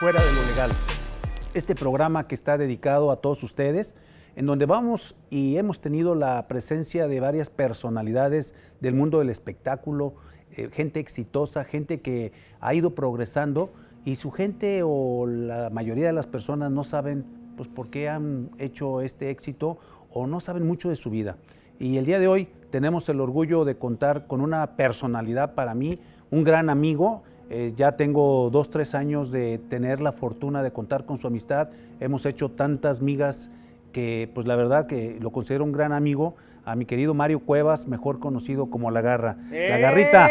Fuera 0.00 0.18
de 0.18 0.32
lo 0.32 0.48
Legal. 0.48 0.70
Este 1.52 1.74
programa 1.74 2.26
que 2.26 2.34
está 2.34 2.56
dedicado 2.56 3.10
a 3.10 3.16
todos 3.16 3.42
ustedes, 3.42 3.94
en 4.34 4.46
donde 4.46 4.64
vamos 4.64 5.14
y 5.28 5.58
hemos 5.58 5.82
tenido 5.82 6.14
la 6.14 6.48
presencia 6.48 7.06
de 7.06 7.20
varias 7.20 7.50
personalidades 7.50 8.54
del 8.80 8.94
mundo 8.94 9.18
del 9.18 9.28
espectáculo, 9.28 10.14
eh, 10.56 10.70
gente 10.72 11.00
exitosa, 11.00 11.64
gente 11.64 12.00
que 12.00 12.32
ha 12.60 12.72
ido 12.72 12.94
progresando 12.94 13.74
y 14.06 14.16
su 14.16 14.30
gente 14.30 14.80
o 14.82 15.26
la 15.26 15.68
mayoría 15.68 16.06
de 16.06 16.14
las 16.14 16.26
personas 16.26 16.70
no 16.70 16.82
saben 16.82 17.26
pues, 17.58 17.68
por 17.68 17.90
qué 17.90 18.08
han 18.08 18.48
hecho 18.56 19.02
este 19.02 19.28
éxito 19.28 19.76
o 20.10 20.26
no 20.26 20.40
saben 20.40 20.66
mucho 20.66 20.88
de 20.88 20.96
su 20.96 21.10
vida. 21.10 21.36
Y 21.78 21.98
el 21.98 22.06
día 22.06 22.18
de 22.18 22.26
hoy 22.26 22.48
tenemos 22.70 23.06
el 23.10 23.20
orgullo 23.20 23.66
de 23.66 23.76
contar 23.76 24.26
con 24.26 24.40
una 24.40 24.76
personalidad 24.76 25.54
para 25.54 25.74
mí, 25.74 26.00
un 26.30 26.42
gran 26.42 26.70
amigo. 26.70 27.22
Eh, 27.52 27.72
ya 27.76 27.92
tengo 27.96 28.48
dos, 28.50 28.70
tres 28.70 28.94
años 28.94 29.30
de 29.32 29.58
tener 29.58 30.00
la 30.00 30.12
fortuna 30.12 30.62
de 30.62 30.72
contar 30.72 31.04
con 31.04 31.18
su 31.18 31.26
amistad. 31.26 31.68
Hemos 31.98 32.24
hecho 32.24 32.48
tantas 32.50 33.02
migas 33.02 33.50
que, 33.92 34.30
pues 34.34 34.46
la 34.46 34.54
verdad 34.54 34.86
que 34.86 35.18
lo 35.20 35.30
considero 35.32 35.64
un 35.64 35.72
gran 35.72 35.92
amigo. 35.92 36.36
A 36.64 36.76
mi 36.76 36.84
querido 36.84 37.12
Mario 37.12 37.40
Cuevas, 37.40 37.88
mejor 37.88 38.20
conocido 38.20 38.66
como 38.70 38.90
La 38.92 39.00
Garra. 39.00 39.36
La 39.50 39.78
Garrita, 39.78 40.28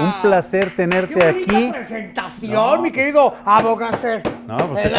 un 0.00 0.20
placer 0.20 0.74
tenerte 0.76 1.14
¡Qué 1.14 1.24
aquí. 1.24 1.70
presentación, 1.70 2.52
No, 2.52 2.74
mi 2.82 2.90
pues- 2.90 2.92
querido 2.92 3.34
abogánster! 3.44 4.22
No, 4.46 4.56
pues 4.68 4.84
El 4.84 4.92
es 4.92 4.98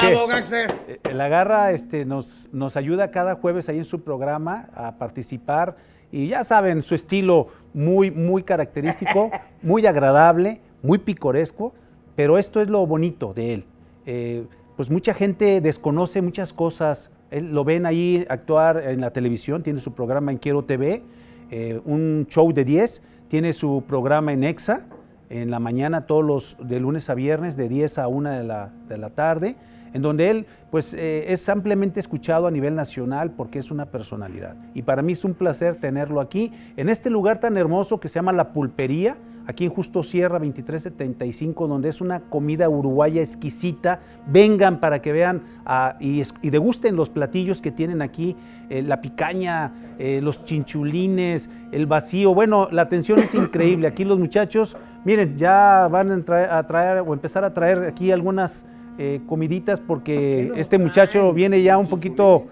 que-. 0.49 0.67
Eh, 0.87 1.13
La 1.13 1.27
Garra 1.27 1.71
este, 1.71 2.05
nos, 2.05 2.49
nos 2.51 2.77
ayuda 2.77 3.11
cada 3.11 3.35
jueves 3.35 3.69
ahí 3.69 3.77
en 3.77 3.85
su 3.85 4.01
programa 4.03 4.69
a 4.73 4.97
participar 4.97 5.75
y 6.11 6.27
ya 6.29 6.43
saben, 6.43 6.81
su 6.81 6.95
estilo 6.95 7.47
muy, 7.73 8.09
muy 8.09 8.41
característico, 8.43 9.29
muy 9.61 9.85
agradable, 9.85 10.61
muy 10.83 10.99
picoresco, 10.99 11.73
pero 12.15 12.37
esto 12.37 12.61
es 12.61 12.69
lo 12.69 12.85
bonito 12.85 13.33
de 13.33 13.53
él. 13.55 13.65
Eh, 14.05 14.45
pues 14.75 14.91
mucha 14.91 15.13
gente 15.15 15.61
desconoce 15.61 16.21
muchas 16.21 16.53
cosas, 16.53 17.09
él, 17.31 17.51
lo 17.51 17.63
ven 17.63 17.87
ahí 17.87 18.25
actuar 18.29 18.83
en 18.85 19.01
la 19.01 19.11
televisión, 19.11 19.63
tiene 19.63 19.79
su 19.79 19.93
programa 19.93 20.31
en 20.31 20.37
Quiero 20.37 20.65
TV, 20.65 21.03
eh, 21.49 21.81
un 21.85 22.27
show 22.29 22.51
de 22.53 22.65
10, 22.65 23.01
tiene 23.27 23.53
su 23.53 23.83
programa 23.87 24.33
en 24.33 24.43
EXA, 24.43 24.87
en 25.29 25.49
la 25.49 25.59
mañana 25.59 26.05
todos 26.05 26.23
los 26.23 26.57
de 26.61 26.79
lunes 26.79 27.09
a 27.09 27.15
viernes 27.15 27.55
de 27.55 27.69
10 27.69 27.97
a 27.97 28.07
1 28.07 28.29
de 28.29 28.43
la, 28.43 28.73
de 28.87 28.97
la 28.97 29.09
tarde, 29.09 29.55
en 29.93 30.01
donde 30.01 30.29
él 30.29 30.45
pues 30.69 30.93
eh, 30.93 31.31
es 31.31 31.47
ampliamente 31.49 31.99
escuchado 31.99 32.47
a 32.47 32.51
nivel 32.51 32.75
nacional 32.75 33.31
porque 33.31 33.59
es 33.59 33.71
una 33.71 33.85
personalidad. 33.85 34.57
Y 34.73 34.81
para 34.81 35.01
mí 35.01 35.13
es 35.13 35.23
un 35.23 35.33
placer 35.33 35.75
tenerlo 35.75 36.19
aquí, 36.19 36.51
en 36.77 36.89
este 36.89 37.09
lugar 37.09 37.39
tan 37.39 37.57
hermoso 37.57 37.99
que 37.99 38.09
se 38.09 38.15
llama 38.15 38.33
La 38.33 38.53
Pulpería, 38.53 39.17
aquí 39.47 39.65
en 39.65 39.69
Justo 39.69 40.03
Sierra 40.03 40.39
2375, 40.39 41.67
donde 41.67 41.89
es 41.89 42.01
una 42.01 42.21
comida 42.21 42.69
uruguaya 42.69 43.21
exquisita. 43.21 43.99
Vengan 44.27 44.79
para 44.79 45.01
que 45.01 45.11
vean 45.11 45.43
ah, 45.65 45.97
y, 45.99 46.23
degusten 46.49 46.95
los 46.95 47.09
platillos 47.09 47.61
que 47.61 47.71
tienen 47.71 48.01
aquí, 48.01 48.35
eh, 48.69 48.81
la 48.81 49.01
picaña, 49.01 49.73
eh, 49.97 50.19
los 50.21 50.45
chinchulines, 50.45 51.49
el 51.71 51.85
vacío. 51.85 52.33
Bueno, 52.33 52.67
la 52.71 52.83
atención 52.83 53.19
es 53.19 53.33
increíble. 53.35 53.87
Aquí 53.87 54.03
los 54.03 54.19
muchachos, 54.19 54.77
miren, 55.03 55.37
ya 55.37 55.87
van 55.91 56.11
a 56.11 56.23
traer, 56.23 56.49
a 56.49 56.67
traer 56.67 57.03
o 57.05 57.13
empezar 57.13 57.43
a 57.43 57.53
traer 57.53 57.83
aquí 57.83 58.11
algunas 58.11 58.65
eh, 58.99 59.21
comiditas 59.27 59.79
porque 59.81 60.51
este 60.55 60.77
muchacho 60.77 61.33
viene 61.33 61.61
ya 61.63 61.77
un 61.77 61.87
poquito 61.87 62.45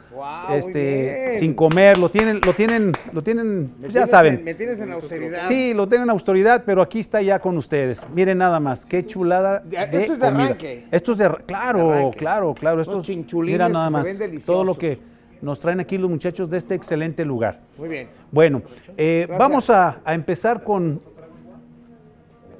este, 0.52 1.34
sin 1.38 1.54
comer. 1.54 1.98
Lo 1.98 2.10
tienen, 2.10 2.40
lo 2.46 2.54
tienen, 2.54 2.92
lo 3.14 3.22
tienen, 3.22 3.72
pues 3.80 3.94
ya 3.94 4.06
saben. 4.06 4.36
en- 4.36 4.44
me 4.44 4.54
tienes 4.56 4.80
en 4.80 4.92
austeridad. 4.92 5.48
Sí, 5.48 5.74
lo 5.74 5.88
tengo 5.88 6.04
en 6.04 6.10
autoridad, 6.10 6.64
pero 6.66 6.82
aquí 6.82 7.00
está 7.00 7.22
ya 7.22 7.40
con 7.40 7.58
ustedes. 7.58 8.04
Miren 8.14 8.40
nada 8.40 8.60
más, 8.60 8.86
qué 8.86 9.06
chulada 9.06 9.60
de 9.60 9.78
esto 9.84 10.14
es 10.14 10.20
de 10.20 10.26
comida. 10.28 10.44
arranque. 10.46 10.86
Esto 10.92 11.12
es 11.12 11.18
de 11.20 11.26
ar- 11.26 11.44
claro, 11.46 11.90
De 11.90 11.94
arranque. 11.98 12.18
claro, 12.18 12.54
claro. 12.54 12.82
Estos, 12.82 13.08
mira 13.10 13.70
nada 13.70 13.90
más, 13.90 14.08
todo 14.46 14.64
lo 14.64 14.78
que 14.78 15.00
nos 15.42 15.60
traen 15.60 15.80
aquí 15.80 15.98
los 15.98 16.10
muchachos 16.10 16.50
de 16.50 16.58
este 16.58 16.76
excelente 16.76 17.24
lugar. 17.26 17.60
Muy 17.78 17.90
bien. 17.90 18.08
Bueno, 18.32 18.62
eh, 18.98 19.28
vamos 19.38 19.70
a, 19.70 20.00
a 20.04 20.14
empezar 20.14 20.64
con, 20.64 21.02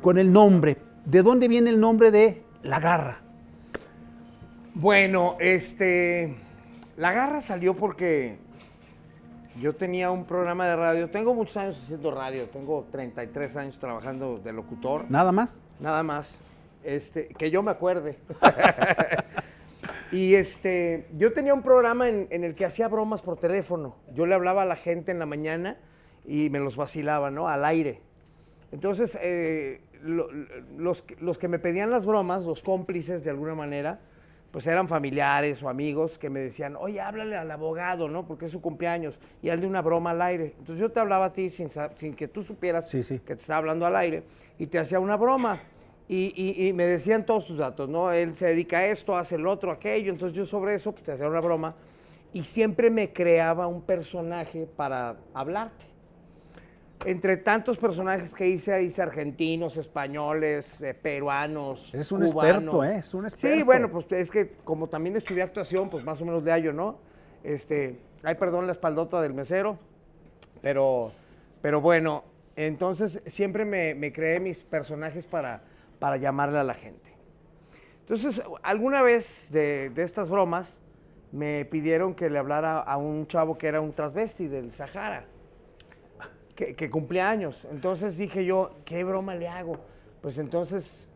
con 0.02 0.18
el 0.18 0.32
nombre. 0.32 0.78
¿De 1.06 1.22
dónde 1.24 1.48
viene 1.48 1.70
el 1.70 1.80
nombre 1.80 2.12
de 2.12 2.44
La 2.64 2.80
Garra? 2.80 3.21
Bueno, 4.74 5.38
este. 5.40 6.36
La 6.98 7.12
garra 7.12 7.42
salió 7.42 7.76
porque 7.76 8.38
yo 9.60 9.74
tenía 9.76 10.12
un 10.12 10.26
programa 10.26 10.68
de 10.68 10.76
radio. 10.76 11.10
Tengo 11.10 11.34
muchos 11.34 11.58
años 11.58 11.82
haciendo 11.84 12.12
radio. 12.12 12.46
Tengo 12.50 12.88
33 12.92 13.58
años 13.58 13.80
trabajando 13.80 14.38
de 14.38 14.54
locutor. 14.54 15.10
¿Nada 15.10 15.32
más? 15.32 15.62
Nada 15.80 16.04
más. 16.04 16.30
Este, 16.84 17.28
que 17.28 17.52
yo 17.52 17.62
me 17.64 17.72
acuerde. 17.72 18.18
y 20.12 20.36
este, 20.36 21.08
yo 21.18 21.34
tenía 21.34 21.54
un 21.54 21.62
programa 21.62 22.10
en, 22.10 22.28
en 22.30 22.44
el 22.44 22.56
que 22.56 22.66
hacía 22.66 22.88
bromas 22.88 23.22
por 23.22 23.38
teléfono. 23.40 23.96
Yo 24.14 24.26
le 24.26 24.36
hablaba 24.36 24.64
a 24.64 24.66
la 24.66 24.76
gente 24.76 25.12
en 25.12 25.20
la 25.20 25.26
mañana 25.26 25.78
y 26.26 26.50
me 26.50 26.60
los 26.60 26.76
vacilaba, 26.76 27.30
¿no? 27.32 27.48
Al 27.48 27.66
aire. 27.66 28.00
Entonces, 28.72 29.18
eh, 29.22 29.82
lo- 30.02 30.30
los, 30.78 31.04
los 31.20 31.38
que 31.38 31.48
me 31.48 31.60
pedían 31.60 31.90
las 31.92 32.06
bromas, 32.06 32.44
los 32.46 32.62
cómplices 32.64 33.24
de 33.24 33.30
alguna 33.30 33.54
manera, 33.56 34.00
pues 34.52 34.68
eran 34.68 34.88
familiares 34.88 35.64
o 35.64 35.70
amigos 35.70 36.18
que 36.18 36.30
me 36.30 36.42
decían, 36.42 36.76
oye, 36.78 37.00
háblale 37.00 37.38
al 37.38 37.50
abogado, 37.52 38.08
¿no? 38.10 38.26
Porque 38.28 38.46
es 38.48 38.52
su 38.52 38.62
cumpleaños 38.62 39.18
y 39.42 39.50
hazle 39.50 39.66
una 39.66 39.82
broma 39.82 40.12
al 40.12 40.22
aire. 40.22 40.54
Entonces 40.60 40.78
yo 40.78 40.92
te 40.92 41.00
hablaba 41.00 41.26
a 41.26 41.34
ti 41.34 41.50
sin, 41.50 41.70
sin 41.96 42.14
que 42.16 42.28
tú 42.28 42.44
supieras 42.44 42.90
Sí, 42.90 43.02
sí. 43.04 43.20
que 43.20 43.36
te 43.36 43.42
estaba 43.42 43.60
hablando 43.60 43.86
al 43.86 43.96
aire 43.96 44.24
y 44.60 44.66
te 44.68 44.78
hacía 44.80 45.00
una 45.00 45.16
broma. 45.16 45.60
Y, 46.10 46.34
y- 46.36 46.68
y 46.68 46.74
me 46.74 46.86
decían 46.86 47.26
todos 47.26 47.46
sus 47.46 47.58
datos, 47.58 47.88
¿no? 47.88 48.12
Él 48.12 48.36
se 48.36 48.48
dedica 48.48 48.80
a 48.80 48.86
esto, 48.88 49.16
hace 49.16 49.36
el 49.36 49.48
otro, 49.48 49.72
aquello. 49.72 50.12
Entonces 50.12 50.36
yo 50.36 50.46
sobre 50.46 50.76
eso 50.76 50.92
pues, 50.92 51.04
te 51.06 51.14
hacía 51.14 51.28
una 51.30 51.40
broma 51.40 51.74
y 52.34 52.42
siempre 52.42 52.90
me 52.90 53.14
creaba 53.14 53.68
un 53.68 53.82
personaje 53.82 54.68
para 54.76 55.16
hablarte. 55.34 55.86
Entre 57.06 57.38
tantos 57.38 57.78
personajes 57.80 58.34
que 58.34 58.48
hice, 58.48 58.84
hice 58.84 59.02
argentinos, 59.02 59.76
españoles, 59.78 60.80
eh, 60.82 60.94
peruanos, 60.94 61.90
Eres 61.94 62.12
un 62.12 62.22
cubanos. 62.24 62.54
experto, 62.54 62.84
¿eh? 62.84 62.98
Es 63.00 63.14
un 63.14 63.26
experto. 63.26 63.58
Sí, 63.58 63.64
bueno, 63.64 63.90
pues 63.90 64.06
es 64.12 64.30
que 64.30 64.52
como 64.64 64.88
también 64.88 65.16
estudié 65.16 65.42
actuación, 65.42 65.90
pues 65.90 66.04
más 66.04 66.22
o 66.22 66.26
menos 66.26 66.44
de 66.44 66.52
hallo, 66.52 66.74
¿no? 66.74 67.00
Este, 67.44 67.98
ay, 68.22 68.36
perdón 68.36 68.68
la 68.68 68.72
espaldota 68.74 69.20
del 69.20 69.34
mesero, 69.34 69.80
pero, 70.62 71.12
pero 71.62 71.82
bueno, 71.82 72.24
entonces 72.56 73.20
siempre 73.26 73.66
me, 73.66 73.96
me 73.96 74.14
creé 74.14 74.40
mis 74.40 74.62
personajes 74.64 75.26
para, 75.26 75.64
para 75.98 76.18
llamarle 76.18 76.60
a 76.60 76.64
la 76.64 76.76
gente. 76.76 77.10
Entonces, 78.02 78.44
alguna 78.62 79.02
vez 79.02 79.50
de, 79.52 79.90
de 79.90 80.04
estas 80.04 80.30
bromas 80.30 80.80
me 81.32 81.66
pidieron 81.66 82.14
que 82.14 82.30
le 82.30 82.38
hablara 82.38 82.78
a 82.80 82.98
un 82.98 83.26
chavo 83.26 83.58
que 83.58 83.68
era 83.68 83.82
un 83.82 83.94
transvesti 83.94 84.48
del 84.48 84.72
Sahara, 84.72 85.26
que, 86.56 86.76
que 86.76 86.90
cumplía 86.90 87.30
años. 87.30 87.68
Entonces 87.72 88.18
dije 88.18 88.46
yo, 88.46 88.72
¿qué 88.86 89.04
broma 89.04 89.36
le 89.36 89.48
hago? 89.48 89.78
Pues 90.22 90.38
entonces 90.38 91.08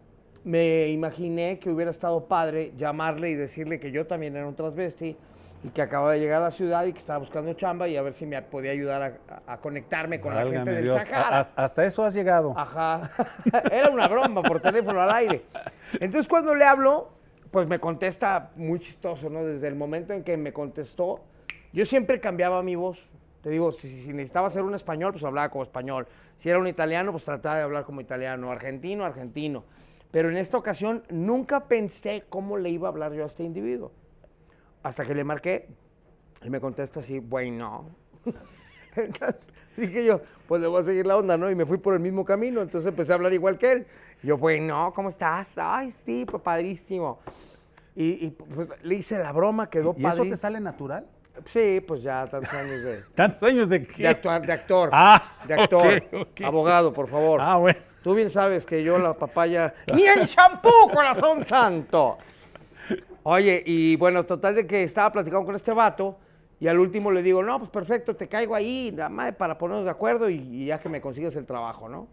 me 0.43 0.87
imaginé 0.89 1.59
que 1.59 1.69
hubiera 1.69 1.91
estado 1.91 2.25
padre 2.25 2.71
llamarle 2.77 3.29
y 3.29 3.35
decirle 3.35 3.79
que 3.79 3.91
yo 3.91 4.05
también 4.05 4.35
era 4.35 4.47
un 4.47 4.55
transvesti 4.55 5.15
y 5.63 5.69
que 5.69 5.81
acababa 5.81 6.11
de 6.13 6.19
llegar 6.19 6.41
a 6.41 6.45
la 6.45 6.51
ciudad 6.51 6.85
y 6.85 6.93
que 6.93 6.99
estaba 6.99 7.17
buscando 7.17 7.51
chamba 7.53 7.87
y 7.87 7.97
a 7.97 8.03
ver 8.03 8.13
si 8.13 8.27
me 8.27 8.39
podía 8.43 8.71
ayudar 8.71 9.17
a, 9.47 9.57
conectarme 9.57 10.21
con 10.21 10.35
la 10.35 10.45
gente 10.45 10.71
del 10.71 10.83
Dios, 10.83 11.01
Sahara. 11.01 11.39
a- 11.39 11.63
hasta 11.63 11.85
eso 11.85 12.03
has 12.03 12.13
llegado. 12.13 12.53
Ajá. 12.55 13.09
Era 13.71 13.89
una 13.89 14.07
broma 14.07 14.43
por 14.43 14.59
teléfono 14.59 15.01
al 15.01 15.11
aire. 15.11 15.43
Entonces 15.93 16.27
cuando 16.27 16.53
le 16.53 16.65
hablo, 16.65 17.09
pues 17.49 17.67
me 17.67 17.79
contesta 17.79 18.51
muy 18.55 18.79
chistoso, 18.79 19.29
¿no? 19.29 19.43
Desde 19.43 19.67
el 19.67 19.75
momento 19.75 20.13
en 20.13 20.23
que 20.23 20.37
me 20.37 20.53
contestó, 20.53 21.23
yo 21.73 21.85
siempre 21.85 22.19
cambiaba 22.19 22.61
mi 22.61 22.75
voz. 22.75 22.99
Te 23.45 23.51
digo, 23.51 23.71
si, 23.71 24.01
si 24.01 24.11
necesitaba 24.11 24.49
ser 24.49 24.63
un 24.63 24.73
español, 24.73 25.11
pues 25.11 25.23
hablaba 25.23 25.49
como 25.49 25.63
español. 25.63 26.07
Si 26.39 26.49
era 26.49 26.57
un 26.57 26.65
italiano, 26.65 27.11
pues 27.11 27.25
trataba 27.25 27.57
de 27.57 27.61
hablar 27.61 27.85
como 27.85 28.01
italiano. 28.01 28.51
Argentino, 28.51 29.05
argentino. 29.05 29.63
Pero 30.09 30.31
en 30.31 30.37
esta 30.37 30.57
ocasión 30.57 31.03
nunca 31.11 31.65
pensé 31.65 32.23
cómo 32.27 32.57
le 32.57 32.71
iba 32.71 32.87
a 32.87 32.91
hablar 32.91 33.13
yo 33.13 33.21
a 33.23 33.27
este 33.27 33.43
individuo. 33.43 33.91
Hasta 34.81 35.05
que 35.05 35.13
le 35.13 35.23
marqué 35.23 35.67
y 36.43 36.49
me 36.49 36.59
contesta 36.59 37.01
así, 37.01 37.19
bueno. 37.19 37.85
Entonces, 38.95 39.47
dije 39.77 40.03
yo, 40.03 40.21
pues 40.47 40.59
le 40.59 40.65
voy 40.65 40.81
a 40.81 40.85
seguir 40.85 41.05
la 41.05 41.15
onda, 41.15 41.37
¿no? 41.37 41.51
Y 41.51 41.53
me 41.53 41.67
fui 41.67 41.77
por 41.77 41.93
el 41.93 41.99
mismo 41.99 42.25
camino, 42.25 42.63
entonces 42.63 42.89
empecé 42.89 43.11
a 43.11 43.15
hablar 43.15 43.31
igual 43.31 43.59
que 43.59 43.71
él. 43.71 43.87
Y 44.23 44.27
yo, 44.27 44.39
bueno, 44.39 44.91
¿cómo 44.95 45.09
estás? 45.09 45.49
Ay, 45.55 45.91
sí, 45.91 46.25
pues 46.25 46.41
padrísimo. 46.41 47.19
Y, 47.95 48.25
y, 48.25 48.29
pues 48.31 48.69
le 48.81 48.95
hice 48.95 49.19
la 49.19 49.31
broma, 49.31 49.69
quedó 49.69 49.93
¿Y 49.95 49.99
eso 49.99 50.01
padrísimo. 50.01 50.31
te 50.31 50.37
sale 50.37 50.59
natural? 50.59 51.05
Sí, 51.47 51.81
pues 51.85 52.01
ya 52.01 52.27
tantos 52.27 52.53
años 52.53 52.83
de, 52.83 53.03
¿Tantos 53.15 53.43
años 53.43 53.69
de 53.69 53.85
qué? 53.85 54.03
de 54.03 54.09
actuar, 54.09 54.45
de 54.45 54.53
actor. 54.53 54.89
Ah, 54.91 55.33
de 55.47 55.53
actor. 55.53 56.03
Abogado, 56.43 56.93
por 56.93 57.07
favor. 57.07 57.39
Ah, 57.41 57.57
bueno. 57.57 57.79
Tú 58.03 58.13
bien 58.13 58.29
sabes 58.29 58.65
que 58.65 58.83
yo 58.83 58.99
la 58.99 59.13
papaya. 59.13 59.73
¡Ni 59.93 60.05
en 60.05 60.25
champú, 60.25 60.69
corazón 60.93 61.43
santo! 61.43 62.17
Oye, 63.23 63.63
y 63.65 63.95
bueno, 63.95 64.23
total 64.25 64.55
de 64.55 64.67
que 64.67 64.83
estaba 64.83 65.11
platicando 65.11 65.45
con 65.45 65.55
este 65.55 65.71
vato 65.71 66.17
y 66.59 66.67
al 66.67 66.79
último 66.79 67.11
le 67.11 67.23
digo, 67.23 67.41
no, 67.41 67.57
pues 67.57 67.71
perfecto, 67.71 68.15
te 68.15 68.27
caigo 68.27 68.53
ahí, 68.53 68.91
nada 68.93 69.09
más 69.09 69.33
para 69.35 69.57
ponernos 69.57 69.85
de 69.85 69.91
acuerdo 69.91 70.29
y, 70.29 70.35
y 70.35 70.65
ya 70.67 70.79
que 70.79 70.87
me 70.89 71.01
consigues 71.01 71.35
el 71.35 71.45
trabajo, 71.45 71.89
¿no? 71.89 72.07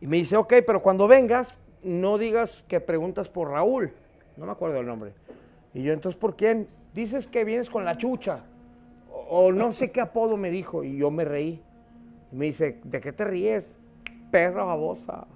Y 0.00 0.06
me 0.06 0.18
dice, 0.18 0.36
ok, 0.36 0.52
pero 0.66 0.82
cuando 0.82 1.08
vengas, 1.08 1.54
no 1.82 2.18
digas 2.18 2.64
que 2.68 2.80
preguntas 2.80 3.28
por 3.28 3.50
Raúl. 3.50 3.92
No 4.36 4.46
me 4.46 4.52
acuerdo 4.52 4.80
el 4.80 4.86
nombre. 4.86 5.12
Y 5.72 5.82
yo, 5.82 5.92
entonces, 5.92 6.18
¿por 6.18 6.36
quién? 6.36 6.68
Dices 6.94 7.26
que 7.26 7.44
vienes 7.44 7.68
con 7.68 7.84
la 7.84 7.96
chucha. 7.96 8.40
O, 9.10 9.46
o 9.46 9.52
no 9.52 9.72
sé 9.72 9.90
qué 9.90 10.00
apodo 10.00 10.36
me 10.36 10.50
dijo. 10.50 10.84
Y 10.84 10.96
yo 10.96 11.10
me 11.10 11.24
reí. 11.24 11.60
Y 12.32 12.36
me 12.36 12.46
dice, 12.46 12.80
¿de 12.84 13.00
qué 13.00 13.12
te 13.12 13.24
ríes? 13.24 13.74
Perra 14.30 14.64
babosa. 14.64 15.26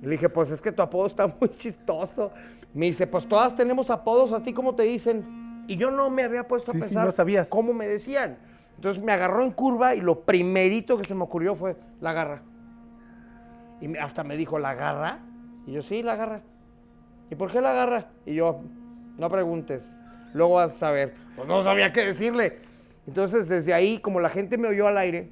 Y 0.00 0.04
le 0.06 0.12
dije, 0.12 0.28
pues 0.28 0.50
es 0.50 0.60
que 0.60 0.72
tu 0.72 0.82
apodo 0.82 1.06
está 1.06 1.26
muy 1.26 1.48
chistoso. 1.50 2.32
Me 2.74 2.86
dice, 2.86 3.06
pues 3.06 3.28
todas 3.28 3.54
tenemos 3.54 3.90
apodos, 3.90 4.32
a 4.32 4.42
ti 4.42 4.52
como 4.52 4.74
te 4.74 4.82
dicen. 4.84 5.64
Y 5.68 5.76
yo 5.76 5.90
no 5.90 6.10
me 6.10 6.24
había 6.24 6.48
puesto 6.48 6.72
Sí, 6.72 6.78
a 6.78 6.80
sí, 6.80 6.86
pensar 6.86 7.04
no 7.04 7.12
sabías. 7.12 7.48
cómo 7.50 7.72
me 7.72 7.86
decían. 7.86 8.38
Entonces 8.76 9.02
me 9.02 9.12
agarró 9.12 9.44
en 9.44 9.52
curva 9.52 9.94
y 9.94 10.00
lo 10.00 10.20
primerito 10.22 10.96
que 10.98 11.04
se 11.04 11.14
me 11.14 11.22
ocurrió 11.22 11.54
fue 11.54 11.76
la 12.00 12.12
garra. 12.12 12.42
Y 13.80 13.96
hasta 13.96 14.24
me 14.24 14.36
dijo, 14.36 14.58
¿la 14.58 14.74
garra? 14.74 15.20
Y 15.66 15.72
yo, 15.72 15.82
sí, 15.82 16.02
la 16.02 16.16
garra. 16.16 16.40
¿Y 17.30 17.36
por 17.36 17.52
qué 17.52 17.60
la 17.60 17.72
garra? 17.72 18.06
Y 18.26 18.34
yo, 18.34 18.60
no 19.18 19.30
preguntes, 19.30 19.88
luego 20.34 20.54
vas 20.54 20.72
a 20.72 20.78
saber. 20.78 21.14
Pues 21.36 21.48
no 21.48 21.62
sabía 21.62 21.92
qué 21.92 22.04
decirle. 22.04 22.58
Entonces 23.06 23.48
desde 23.48 23.74
ahí, 23.74 23.98
como 23.98 24.20
la 24.20 24.28
gente 24.28 24.58
me 24.58 24.68
oyó 24.68 24.86
al 24.86 24.98
aire, 24.98 25.28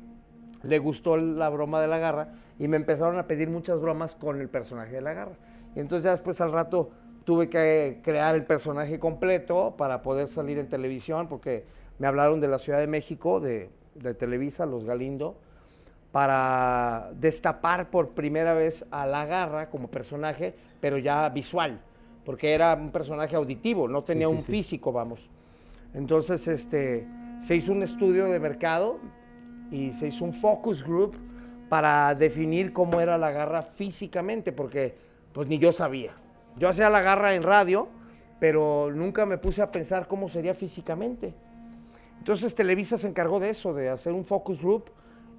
le 0.62 0.79
gustó 0.79 1.17
la 1.17 1.49
broma 1.49 1.81
de 1.81 1.88
la 1.88 1.99
garra 1.99 2.29
y 2.58 2.69
me 2.69 2.76
empezaron 2.76 3.19
a 3.19 3.26
pedir 3.26 3.49
muchas 3.49 3.81
bromas 3.81 4.14
con 4.14 4.41
el 4.41 4.49
personaje 4.49 4.97
de 4.97 5.00
la 5.00 5.14
garra. 5.14 5.35
Y 5.75 5.81
entonces 5.81 6.05
ya 6.05 6.11
después 6.11 6.41
al 6.41 6.52
rato 6.52 6.91
tuve 7.25 7.49
que 7.49 8.00
crear 8.02 8.35
el 8.35 8.44
personaje 8.44 8.99
completo 8.99 9.75
para 9.76 10.02
poder 10.02 10.29
salir 10.29 10.58
en 10.58 10.69
televisión 10.69 11.29
porque 11.29 11.64
me 11.99 12.06
hablaron 12.06 12.41
de 12.41 12.49
la 12.49 12.58
Ciudad 12.58 12.81
de 12.81 12.87
México, 12.87 13.41
de 13.41 13.70
Televisa, 14.19 14.67
Los 14.67 14.85
Galindo, 14.85 15.37
para 16.12 17.11
destapar 17.14 17.91
por 17.91 18.11
primera 18.11 18.55
vez 18.55 18.85
a 18.91 19.06
la 19.06 19.26
garra 19.26 19.69
como 19.69 19.88
personaje, 19.88 20.55
pero 20.81 20.99
ya 20.99 21.29
visual, 21.29 21.81
porque 22.31 22.55
era 22.55 22.77
un 22.77 22.93
personaje 22.93 23.35
auditivo, 23.35 23.88
no 23.88 24.03
tenía 24.03 24.29
sí, 24.29 24.32
un 24.32 24.43
sí. 24.43 24.53
físico, 24.53 24.93
vamos. 24.93 25.29
Entonces, 25.94 26.47
este, 26.47 27.05
se 27.41 27.56
hizo 27.56 27.73
un 27.73 27.82
estudio 27.82 28.27
de 28.27 28.38
mercado 28.38 29.00
y 29.73 29.93
se 29.94 30.06
hizo 30.06 30.25
un 30.25 30.32
focus 30.32 30.85
group 30.85 31.17
para 31.69 32.15
definir 32.15 32.73
cómo 32.73 33.00
era 33.00 33.19
la 33.19 33.32
garra 33.32 33.62
físicamente, 33.62 34.53
porque 34.53 34.94
pues 35.32 35.49
ni 35.49 35.59
yo 35.59 35.73
sabía. 35.73 36.12
Yo 36.56 36.69
hacía 36.69 36.88
la 36.88 37.00
garra 37.00 37.35
en 37.35 37.43
radio, 37.43 37.88
pero 38.38 38.93
nunca 38.94 39.26
me 39.26 39.37
puse 39.37 39.61
a 39.61 39.73
pensar 39.73 40.06
cómo 40.06 40.29
sería 40.29 40.55
físicamente. 40.55 41.35
Entonces 42.19 42.55
Televisa 42.55 42.97
se 42.97 43.09
encargó 43.09 43.41
de 43.41 43.50
eso, 43.50 43.75
de 43.75 43.88
hacer 43.88 44.12
un 44.12 44.25
focus 44.25 44.62
group 44.62 44.85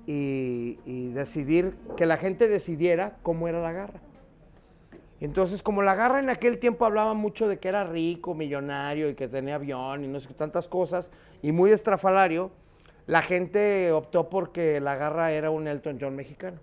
y, 0.06 0.78
y 0.86 1.14
decidir, 1.14 1.74
que 1.96 2.06
la 2.06 2.18
gente 2.18 2.50
decidiera 2.50 3.16
cómo 3.24 3.48
era 3.48 3.62
la 3.62 3.72
garra. 3.72 4.02
Entonces, 5.22 5.62
como 5.62 5.82
la 5.84 5.94
garra 5.96 6.20
en 6.20 6.30
aquel 6.30 6.58
tiempo 6.58 6.86
hablaba 6.86 7.14
mucho 7.14 7.48
de 7.48 7.60
que 7.60 7.70
era 7.70 7.84
rico, 7.84 8.34
millonario 8.34 9.08
y 9.10 9.14
que 9.14 9.28
tenía 9.28 9.56
avión 9.56 10.04
y 10.04 10.08
no 10.08 10.20
sé 10.20 10.28
qué 10.28 10.34
tantas 10.34 10.68
cosas, 10.68 11.10
y 11.44 11.52
muy 11.52 11.72
estrafalario, 11.72 12.52
la 13.06 13.22
gente 13.22 13.92
optó 13.92 14.30
porque 14.30 14.80
la 14.82 14.96
garra 14.96 15.32
era 15.32 15.52
un 15.52 15.68
Elton 15.68 15.98
John 16.02 16.16
mexicano. 16.16 16.58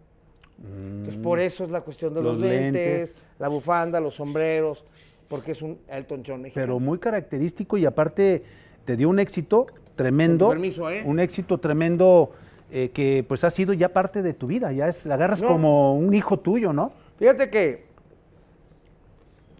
Entonces, 0.61 1.17
por 1.23 1.39
eso 1.39 1.63
es 1.65 1.71
la 1.71 1.83
cuestión 1.83 2.13
de 2.15 2.21
los, 2.23 2.35
Los 2.35 2.43
lentes, 2.43 2.87
lentes. 2.87 3.23
la 3.39 3.47
bufanda, 3.47 4.01
los 4.01 4.17
sombreros, 4.17 4.85
porque 5.29 5.53
es 5.53 5.63
un 5.63 5.79
Elton 5.89 6.25
John 6.27 6.43
mexicano. 6.43 6.67
Pero 6.67 6.81
muy 6.81 6.99
característico 6.99 7.77
y 7.79 7.87
aparte 7.87 8.43
te 8.85 8.97
dio 8.97 9.09
un 9.09 9.21
éxito 9.21 9.67
tremendo. 9.95 10.47
Con 10.47 10.57
permiso, 10.57 10.91
¿eh? 10.91 11.03
Un 11.05 11.21
éxito 11.21 11.59
tremendo 11.59 12.33
eh, 12.73 12.91
que 12.91 13.25
pues 13.29 13.45
ha 13.45 13.51
sido 13.51 13.73
ya 13.73 13.91
parte 13.91 14.21
de 14.23 14.33
tu 14.35 14.49
vida, 14.49 14.73
ya 14.73 14.89
es, 14.89 15.07
la 15.07 15.15
agarras 15.15 15.43
No. 15.43 15.49
como 15.49 15.95
un 15.95 16.13
hijo 16.13 16.41
tuyo, 16.41 16.73
¿no? 16.73 16.91
Fíjate 17.19 17.51
que 17.51 17.87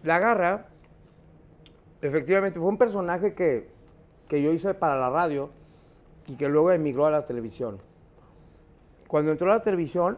la 0.03 0.19
garra, 0.19 0.67
efectivamente, 2.01 2.59
fue 2.59 2.69
un 2.69 2.77
personaje 2.77 3.33
que, 3.33 3.69
que 4.27 4.41
yo 4.41 4.51
hice 4.51 4.73
para 4.73 4.95
la 4.95 5.09
radio 5.09 5.49
y 6.27 6.35
que 6.35 6.47
luego 6.47 6.71
emigró 6.71 7.05
a 7.05 7.11
la 7.11 7.25
televisión. 7.25 7.79
Cuando 9.07 9.31
entró 9.31 9.51
a 9.51 9.55
la 9.55 9.61
televisión, 9.61 10.17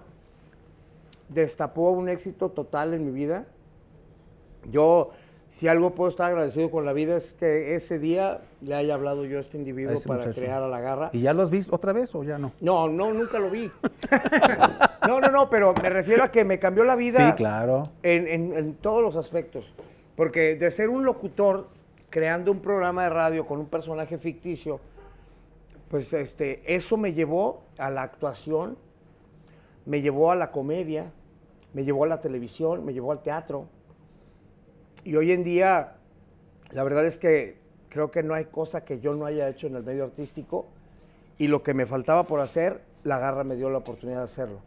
destapó 1.29 1.91
un 1.91 2.09
éxito 2.09 2.49
total 2.49 2.93
en 2.93 3.05
mi 3.05 3.11
vida. 3.11 3.45
Yo, 4.69 5.11
si 5.51 5.67
algo 5.67 5.91
puedo 5.91 6.09
estar 6.09 6.27
agradecido 6.31 6.71
con 6.71 6.85
la 6.85 6.93
vida, 6.93 7.15
es 7.17 7.33
que 7.33 7.75
ese 7.75 7.99
día 7.99 8.41
le 8.61 8.73
haya 8.73 8.93
hablado 8.95 9.25
yo 9.25 9.37
a 9.37 9.41
este 9.41 9.57
individuo 9.57 9.95
A 9.97 10.07
para 10.07 10.19
muchacho. 10.21 10.39
crear 10.41 10.63
a 10.63 10.67
la 10.67 10.79
garra. 10.79 11.09
¿Y 11.13 11.21
ya 11.21 11.33
lo 11.33 11.43
has 11.43 11.51
visto 11.51 11.75
otra 11.75 11.91
vez 11.93 12.15
o 12.15 12.23
ya 12.23 12.37
no? 12.37 12.53
No, 12.61 12.87
no, 12.87 13.13
nunca 13.13 13.37
lo 13.37 13.49
vi. 13.49 13.69
no, 15.07 15.19
no, 15.19 15.27
no, 15.29 15.49
pero 15.49 15.73
me 15.81 15.89
refiero 15.89 16.23
a 16.23 16.31
que 16.31 16.45
me 16.45 16.57
cambió 16.57 16.83
la 16.83 16.95
vida. 16.95 17.27
Sí, 17.29 17.35
claro. 17.35 17.83
En, 18.01 18.27
en- 18.27 18.53
en 18.57 18.73
todos 18.75 19.01
los 19.03 19.15
aspectos. 19.15 19.73
Porque 20.15 20.55
de 20.55 20.71
ser 20.71 20.89
un 20.89 21.03
locutor 21.03 21.67
creando 22.09 22.51
un 22.51 22.59
programa 22.59 23.03
de 23.03 23.09
radio 23.09 23.45
con 23.45 23.59
un 23.59 23.65
personaje 23.67 24.17
ficticio, 24.17 24.79
pues 25.89 26.11
este, 26.13 26.61
eso 26.73 26.95
me 26.97 27.13
llevó 27.13 27.63
a 27.77 27.89
la 27.89 28.03
actuación, 28.03 28.77
me 29.85 30.01
llevó 30.01 30.31
a 30.31 30.35
la 30.35 30.51
comedia, 30.51 31.11
me 31.73 31.83
llevó 31.83 32.05
a 32.05 32.07
la 32.07 32.21
televisión, 32.21 32.85
me 32.85 32.93
llevó 32.93 33.11
al 33.11 33.21
teatro. 33.21 33.65
Y 35.03 35.15
hoy 35.15 35.31
en 35.31 35.43
día, 35.43 35.93
la 36.71 36.83
verdad 36.83 37.05
es 37.05 37.17
que 37.17 37.57
creo 37.89 38.11
que 38.11 38.21
no 38.23 38.33
hay 38.33 38.45
cosa 38.45 38.85
que 38.85 38.99
yo 38.99 39.15
no 39.15 39.25
haya 39.25 39.49
hecho 39.49 39.67
en 39.67 39.75
el 39.75 39.83
medio 39.83 40.03
artístico 40.03 40.67
y 41.37 41.47
lo 41.47 41.63
que 41.63 41.73
me 41.73 41.85
faltaba 41.85 42.27
por 42.27 42.39
hacer, 42.39 42.81
la 43.03 43.17
garra 43.17 43.43
me 43.43 43.55
dio 43.55 43.69
la 43.69 43.79
oportunidad 43.79 44.19
de 44.19 44.25
hacerlo. 44.25 44.59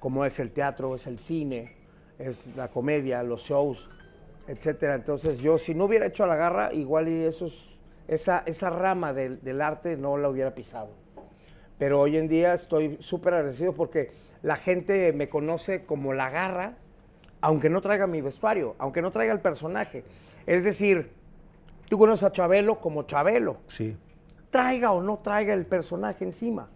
Como 0.00 0.24
es 0.24 0.38
el 0.38 0.52
teatro, 0.52 0.94
es 0.94 1.06
el 1.06 1.18
cine, 1.18 1.70
es 2.18 2.56
la 2.56 2.68
comedia, 2.68 3.22
los 3.22 3.42
shows, 3.42 3.90
etcétera. 4.46 4.94
Entonces 4.94 5.38
yo, 5.38 5.58
si 5.58 5.74
no 5.74 5.84
hubiera 5.84 6.06
hecho 6.06 6.24
la 6.24 6.36
garra, 6.36 6.72
igual 6.72 7.08
y 7.08 7.24
esos, 7.24 7.78
esa, 8.08 8.42
esa 8.46 8.70
rama 8.70 9.12
del, 9.12 9.42
del 9.42 9.60
arte 9.60 9.98
no 9.98 10.16
la 10.16 10.30
hubiera 10.30 10.54
pisado. 10.54 10.90
Pero 11.78 12.00
hoy 12.00 12.16
en 12.16 12.26
día 12.26 12.54
estoy 12.54 12.96
súper 13.00 13.34
agradecido 13.34 13.74
porque 13.74 14.10
la 14.42 14.56
gente 14.56 15.12
me 15.12 15.28
conoce 15.28 15.84
como 15.84 16.14
la 16.14 16.30
garra, 16.30 16.78
aunque 17.40 17.68
no 17.70 17.80
traiga 17.80 18.06
mi 18.06 18.20
vestuario, 18.20 18.74
aunque 18.78 19.02
no 19.02 19.10
traiga 19.10 19.32
el 19.32 19.40
personaje. 19.40 20.04
Es 20.46 20.64
decir, 20.64 21.10
tú 21.88 21.98
conoces 21.98 22.24
a 22.24 22.32
Chabelo 22.32 22.80
como 22.80 23.04
Chabelo 23.04 23.58
Sí. 23.66 23.96
traiga 24.50 24.92
o 24.92 25.02
no 25.02 25.18
traiga 25.18 25.54
el 25.54 25.66
personaje 25.66 26.24
encima. 26.24 26.68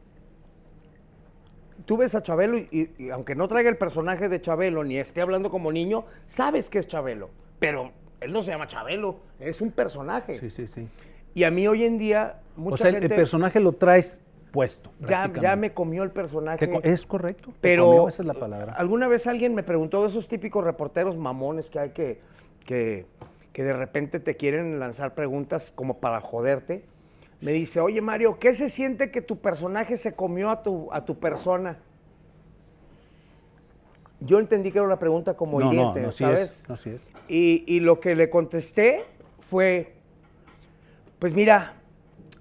Tú 1.85 1.97
ves 1.97 2.14
a 2.14 2.23
Chabelo 2.23 2.59
y, 2.59 3.11
aunque 3.12 3.35
no 3.35 3.49
traiga 3.49 3.69
el 3.69 3.76
personaje 3.76 4.28
de 4.28 4.40
Chabelo 4.40 4.85
ni 4.85 4.99
esté 4.99 5.21
hablando 5.21 5.50
como 5.50 5.73
niño, 5.73 6.04
sabes 6.23 6.71
que 6.71 6.78
es 6.78 6.87
Chabelo. 6.87 7.31
Pero 7.59 7.90
él 8.21 8.33
no 8.33 8.42
se 8.42 8.50
llama 8.52 8.69
Chabelo, 8.69 9.16
es 9.40 9.61
un 9.61 9.73
personaje. 9.73 10.38
Sí, 10.38 10.50
sí, 10.50 10.66
sí. 10.69 10.88
Y 11.35 11.45
a 11.45 11.50
mí 11.50 11.66
hoy 11.66 11.85
en 11.85 11.99
día, 11.99 12.40
mucha 12.57 12.75
o 12.75 12.76
sea, 12.76 12.90
gente 12.92 13.07
el 13.07 13.14
personaje 13.14 13.59
lo 13.59 13.73
traes 13.73 14.21
puesto. 14.52 14.92
ya, 15.00 15.32
ya 15.40 15.56
me 15.56 15.73
comió 15.73 16.04
el 16.04 16.11
personaje. 16.12 16.68
Co- 16.71 16.80
es 16.85 17.04
correcto. 17.06 17.52
Pero 17.61 17.87
comió, 17.87 18.09
esa 18.09 18.23
es 18.23 18.26
la 18.28 18.35
palabra. 18.35 18.75
alguna 18.75 19.09
vez 19.09 19.26
alguien 19.26 19.54
me 19.54 19.64
preguntó 19.64 20.02
de 20.02 20.09
esos 20.11 20.28
típicos 20.28 20.62
reporteros 20.62 21.16
mamones 21.16 21.68
que 21.71 21.78
hay 21.80 21.90
que, 21.90 22.21
que, 22.64 23.06
que 23.52 23.64
de 23.64 23.73
repente 23.73 24.21
te 24.21 24.37
quieren 24.37 24.78
lanzar 24.78 25.14
preguntas 25.14 25.73
como 25.75 25.99
para 25.99 26.21
joderte. 26.21 26.85
Me 27.40 27.50
dice, 27.52 27.80
oye 27.80 28.00
Mario, 28.00 28.38
¿qué 28.38 28.54
se 28.54 28.68
siente 28.68 29.11
que 29.11 29.21
tu 29.23 29.38
personaje 29.38 29.97
se 29.97 30.12
comió 30.12 30.50
a 30.50 30.62
tu, 30.62 30.92
a 30.92 31.04
tu 31.04 31.18
persona? 31.18 31.78
Yo 34.21 34.38
entendí 34.38 34.71
que 34.71 34.78
era 34.78 34.87
una 34.87 34.99
pregunta 35.00 35.35
como 35.35 35.59
no, 35.59 35.66
no, 35.66 35.73
hiriente, 35.73 36.00
no, 36.02 36.12
sí 36.12 36.23
¿sabes? 36.25 36.40
es. 36.40 36.68
No, 36.68 36.76
sí 36.76 36.90
es. 36.90 37.04
Y, 37.26 37.64
y 37.66 37.80
lo 37.80 37.99
que 37.99 38.14
le 38.14 38.30
contesté 38.30 39.02
fue, 39.50 39.94
pues 41.18 41.35
mira, 41.35 41.75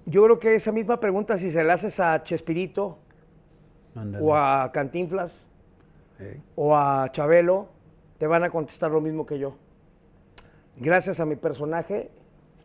yo 0.06 0.24
creo 0.24 0.38
que 0.38 0.54
esa 0.54 0.72
misma 0.72 0.98
pregunta 1.00 1.38
si 1.38 1.50
se 1.50 1.62
la 1.64 1.74
haces 1.74 1.98
a 2.00 2.22
Chespirito 2.22 2.98
o 4.20 4.34
a 4.36 4.70
Cantinflas 4.72 5.44
Eh, 6.18 6.40
o 6.54 6.76
a 6.76 7.08
Chabelo, 7.10 7.68
te 8.18 8.26
van 8.26 8.44
a 8.44 8.50
contestar 8.50 8.90
lo 8.90 9.00
mismo 9.00 9.26
que 9.26 9.38
yo. 9.38 9.54
Gracias 10.76 11.20
a 11.20 11.26
mi 11.26 11.36
personaje, 11.36 12.10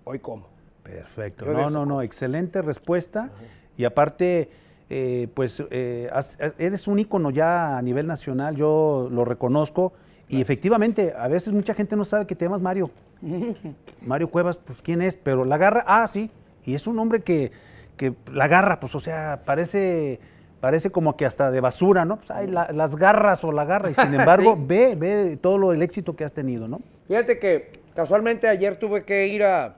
hoy 0.03 0.19
como. 0.19 0.47
Perfecto. 0.83 1.45
Yo 1.45 1.53
No, 1.53 1.69
no, 1.69 1.85
no, 1.85 2.01
excelente 2.01 2.61
respuesta. 2.61 3.31
Y 3.75 3.83
aparte, 3.85 4.49
eh, 4.89 5.27
pues 5.33 5.61
eh, 5.71 6.09
has- 6.13 6.37
eres 6.57 6.87
un 6.87 6.99
ícono 6.99 7.29
ya 7.31 7.77
a 7.77 7.81
nivel 7.81 8.07
nacional, 8.07 8.55
yo 8.55 9.09
lo 9.11 9.25
reconozco. 9.25 9.93
Y 10.29 10.39
efectivamente, 10.41 11.13
a 11.17 11.27
veces 11.27 11.51
mucha 11.53 11.73
gente 11.73 11.95
no 11.95 12.05
sabe 12.05 12.25
que 12.27 12.35
te 12.35 12.45
llamas 12.45 12.61
Mario. 12.61 12.91
Mario 14.05 14.29
Cuevas, 14.29 14.57
pues 14.59 14.81
¿quién 14.81 15.01
es? 15.01 15.15
Pero 15.15 15.45
la 15.45 15.57
garra, 15.57 15.83
ah, 15.87 16.05
sí. 16.07 16.29
Y 16.67 16.75
es 16.75 16.85
un 16.85 16.99
hombre 16.99 17.21
que, 17.21 17.51
que 17.95 18.13
la 18.31 18.47
garra, 18.49 18.79
pues 18.81 18.93
o 18.93 18.99
sea, 18.99 19.41
parece, 19.45 20.19
parece 20.59 20.91
como 20.91 21.15
que 21.15 21.25
hasta 21.25 21.49
de 21.49 21.61
basura, 21.61 22.03
¿no? 22.03 22.17
Pues 22.17 22.29
hay 22.29 22.47
la- 22.47 22.69
las 22.73 22.97
garras 22.97 23.41
o 23.45 23.53
la 23.53 23.63
garra. 23.63 23.89
Y 23.89 23.95
sin 23.95 24.13
embargo, 24.19 24.55
Sí. 24.57 24.63
ve, 24.67 24.95
ve 24.95 25.37
todo 25.41 25.57
lo, 25.57 25.71
el 25.71 25.81
éxito 25.81 26.15
que 26.17 26.25
has 26.25 26.33
tenido, 26.33 26.67
¿no? 26.67 26.81
Fíjate 27.07 27.39
que 27.39 27.71
casualmente 27.95 28.49
ayer 28.49 28.77
tuve 28.77 29.05
que 29.05 29.27
ir 29.27 29.43
a, 29.45 29.77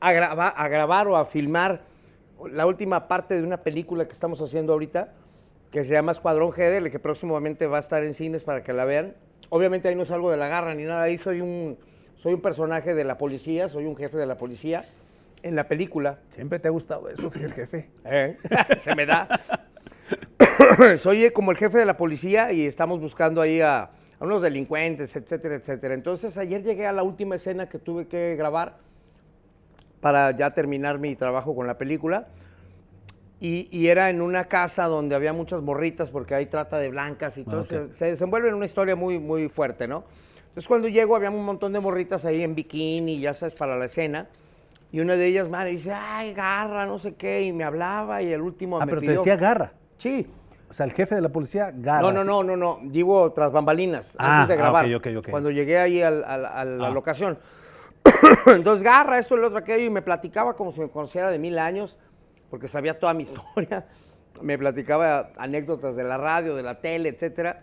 a, 0.00 0.12
graba- 0.12 0.48
a 0.48 0.66
grabar 0.68 1.06
o 1.06 1.16
a 1.16 1.24
filmar 1.26 1.82
la 2.50 2.66
última 2.66 3.06
parte 3.06 3.36
de 3.36 3.44
una 3.44 3.58
película 3.58 4.06
que 4.06 4.12
estamos 4.12 4.40
haciendo 4.40 4.72
ahorita, 4.72 5.12
que 5.70 5.84
se 5.84 5.90
llama 5.92 6.10
Escuadrón 6.10 6.50
GDL, 6.50 6.90
que 6.90 6.98
próximamente 6.98 7.68
va 7.68 7.76
a 7.76 7.80
estar 7.80 8.02
en 8.02 8.14
cines 8.14 8.42
para 8.42 8.64
que 8.64 8.72
la 8.72 8.84
vean. 8.84 9.14
obviamente 9.48 9.86
ahí 9.88 9.94
no 9.94 10.04
salgo 10.04 10.32
de 10.32 10.36
la 10.36 10.48
garra 10.48 10.74
ni 10.74 10.82
nada, 10.82 11.04
ahí 11.04 11.18
soy 11.18 11.40
un, 11.40 11.78
soy 12.16 12.34
un 12.34 12.40
personaje 12.40 12.94
de 12.94 13.04
la 13.04 13.16
policía, 13.16 13.68
soy 13.68 13.86
un 13.86 13.94
jefe 13.96 14.16
de 14.16 14.26
la 14.26 14.36
policía 14.36 14.84
en 15.44 15.54
la 15.54 15.68
película. 15.68 16.18
Siempre 16.30 16.58
te 16.58 16.68
ha 16.68 16.70
gustado 16.70 17.08
eso, 17.08 17.30
señor 17.30 17.52
jefe. 17.52 17.90
¿eh? 18.04 18.36
Se 18.80 18.94
me 18.94 19.06
da. 19.06 19.28
soy 20.98 21.30
como 21.30 21.50
el 21.50 21.58
jefe 21.58 21.78
de 21.78 21.84
la 21.84 21.96
policía 21.96 22.50
y 22.50 22.66
estamos 22.66 22.98
buscando 22.98 23.40
ahí 23.42 23.60
a, 23.60 23.82
a 23.82 23.90
unos 24.20 24.40
delincuentes, 24.42 25.14
etcétera, 25.14 25.56
etcétera. 25.56 25.94
Entonces 25.94 26.36
ayer 26.38 26.62
llegué 26.62 26.86
a 26.86 26.92
la 26.92 27.02
última 27.02 27.36
escena 27.36 27.68
que 27.68 27.78
tuve 27.78 28.08
que 28.08 28.34
grabar 28.36 28.78
para 30.00 30.30
ya 30.36 30.52
terminar 30.52 30.98
mi 30.98 31.14
trabajo 31.14 31.54
con 31.54 31.66
la 31.66 31.76
película. 31.76 32.28
Y, 33.38 33.68
y 33.70 33.88
era 33.88 34.08
en 34.08 34.22
una 34.22 34.44
casa 34.44 34.86
donde 34.86 35.14
había 35.14 35.34
muchas 35.34 35.60
morritas 35.60 36.08
porque 36.08 36.34
hay 36.34 36.46
trata 36.46 36.78
de 36.78 36.88
blancas 36.88 37.36
y 37.36 37.44
todo. 37.44 37.62
Ok. 37.62 37.68
Se, 37.68 37.94
se 37.94 38.06
desenvuelve 38.06 38.48
en 38.48 38.54
una 38.54 38.64
historia 38.64 38.96
muy, 38.96 39.18
muy 39.18 39.50
fuerte, 39.50 39.86
¿no? 39.86 40.04
Entonces 40.48 40.68
cuando 40.68 40.88
llego 40.88 41.16
había 41.16 41.30
un 41.30 41.44
montón 41.44 41.74
de 41.74 41.80
morritas 41.80 42.24
ahí 42.24 42.42
en 42.42 42.54
bikini, 42.54 43.20
ya 43.20 43.34
sabes, 43.34 43.54
para 43.54 43.76
la 43.76 43.84
escena. 43.84 44.28
Y 44.94 45.00
una 45.00 45.16
de 45.16 45.26
ellas, 45.26 45.48
madre, 45.48 45.70
dice, 45.72 45.92
ay, 45.92 46.32
garra, 46.34 46.86
no 46.86 47.00
sé 47.00 47.16
qué, 47.16 47.42
y 47.42 47.52
me 47.52 47.64
hablaba 47.64 48.22
y 48.22 48.32
el 48.32 48.40
último 48.40 48.80
Ah, 48.80 48.86
me 48.86 48.90
pero 48.90 49.00
te 49.00 49.10
decía 49.10 49.34
garra. 49.34 49.72
Sí. 49.98 50.24
O 50.70 50.72
sea, 50.72 50.86
el 50.86 50.92
jefe 50.92 51.16
de 51.16 51.20
la 51.20 51.30
policía, 51.30 51.72
garra. 51.74 52.00
No, 52.00 52.12
no, 52.12 52.22
no, 52.22 52.44
no, 52.44 52.56
no. 52.56 52.78
Digo 52.84 53.32
tras 53.32 53.50
bambalinas, 53.50 54.14
Ah, 54.20 54.42
antes 54.42 54.48
de 54.50 54.54
ah, 54.54 54.56
grabar. 54.56 54.84
ok, 54.86 54.92
ok, 54.98 55.06
ok. 55.18 55.30
Cuando 55.30 55.50
llegué 55.50 55.78
ahí 55.80 56.00
al- 56.00 56.22
al- 56.22 56.46
a 56.46 56.64
la 56.64 56.86
Ah. 56.86 56.90
locación. 56.90 57.40
Entonces, 58.46 58.84
garra, 58.84 59.18
esto, 59.18 59.34
el 59.34 59.42
otro, 59.42 59.58
aquello, 59.58 59.84
y 59.84 59.90
me 59.90 60.00
platicaba 60.00 60.54
como 60.54 60.70
si 60.70 60.78
me 60.78 60.88
conociera 60.88 61.28
de 61.28 61.40
mil 61.40 61.58
años, 61.58 61.96
porque 62.48 62.68
sabía 62.68 62.96
toda 62.96 63.14
mi 63.14 63.24
historia. 63.56 63.86
Me 64.42 64.56
platicaba 64.58 65.30
anécdotas 65.36 65.96
de 65.96 66.04
la 66.04 66.18
radio, 66.18 66.54
de 66.54 66.62
la 66.62 66.80
tele, 66.80 67.08
etcétera. 67.08 67.62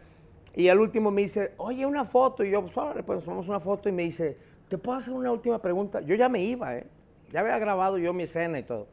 Y 0.53 0.67
al 0.67 0.81
último 0.81 1.11
me 1.11 1.21
dice, 1.21 1.53
oye, 1.55 1.85
una 1.85 2.03
foto. 2.03 2.43
Y 2.43 2.51
yo, 2.51 2.61
pues, 2.61 2.75
órale, 2.77 3.03
pues, 3.03 3.23
tomamos 3.23 3.47
una 3.47 3.61
foto. 3.61 3.88
Y 3.88 3.93
me 3.93 4.03
dice, 4.03 4.38
¿te 4.67 4.77
puedo 4.77 4.97
hacer 4.97 5.13
una 5.13 5.31
última 5.31 5.59
pregunta? 5.59 6.01
Yo 6.01 6.15
ya 6.15 6.27
me 6.27 6.43
iba, 6.43 6.75
¿eh? 6.75 6.85
Ya 7.31 7.41
había 7.41 7.57
grabado 7.59 7.97
yo 7.97 8.13
mi 8.13 8.23
escena 8.23 8.59
y 8.59 8.63
todo. 8.63 8.88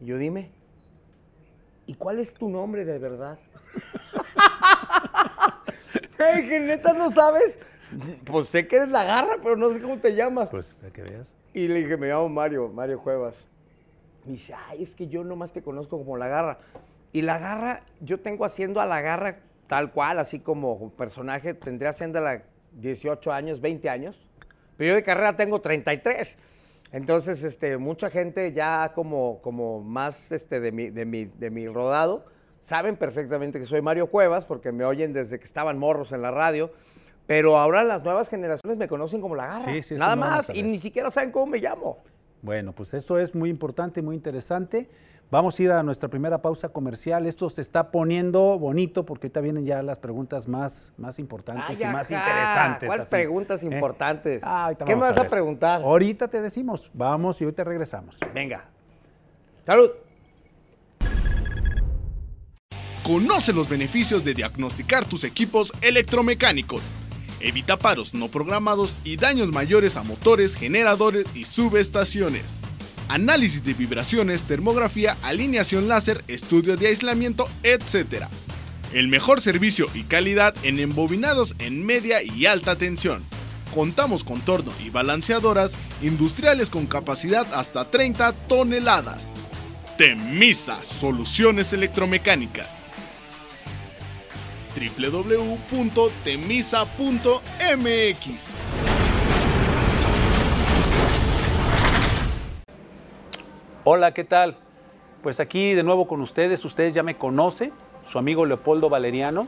Y 0.00 0.06
yo, 0.06 0.18
dime, 0.18 0.50
¿y 1.86 1.94
cuál 1.94 2.18
es 2.18 2.34
tu 2.34 2.48
nombre 2.48 2.84
de 2.84 2.98
verdad? 2.98 3.38
Hey, 6.18 6.48
que 6.48 6.60
neta 6.60 6.94
no 6.94 7.10
sabes. 7.10 7.58
Pues 8.24 8.48
sé 8.48 8.66
que 8.66 8.76
eres 8.76 8.88
la 8.88 9.04
garra, 9.04 9.36
pero 9.42 9.56
no 9.56 9.70
sé 9.70 9.80
cómo 9.80 9.98
te 9.98 10.14
llamas. 10.14 10.48
Pues, 10.48 10.74
para 10.74 10.92
que 10.92 11.02
veas. 11.02 11.34
Y 11.52 11.68
le 11.68 11.80
dije, 11.80 11.96
me 11.96 12.08
llamo 12.08 12.28
Mario, 12.28 12.68
Mario 12.68 13.00
Cuevas. 13.00 13.46
Me 14.24 14.32
dice, 14.32 14.54
ay, 14.68 14.82
es 14.82 14.94
que 14.94 15.08
yo 15.08 15.24
nomás 15.24 15.52
te 15.52 15.62
conozco 15.62 15.98
como 15.98 16.16
la 16.16 16.26
garra. 16.28 16.58
Y 17.12 17.22
la 17.22 17.38
garra, 17.38 17.82
yo 18.00 18.18
tengo 18.20 18.44
haciendo 18.44 18.80
a 18.80 18.86
la 18.86 19.00
garra 19.00 19.38
tal 19.68 19.92
cual, 19.92 20.18
así 20.18 20.40
como 20.40 20.90
personaje, 20.90 21.54
tendría 21.54 21.90
haciéndola 21.90 22.42
18 22.72 23.32
años, 23.32 23.60
20 23.60 23.88
años. 23.88 24.20
Pero 24.76 24.90
yo 24.90 24.94
de 24.96 25.02
carrera 25.02 25.36
tengo 25.36 25.60
33. 25.60 26.36
Entonces, 26.92 27.42
este, 27.42 27.76
mucha 27.78 28.10
gente 28.10 28.52
ya 28.52 28.92
como, 28.94 29.40
como 29.42 29.80
más 29.80 30.30
este, 30.30 30.60
de, 30.60 30.72
mi, 30.72 30.90
de, 30.90 31.04
mi, 31.04 31.24
de 31.24 31.50
mi 31.50 31.68
rodado, 31.68 32.24
saben 32.62 32.96
perfectamente 32.96 33.58
que 33.58 33.66
soy 33.66 33.82
Mario 33.82 34.08
Cuevas, 34.08 34.44
porque 34.44 34.72
me 34.72 34.84
oyen 34.84 35.12
desde 35.12 35.38
que 35.38 35.44
estaban 35.44 35.78
morros 35.78 36.12
en 36.12 36.22
la 36.22 36.30
radio. 36.30 36.70
Pero 37.26 37.58
ahora 37.58 37.82
las 37.82 38.04
nuevas 38.04 38.28
generaciones 38.28 38.78
me 38.78 38.86
conocen 38.86 39.20
como 39.20 39.34
la 39.34 39.46
garra. 39.46 39.60
Sí, 39.60 39.82
sí, 39.82 39.96
Nada 39.96 40.14
más. 40.14 40.48
Y 40.54 40.62
ni 40.62 40.78
siquiera 40.78 41.10
saben 41.10 41.32
cómo 41.32 41.46
me 41.46 41.58
llamo. 41.58 41.98
Bueno, 42.42 42.72
pues 42.72 42.94
eso 42.94 43.18
es 43.18 43.34
muy 43.34 43.50
importante, 43.50 44.02
muy 44.02 44.14
interesante. 44.14 44.88
Vamos 45.28 45.58
a 45.58 45.62
ir 45.62 45.72
a 45.72 45.82
nuestra 45.82 46.08
primera 46.08 46.40
pausa 46.40 46.68
comercial. 46.68 47.26
Esto 47.26 47.50
se 47.50 47.60
está 47.60 47.90
poniendo 47.90 48.58
bonito 48.60 49.04
porque 49.04 49.26
ahorita 49.26 49.40
vienen 49.40 49.66
ya 49.66 49.82
las 49.82 49.98
preguntas 49.98 50.46
más, 50.46 50.92
más 50.96 51.18
importantes 51.18 51.80
Ay, 51.80 51.88
y 51.88 51.92
más 51.92 52.12
ajá. 52.12 52.20
interesantes. 52.28 52.86
¿Cuáles 52.86 53.08
preguntas 53.08 53.62
¿Eh? 53.62 53.66
importantes? 53.66 54.40
Ah, 54.44 54.72
¿Qué 54.86 54.94
me 54.94 55.00
vas 55.02 55.16
a 55.16 55.22
ver. 55.22 55.30
preguntar? 55.30 55.82
Ahorita 55.82 56.28
te 56.28 56.40
decimos. 56.40 56.90
Vamos 56.94 57.40
y 57.40 57.44
ahorita 57.44 57.64
regresamos. 57.64 58.18
Venga. 58.32 58.66
Salud. 59.64 59.90
Conoce 63.02 63.52
los 63.52 63.68
beneficios 63.68 64.24
de 64.24 64.32
diagnosticar 64.34 65.04
tus 65.04 65.24
equipos 65.24 65.72
electromecánicos. 65.82 66.84
Evita 67.40 67.76
paros 67.76 68.14
no 68.14 68.28
programados 68.28 68.98
y 69.02 69.16
daños 69.16 69.50
mayores 69.50 69.96
a 69.96 70.04
motores, 70.04 70.54
generadores 70.54 71.26
y 71.34 71.44
subestaciones. 71.44 72.60
Análisis 73.08 73.64
de 73.64 73.74
vibraciones, 73.74 74.42
termografía, 74.42 75.16
alineación 75.22 75.88
láser, 75.88 76.24
estudio 76.28 76.76
de 76.76 76.88
aislamiento, 76.88 77.48
etc. 77.62 78.24
El 78.92 79.08
mejor 79.08 79.40
servicio 79.40 79.86
y 79.94 80.04
calidad 80.04 80.54
en 80.62 80.80
embobinados 80.80 81.54
en 81.58 81.84
media 81.86 82.22
y 82.22 82.46
alta 82.46 82.76
tensión. 82.76 83.24
Contamos 83.74 84.24
con 84.24 84.40
torno 84.40 84.72
y 84.84 84.90
balanceadoras 84.90 85.72
industriales 86.02 86.70
con 86.70 86.86
capacidad 86.86 87.46
hasta 87.54 87.84
30 87.84 88.32
toneladas. 88.48 89.30
Temisa 89.96 90.82
Soluciones 90.84 91.72
Electromecánicas 91.72 92.86
www.temisa.mx 94.76 95.46
Hola, 103.88 104.12
¿qué 104.12 104.24
tal? 104.24 104.56
Pues 105.22 105.38
aquí 105.38 105.72
de 105.74 105.84
nuevo 105.84 106.08
con 106.08 106.20
ustedes, 106.20 106.64
ustedes 106.64 106.92
ya 106.92 107.04
me 107.04 107.16
conocen, 107.16 107.70
su 108.10 108.18
amigo 108.18 108.44
Leopoldo 108.44 108.88
Valeriano. 108.88 109.46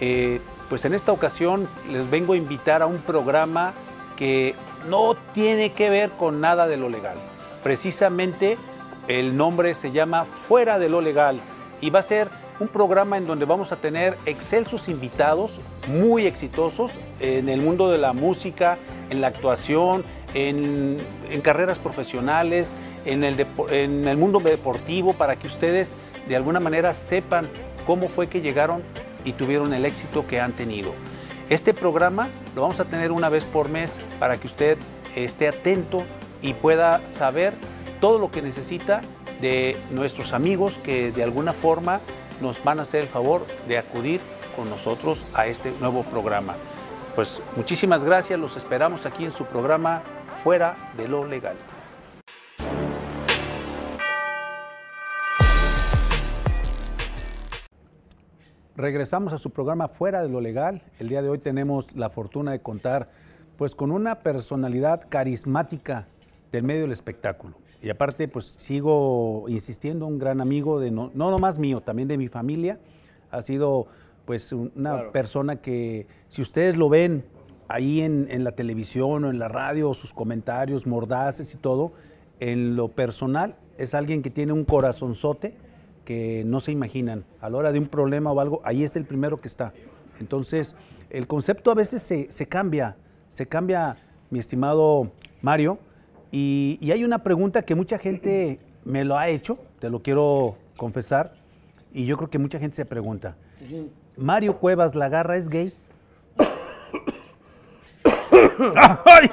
Eh, 0.00 0.40
pues 0.68 0.84
en 0.86 0.92
esta 0.92 1.12
ocasión 1.12 1.68
les 1.88 2.10
vengo 2.10 2.32
a 2.32 2.36
invitar 2.36 2.82
a 2.82 2.86
un 2.86 2.98
programa 2.98 3.72
que 4.16 4.56
no 4.88 5.14
tiene 5.34 5.70
que 5.70 5.88
ver 5.88 6.10
con 6.10 6.40
nada 6.40 6.66
de 6.66 6.78
lo 6.78 6.88
legal. 6.88 7.16
Precisamente 7.62 8.58
el 9.06 9.36
nombre 9.36 9.76
se 9.76 9.92
llama 9.92 10.24
Fuera 10.48 10.80
de 10.80 10.88
lo 10.88 11.00
Legal 11.00 11.38
y 11.80 11.90
va 11.90 12.00
a 12.00 12.02
ser 12.02 12.28
un 12.58 12.66
programa 12.66 13.18
en 13.18 13.24
donde 13.24 13.44
vamos 13.44 13.70
a 13.70 13.76
tener 13.76 14.18
excelsos 14.26 14.88
invitados 14.88 15.60
muy 15.86 16.26
exitosos 16.26 16.90
en 17.20 17.48
el 17.48 17.60
mundo 17.60 17.88
de 17.88 17.98
la 17.98 18.14
música, 18.14 18.78
en 19.10 19.20
la 19.20 19.28
actuación, 19.28 20.02
en, 20.34 20.96
en 21.30 21.40
carreras 21.40 21.78
profesionales, 21.78 22.74
en 23.04 23.24
el, 23.24 23.46
en 23.70 24.06
el 24.06 24.16
mundo 24.16 24.40
deportivo, 24.40 25.12
para 25.12 25.36
que 25.36 25.46
ustedes 25.46 25.94
de 26.28 26.36
alguna 26.36 26.60
manera 26.60 26.94
sepan 26.94 27.48
cómo 27.86 28.08
fue 28.08 28.28
que 28.28 28.40
llegaron 28.40 28.82
y 29.24 29.32
tuvieron 29.32 29.72
el 29.74 29.84
éxito 29.84 30.26
que 30.26 30.40
han 30.40 30.52
tenido. 30.52 30.92
Este 31.48 31.74
programa 31.74 32.28
lo 32.54 32.62
vamos 32.62 32.78
a 32.80 32.84
tener 32.84 33.10
una 33.10 33.28
vez 33.28 33.44
por 33.44 33.68
mes 33.68 33.98
para 34.18 34.36
que 34.36 34.46
usted 34.46 34.78
esté 35.16 35.48
atento 35.48 36.04
y 36.42 36.54
pueda 36.54 37.04
saber 37.06 37.54
todo 38.00 38.18
lo 38.18 38.30
que 38.30 38.42
necesita 38.42 39.00
de 39.40 39.76
nuestros 39.90 40.32
amigos 40.32 40.78
que 40.82 41.12
de 41.12 41.22
alguna 41.22 41.52
forma 41.52 42.00
nos 42.40 42.62
van 42.62 42.78
a 42.78 42.82
hacer 42.82 43.02
el 43.02 43.08
favor 43.08 43.46
de 43.68 43.78
acudir 43.78 44.20
con 44.56 44.70
nosotros 44.70 45.22
a 45.34 45.46
este 45.46 45.72
nuevo 45.80 46.02
programa. 46.04 46.54
Pues 47.14 47.42
muchísimas 47.56 48.04
gracias, 48.04 48.38
los 48.38 48.56
esperamos 48.56 49.04
aquí 49.04 49.24
en 49.24 49.32
su 49.32 49.44
programa 49.44 50.02
Fuera 50.42 50.92
de 50.96 51.08
lo 51.08 51.26
Legal. 51.26 51.56
Regresamos 58.84 59.34
a 59.34 59.38
su 59.38 59.50
programa 59.50 59.88
Fuera 59.88 60.22
de 60.22 60.30
lo 60.30 60.40
Legal. 60.40 60.80
El 60.98 61.10
día 61.10 61.20
de 61.20 61.28
hoy 61.28 61.36
tenemos 61.38 61.94
la 61.94 62.08
fortuna 62.08 62.52
de 62.52 62.60
contar 62.60 63.10
pues 63.58 63.74
con 63.74 63.90
una 63.90 64.20
personalidad 64.20 65.02
carismática 65.06 66.06
del 66.50 66.62
medio 66.62 66.80
del 66.82 66.92
espectáculo. 66.92 67.56
Y 67.82 67.90
aparte 67.90 68.26
pues 68.26 68.46
sigo 68.46 69.44
insistiendo, 69.48 70.06
un 70.06 70.18
gran 70.18 70.40
amigo 70.40 70.80
de 70.80 70.90
no, 70.90 71.10
no 71.12 71.30
nomás 71.30 71.58
mío, 71.58 71.82
también 71.82 72.08
de 72.08 72.16
mi 72.16 72.28
familia. 72.28 72.78
Ha 73.30 73.42
sido 73.42 73.86
pues 74.24 74.50
un- 74.50 74.72
una 74.74 74.94
Claro. 74.94 75.12
persona 75.12 75.56
que 75.56 76.06
si 76.28 76.40
ustedes 76.40 76.78
lo 76.78 76.88
ven 76.88 77.26
ahí 77.68 78.00
en, 78.00 78.28
en 78.30 78.44
la 78.44 78.52
televisión 78.52 79.26
o 79.26 79.30
en 79.30 79.38
la 79.38 79.48
radio, 79.48 79.92
sus 79.92 80.14
comentarios 80.14 80.86
mordaces 80.86 81.52
y 81.52 81.58
todo, 81.58 81.92
en 82.38 82.76
lo 82.76 82.88
personal 82.88 83.56
es 83.76 83.92
alguien 83.92 84.22
que 84.22 84.30
tiene 84.30 84.54
un 84.54 84.64
corazonzote 84.64 85.54
que 86.10 86.42
no 86.44 86.58
se 86.58 86.72
imaginan. 86.72 87.24
A 87.40 87.48
la 87.50 87.58
hora 87.58 87.70
de 87.70 87.78
un 87.78 87.86
problema 87.86 88.32
o 88.32 88.40
algo, 88.40 88.60
ahí 88.64 88.82
es 88.82 88.96
el 88.96 89.04
primero 89.04 89.40
que 89.40 89.46
está. 89.46 89.72
Entonces, 90.18 90.74
el 91.08 91.28
concepto 91.28 91.70
a 91.70 91.74
veces 91.76 92.02
se, 92.02 92.28
se 92.32 92.48
cambia, 92.48 92.96
se 93.28 93.46
cambia, 93.46 93.96
mi 94.28 94.40
estimado 94.40 95.12
Mario, 95.40 95.78
y, 96.32 96.78
y 96.80 96.90
hay 96.90 97.04
una 97.04 97.22
pregunta 97.22 97.62
que 97.62 97.76
mucha 97.76 97.96
gente 97.96 98.58
me 98.84 99.04
lo 99.04 99.16
ha 99.16 99.28
hecho, 99.28 99.56
te 99.78 99.88
lo 99.88 100.02
quiero 100.02 100.56
confesar, 100.76 101.32
y 101.92 102.06
yo 102.06 102.16
creo 102.16 102.28
que 102.28 102.40
mucha 102.40 102.58
gente 102.58 102.74
se 102.74 102.84
pregunta, 102.84 103.36
¿Mario 104.16 104.58
Cuevas 104.58 104.96
Lagarra 104.96 105.36
es 105.36 105.48
gay? 105.48 105.72
¡Ay! 108.74 109.30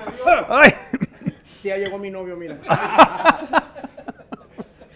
¡Ay! 0.47 0.69
Sí, 1.59 1.69
ya 1.69 1.77
llegó 1.77 1.97
mi 1.97 2.11
novio, 2.11 2.37
mira. 2.37 2.59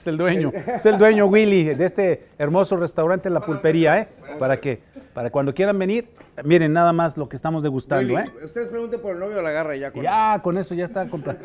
Es 0.01 0.07
el 0.07 0.17
dueño, 0.17 0.51
es 0.55 0.83
el 0.87 0.97
dueño 0.97 1.27
Willy 1.27 1.75
de 1.75 1.85
este 1.85 2.29
hermoso 2.39 2.75
restaurante 2.75 3.29
La 3.29 3.39
Pulpería, 3.39 3.99
¿eh? 3.99 4.07
Para 4.39 4.59
que 4.59 4.81
Para 5.13 5.29
cuando 5.29 5.53
quieran 5.53 5.77
venir, 5.77 6.09
miren 6.43 6.73
nada 6.73 6.91
más 6.91 7.17
lo 7.17 7.29
que 7.29 7.35
estamos 7.35 7.61
degustando, 7.61 8.15
Willy, 8.15 8.27
¿eh? 8.27 8.45
Ustedes 8.45 8.67
pregunten 8.69 8.99
por 8.99 9.13
el 9.13 9.19
novio 9.19 9.35
de 9.35 9.43
la 9.43 9.51
garra 9.51 9.75
y 9.75 9.81
ya 9.81 9.91
con 9.91 10.01
Ya, 10.01 10.39
con 10.41 10.57
eso 10.57 10.73
ya 10.73 10.85
está 10.85 11.07
comprado. 11.07 11.37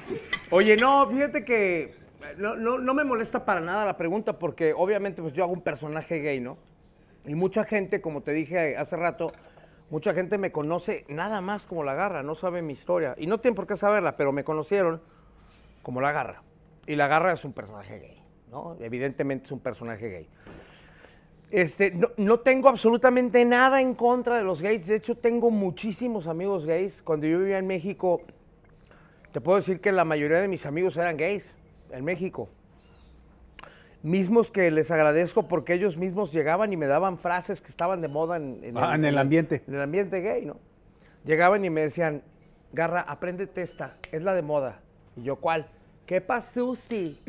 Oye, 0.50 0.78
no, 0.78 1.06
fíjate 1.10 1.44
que 1.44 1.96
no, 2.38 2.56
no, 2.56 2.78
no 2.78 2.94
me 2.94 3.04
molesta 3.04 3.44
para 3.44 3.60
nada 3.60 3.84
la 3.84 3.98
pregunta 3.98 4.38
porque 4.38 4.72
obviamente 4.74 5.20
pues 5.20 5.34
yo 5.34 5.44
hago 5.44 5.52
un 5.52 5.60
personaje 5.60 6.20
gay, 6.20 6.40
¿no? 6.40 6.56
Y 7.26 7.34
mucha 7.34 7.62
gente, 7.64 8.00
como 8.00 8.22
te 8.22 8.32
dije 8.32 8.78
hace 8.78 8.96
rato, 8.96 9.32
mucha 9.90 10.14
gente 10.14 10.38
me 10.38 10.50
conoce 10.50 11.04
nada 11.10 11.42
más 11.42 11.66
como 11.66 11.84
la 11.84 11.92
garra, 11.92 12.22
no 12.22 12.34
sabe 12.34 12.62
mi 12.62 12.72
historia. 12.72 13.14
Y 13.18 13.26
no 13.26 13.36
tienen 13.38 13.54
por 13.54 13.66
qué 13.66 13.76
saberla, 13.76 14.16
pero 14.16 14.32
me 14.32 14.44
conocieron 14.44 15.02
como 15.82 16.00
la 16.00 16.10
garra. 16.12 16.42
Y 16.88 16.96
la 16.96 17.06
garra 17.06 17.34
es 17.34 17.44
un 17.44 17.52
personaje 17.52 17.98
gay, 17.98 18.22
¿no? 18.50 18.74
Evidentemente 18.80 19.44
es 19.44 19.52
un 19.52 19.60
personaje 19.60 20.08
gay. 20.08 20.28
Este, 21.50 21.90
no, 21.90 22.08
no 22.16 22.40
tengo 22.40 22.70
absolutamente 22.70 23.44
nada 23.44 23.82
en 23.82 23.94
contra 23.94 24.38
de 24.38 24.42
los 24.42 24.62
gays. 24.62 24.86
De 24.86 24.96
hecho, 24.96 25.14
tengo 25.14 25.50
muchísimos 25.50 26.26
amigos 26.26 26.64
gays. 26.64 27.02
Cuando 27.02 27.26
yo 27.26 27.40
vivía 27.40 27.58
en 27.58 27.66
México, 27.66 28.22
te 29.32 29.42
puedo 29.42 29.58
decir 29.58 29.82
que 29.82 29.92
la 29.92 30.06
mayoría 30.06 30.40
de 30.40 30.48
mis 30.48 30.64
amigos 30.64 30.96
eran 30.96 31.18
gays 31.18 31.54
en 31.90 32.06
México. 32.06 32.48
Mismos 34.02 34.50
que 34.50 34.70
les 34.70 34.90
agradezco 34.90 35.46
porque 35.46 35.74
ellos 35.74 35.98
mismos 35.98 36.32
llegaban 36.32 36.72
y 36.72 36.78
me 36.78 36.86
daban 36.86 37.18
frases 37.18 37.60
que 37.60 37.68
estaban 37.68 38.00
de 38.00 38.08
moda 38.08 38.38
en, 38.38 38.72
Ah, 38.76 38.94
en 38.94 39.04
el 39.04 39.18
ambiente. 39.18 39.62
En 39.68 39.74
el 39.74 39.82
ambiente 39.82 40.22
gay, 40.22 40.46
¿no? 40.46 40.56
Llegaban 41.26 41.66
y 41.66 41.68
me 41.68 41.82
decían, 41.82 42.22
Garra, 42.72 43.02
apréndete 43.02 43.60
esta, 43.60 43.98
es 44.10 44.22
la 44.22 44.32
de 44.32 44.40
moda. 44.40 44.80
Y 45.16 45.24
yo, 45.24 45.36
¿cuál? 45.36 45.68
¿Qué 46.08 46.22
pasusi? 46.22 47.20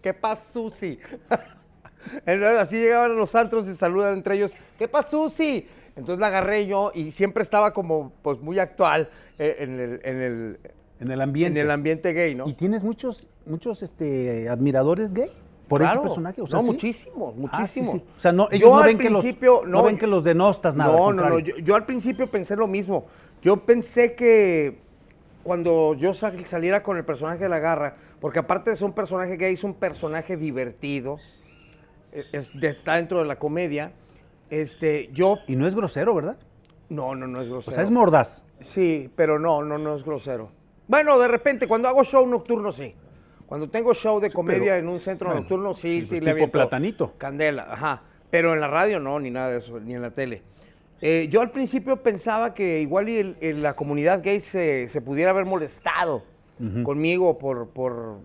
¿Qué 0.00 0.14
pasusi? 0.14 0.98
Entonces 2.26 2.58
así 2.58 2.76
llegaban 2.76 3.10
a 3.10 3.14
los 3.14 3.34
antros 3.34 3.68
y 3.68 3.74
saludan 3.74 4.14
entre 4.14 4.36
ellos, 4.36 4.52
¿qué 4.78 4.88
pasusi? 4.88 5.66
Entonces 5.94 6.18
la 6.18 6.28
agarré 6.28 6.66
yo 6.66 6.92
y 6.94 7.12
siempre 7.12 7.42
estaba 7.42 7.74
como 7.74 8.10
pues 8.22 8.40
muy 8.40 8.58
actual 8.58 9.10
eh, 9.38 9.56
en 9.58 9.78
el, 9.78 10.00
en 10.02 10.20
el, 10.22 10.60
En 10.98 11.10
el 11.10 11.20
ambiente. 11.20 11.60
en 11.60 11.66
el 11.66 11.70
ambiente 11.70 12.14
gay, 12.14 12.34
¿no? 12.34 12.48
¿Y 12.48 12.54
tienes 12.54 12.82
muchos, 12.82 13.28
muchos 13.44 13.82
este, 13.82 14.48
admiradores 14.48 15.12
gay? 15.12 15.30
Por 15.68 15.82
ese 15.82 15.90
Claro. 15.90 16.02
personaje. 16.02 16.40
O 16.40 16.46
sea, 16.46 16.56
no, 16.60 16.62
¿sí? 16.64 16.70
muchísimos, 16.70 17.34
Ah, 17.52 17.66
sí, 17.66 17.80
muchísimos. 17.80 17.92
sí. 17.92 18.04
O 18.16 18.18
sea, 18.18 18.32
no, 18.32 18.48
ellos 18.50 18.70
Yo 18.70 18.76
no 18.78 18.82
ven, 18.82 18.96
que 18.96 19.10
los, 19.10 19.24
no, 19.66 19.82
ven 19.82 19.98
que 19.98 20.06
los 20.06 20.24
denostas 20.24 20.74
nada. 20.74 20.96
No, 20.96 21.12
no, 21.12 21.28
no. 21.28 21.38
yo 21.38 21.74
al 21.74 21.84
principio 21.84 22.30
pensé 22.30 22.56
lo 22.56 22.66
mismo. 22.66 23.04
Yo 23.42 23.58
pensé 23.58 24.14
que 24.14 24.80
cuando 25.42 25.94
yo 25.94 26.14
sal- 26.14 26.44
saliera 26.46 26.82
con 26.82 26.96
el 26.96 27.04
personaje 27.04 27.38
de 27.44 27.48
la 27.48 27.58
garra, 27.58 27.96
porque 28.20 28.38
aparte 28.38 28.70
de 28.70 28.76
ser 28.76 28.86
un 28.86 28.92
personaje 28.94 29.36
gay, 29.36 29.54
es 29.54 29.64
un 29.64 29.74
personaje 29.74 30.36
divertido, 30.36 31.18
es- 32.12 32.50
de- 32.58 32.68
está 32.68 32.96
dentro 32.96 33.18
de 33.18 33.24
la 33.26 33.36
comedia. 33.38 33.92
Este, 34.50 35.08
yo. 35.12 35.38
Y 35.46 35.56
no 35.56 35.66
es 35.66 35.74
grosero, 35.74 36.14
¿verdad? 36.14 36.36
No, 36.90 37.14
no, 37.14 37.26
no 37.26 37.40
es 37.40 37.48
O 37.48 37.52
grosero. 37.52 37.74
sea, 37.74 37.82
es 37.84 37.90
mordaz. 37.90 38.44
Sí, 38.60 39.10
pero 39.16 39.38
no, 39.38 39.62
no, 39.62 39.78
no 39.78 39.96
es 39.96 40.04
grosero. 40.04 40.50
Bueno, 40.88 41.18
de 41.18 41.28
repente, 41.28 41.66
cuando 41.66 41.88
hago 41.88 42.04
show 42.04 42.26
nocturno, 42.26 42.70
sí. 42.70 42.94
Cuando 43.46 43.70
tengo 43.70 43.94
show 43.94 44.20
de 44.20 44.30
comedia 44.30 44.74
pero- 44.74 44.76
en 44.76 44.88
un 44.88 45.00
centro 45.00 45.28
bueno, 45.28 45.40
nocturno, 45.40 45.74
sí, 45.74 46.00
sí, 46.00 46.00
sí, 46.02 46.06
pues, 46.08 46.22
le 46.22 46.34
tipo 46.34 46.50
platanito. 46.52 47.14
Candela, 47.18 47.66
ajá. 47.70 48.02
Pero 48.30 48.52
en 48.54 48.60
la 48.60 48.68
radio 48.68 48.98
no, 49.00 49.18
ni 49.20 49.30
nada 49.30 49.50
de 49.50 49.58
eso, 49.58 49.78
ni 49.80 49.94
en 49.94 50.02
la 50.02 50.10
tele. 50.10 50.42
Eh, 51.04 51.26
yo 51.30 51.40
al 51.40 51.50
principio 51.50 51.96
pensaba 52.02 52.54
que 52.54 52.80
igual 52.80 53.08
y 53.08 53.16
el- 53.18 53.36
el- 53.40 53.60
la 53.60 53.74
comunidad 53.74 54.22
gay 54.22 54.40
se, 54.40 54.88
se 54.88 55.00
pudiera 55.00 55.30
haber 55.32 55.44
molestado 55.44 56.22
conmigo 56.84 57.38
por, 57.38 57.70
por, 57.70 58.20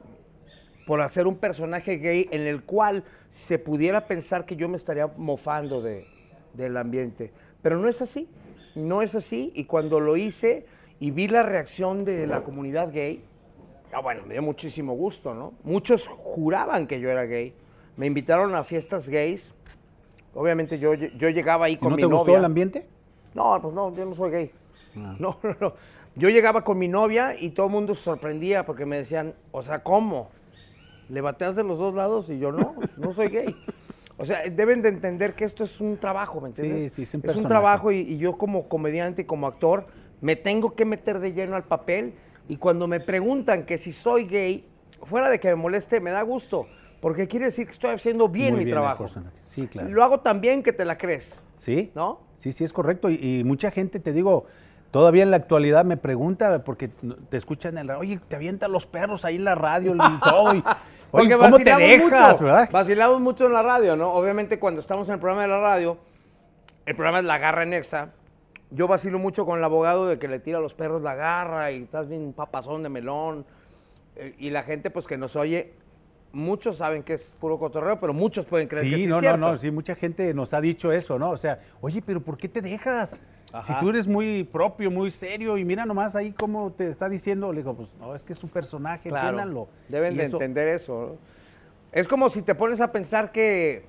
por 0.86 1.02
hacer 1.02 1.26
un 1.26 1.38
personaje 1.38 1.98
gay 1.98 2.30
en 2.32 2.42
el 2.42 2.62
cual 2.64 3.04
se 3.32 3.58
pudiera 3.58 4.06
pensar 4.06 4.46
que 4.46 4.56
yo 4.56 4.70
me 4.70 4.78
estaría 4.78 5.08
mofando 5.18 5.82
de, 5.82 6.06
del 6.54 6.78
ambiente. 6.78 7.32
Pero 7.64 7.78
no 7.80 7.88
es 7.90 8.00
así, 8.04 8.30
no 8.76 9.02
es 9.02 9.16
así. 9.16 9.52
Y 9.56 9.64
cuando 9.64 10.00
lo 10.00 10.16
hice 10.18 10.68
y 11.00 11.10
vi 11.10 11.28
la 11.28 11.42
reacción 11.42 12.06
de 12.06 12.28
la 12.28 12.44
comunidad 12.44 12.92
gay, 12.94 13.24
ah, 13.92 14.02
bueno, 14.02 14.22
me 14.28 14.36
dio 14.36 14.44
muchísimo 14.44 14.94
gusto, 14.94 15.34
¿no? 15.34 15.54
Muchos 15.64 16.08
juraban 16.08 16.86
que 16.86 17.00
yo 17.00 17.10
era 17.10 17.24
gay. 17.24 17.54
Me 17.96 18.06
invitaron 18.06 18.54
a 18.54 18.64
fiestas 18.64 19.10
gays. 19.10 19.52
Obviamente 20.38 20.78
yo, 20.78 20.94
yo 20.94 21.30
llegaba 21.30 21.66
ahí 21.66 21.74
¿Y 21.74 21.78
con 21.78 21.90
no 21.90 21.96
mi 21.96 22.04
te 22.04 22.06
gustó 22.06 22.26
novia. 22.26 22.38
el 22.38 22.46
ambiente? 22.46 22.86
No, 23.34 23.60
pues 23.60 23.74
no, 23.74 23.94
yo 23.96 24.06
no 24.06 24.14
soy 24.14 24.32
gay. 24.32 24.52
No, 24.96 25.38
no, 25.42 25.56
no. 25.60 25.74
Yo 26.16 26.30
llegaba 26.30 26.64
con 26.64 26.78
mi 26.78 26.88
novia 26.88 27.36
y 27.40 27.50
todo 27.50 27.68
el 27.68 27.72
mundo 27.72 27.94
se 27.96 28.04
sorprendía 28.04 28.66
porque 28.66 28.86
me 28.86 28.98
decían, 28.98 29.34
o 29.52 29.62
sea, 29.64 29.84
¿cómo? 29.84 30.30
¿Le 31.10 31.22
bateas 31.22 31.56
de 31.56 31.64
los 31.64 31.78
dos 31.80 31.94
lados? 31.94 32.30
Y 32.30 32.38
yo, 32.40 32.52
no, 32.52 32.76
no 32.98 33.14
soy 33.14 33.30
gay. 33.30 33.56
O 34.18 34.26
sea, 34.26 34.44
deben 34.50 34.82
de 34.82 34.90
entender 34.90 35.34
que 35.36 35.46
esto 35.46 35.64
es 35.64 35.80
un 35.80 35.98
trabajo, 35.98 36.42
¿me 36.42 36.50
entiendes? 36.50 36.94
sí, 36.94 37.04
es 37.04 37.14
un 37.14 37.22
es 37.24 37.36
un 37.36 37.48
trabajo 37.48 37.92
y, 37.92 37.98
y 37.98 38.18
yo 38.18 38.38
como 38.38 38.68
comediante 38.68 39.24
y 39.24 39.26
como 39.26 39.46
actor 39.48 39.86
me 40.22 40.36
tengo 40.36 40.76
que 40.76 40.86
meter 40.86 41.20
de 41.20 41.34
lleno 41.34 41.56
al 41.56 41.64
papel 41.64 42.14
y 42.48 42.58
cuando 42.58 42.88
me 42.88 43.00
preguntan 43.00 43.64
que 43.66 43.78
si 43.78 43.92
soy 43.92 44.26
gay, 44.26 44.66
fuera 45.04 45.30
de 45.30 45.40
que 45.40 45.50
me 45.50 45.56
moleste, 45.56 46.00
me 46.00 46.10
da 46.12 46.24
gusto, 46.24 46.68
porque 47.02 47.28
quiere 47.28 47.46
decir 47.46 47.66
que 47.66 47.72
estoy 47.74 47.92
haciendo 47.92 48.28
bien 48.30 48.50
Muy 48.52 48.60
mi 48.60 48.66
bien 48.66 48.76
trabajo. 48.76 49.06
Sí, 49.46 49.68
claro. 49.68 49.90
Lo 49.90 50.04
hago 50.04 50.20
tan 50.20 50.42
bien 50.42 50.64
que 50.64 50.74
te 50.74 50.86
la 50.86 50.98
crees, 50.98 51.30
Sí. 51.56 51.92
¿no? 51.96 52.20
Sí, 52.38 52.54
sí, 52.54 52.64
es 52.64 52.74
correcto. 52.74 53.10
Y, 53.10 53.16
y 53.40 53.44
mucha 53.44 53.72
gente, 53.72 54.00
te 54.00 54.14
digo, 54.14 54.46
todavía 54.92 55.24
en 55.24 55.32
la 55.32 55.38
actualidad 55.38 55.86
me 55.86 55.98
pregunta, 55.98 56.64
porque 56.64 56.88
te 57.30 57.38
escuchan 57.38 57.78
en 57.78 57.88
la 57.88 57.98
oye, 57.98 58.20
te 58.28 58.36
avientan 58.36 58.72
los 58.72 58.86
perros 58.86 59.26
ahí 59.26 59.36
en 59.38 59.44
la 59.44 59.56
radio 59.56 59.96
y 59.96 60.20
todo. 60.24 60.56
y, 60.56 60.64
oye, 61.12 61.38
¿cómo 61.38 61.58
te 61.58 61.64
dejas, 61.76 62.34
mucho, 62.34 62.44
verdad? 62.46 62.70
Vacilamos 62.72 63.20
mucho 63.22 63.46
en 63.48 63.54
la 63.54 63.64
radio, 63.64 63.96
¿no? 63.96 64.12
Obviamente 64.14 64.60
cuando 64.60 64.82
estamos 64.82 65.08
en 65.08 65.16
el 65.16 65.20
programa 65.20 65.44
de 65.44 65.48
la 65.50 65.60
radio, 65.60 65.98
el 66.86 66.96
programa 66.96 67.20
es 67.20 67.26
La 67.26 67.38
Garra 67.38 67.64
en 67.64 67.74
Exa, 67.74 68.10
yo 68.70 68.88
vacilo 68.88 69.18
mucho 69.18 69.46
con 69.46 69.58
el 69.60 69.64
abogado 69.64 70.08
de 70.08 70.20
que 70.20 70.28
le 70.28 70.40
tira 70.40 70.58
a 70.58 70.62
los 70.62 70.74
perros 70.74 71.02
la 71.02 71.16
garra 71.16 71.72
y 71.72 71.84
estás 71.84 72.08
bien 72.10 72.34
papazón 72.34 72.84
de 72.84 72.90
melón. 72.90 73.46
eh, 74.16 74.36
y 74.40 74.50
la 74.50 74.64
gente 74.64 74.90
pues 74.90 75.08
que 75.08 75.18
nos 75.18 75.36
oye, 75.38 75.74
muchos 76.38 76.78
saben 76.78 77.04
que 77.04 77.14
es 77.14 77.34
puro 77.40 77.58
cotorreo, 77.60 78.00
pero 78.00 78.14
muchos 78.14 78.46
pueden 78.46 78.68
creer 78.68 78.84
que 78.86 78.90
Sí, 78.92 78.96
sí 79.04 79.08
no, 79.08 79.22
no, 79.22 79.38
no, 79.38 79.58
sí, 79.58 79.72
mucha 79.72 79.96
gente 79.96 80.34
nos 80.34 80.54
ha 80.54 80.62
dicho 80.62 80.92
eso, 80.92 81.18
¿no? 81.20 81.32
O 81.32 81.38
sea, 81.38 81.60
oye, 81.82 82.02
pero 82.06 82.22
¿por 82.22 82.38
qué 82.38 82.48
te 82.48 82.62
dejas? 82.62 83.20
Si 83.64 83.74
tú 83.80 83.90
eres 83.90 84.08
muy 84.08 84.44
propio, 84.44 84.92
muy 84.92 85.10
serio, 85.10 85.58
y 85.58 85.64
mira 85.66 85.86
nomás 85.86 86.16
ahí 86.16 86.32
cómo 86.34 86.72
te 86.72 86.90
está 86.90 87.08
diciendo, 87.10 87.52
le 87.52 87.60
digo, 87.62 87.74
pues 87.76 87.96
no, 88.00 88.14
es 88.14 88.24
que 88.24 88.34
es 88.34 88.44
un 88.44 88.50
personaje, 88.50 89.10
Claro, 89.10 89.30
entiéndanlo. 89.30 89.68
Deben 89.90 90.14
Y 90.14 90.18
de 90.18 90.24
eso- 90.24 90.36
entender 90.38 90.68
eso. 90.68 90.94
¿no? 91.14 91.18
Es 91.94 92.08
como 92.08 92.30
si 92.30 92.42
te 92.42 92.54
pones 92.56 92.82
a 92.82 92.92
pensar 92.92 93.32
que, 93.32 93.86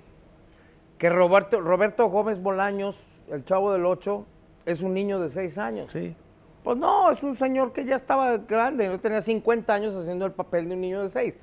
que 0.97 1.11
Roberto, 1.11 1.61
Roberto 1.61 2.09
Gómez 2.09 2.41
Bolaños, 2.41 2.99
el 3.31 3.45
chavo 3.45 3.73
del 3.73 3.85
8, 3.85 4.25
es 4.65 4.81
un 4.81 4.95
niño 4.95 5.19
de 5.21 5.29
6 5.31 5.59
años. 5.59 5.93
Sí. 5.93 6.15
Pues 6.63 6.77
no, 6.77 7.11
es 7.11 7.23
un 7.23 7.37
señor 7.37 7.73
que 7.73 7.85
ya 7.85 7.97
estaba 7.97 8.37
grande, 8.39 8.89
no 8.89 8.99
tenía 9.01 9.23
50 9.23 9.75
años 9.75 9.95
haciendo 9.95 10.25
el 10.25 10.33
papel 10.33 10.69
de 10.69 10.75
un 10.77 10.81
niño 10.81 11.03
de 11.03 11.09
6, 11.11 11.35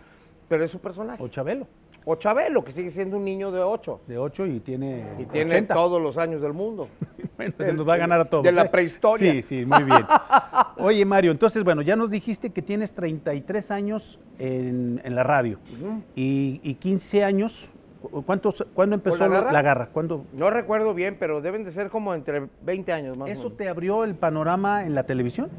pero 0.47 0.63
es 0.63 0.71
su 0.71 0.79
personaje. 0.79 1.21
O 1.23 1.27
Chabelo, 1.27 1.67
O 2.05 2.15
Chabelo, 2.15 2.63
que 2.63 2.71
sigue 2.71 2.91
siendo 2.91 3.17
un 3.17 3.25
niño 3.25 3.51
de 3.51 3.61
8 3.61 4.01
de 4.07 4.17
8 4.17 4.45
y 4.47 4.59
tiene 4.59 5.03
y 5.19 5.25
tiene 5.25 5.51
80. 5.51 5.73
todos 5.73 6.01
los 6.01 6.17
años 6.17 6.41
del 6.41 6.53
mundo. 6.53 6.87
Bueno, 7.37 7.53
se 7.59 7.73
nos 7.73 7.85
va 7.85 7.95
a 7.95 7.97
ganar 7.97 8.21
a 8.21 8.29
todos. 8.29 8.45
de 8.45 8.53
la 8.53 8.61
¿eh? 8.63 8.69
prehistoria. 8.69 9.33
Sí, 9.33 9.41
sí, 9.41 9.65
muy 9.65 9.83
bien. 9.83 10.05
Oye, 10.77 11.03
Mario, 11.03 11.31
entonces, 11.31 11.65
bueno, 11.65 11.81
ya 11.81 11.97
nos 11.97 12.09
dijiste 12.11 12.51
que 12.51 12.61
tienes 12.61 12.93
33 12.93 13.71
años 13.71 14.21
en, 14.39 15.01
en 15.03 15.15
la 15.15 15.23
radio 15.23 15.59
y, 16.15 16.61
y 16.63 16.75
15 16.75 17.25
años. 17.25 17.71
¿Cu- 18.09 18.23
¿Cuántos, 18.23 18.65
¿Cuándo 18.73 18.95
empezó 18.95 19.19
la 19.19 19.27
garra? 19.27 19.51
la 19.51 19.61
garra? 19.61 19.89
¿Cuándo? 19.91 20.25
No 20.33 20.49
recuerdo 20.49 20.93
bien, 20.93 21.17
pero 21.19 21.41
deben 21.41 21.63
de 21.63 21.71
ser 21.71 21.89
como 21.89 22.13
entre 22.13 22.47
20 22.63 22.91
años 22.93 23.17
más 23.17 23.27
o 23.27 23.31
¿Eso 23.31 23.43
menos. 23.43 23.57
te 23.57 23.69
abrió 23.69 24.03
el 24.03 24.15
panorama 24.15 24.85
en 24.85 24.95
la 24.95 25.03
televisión? 25.03 25.49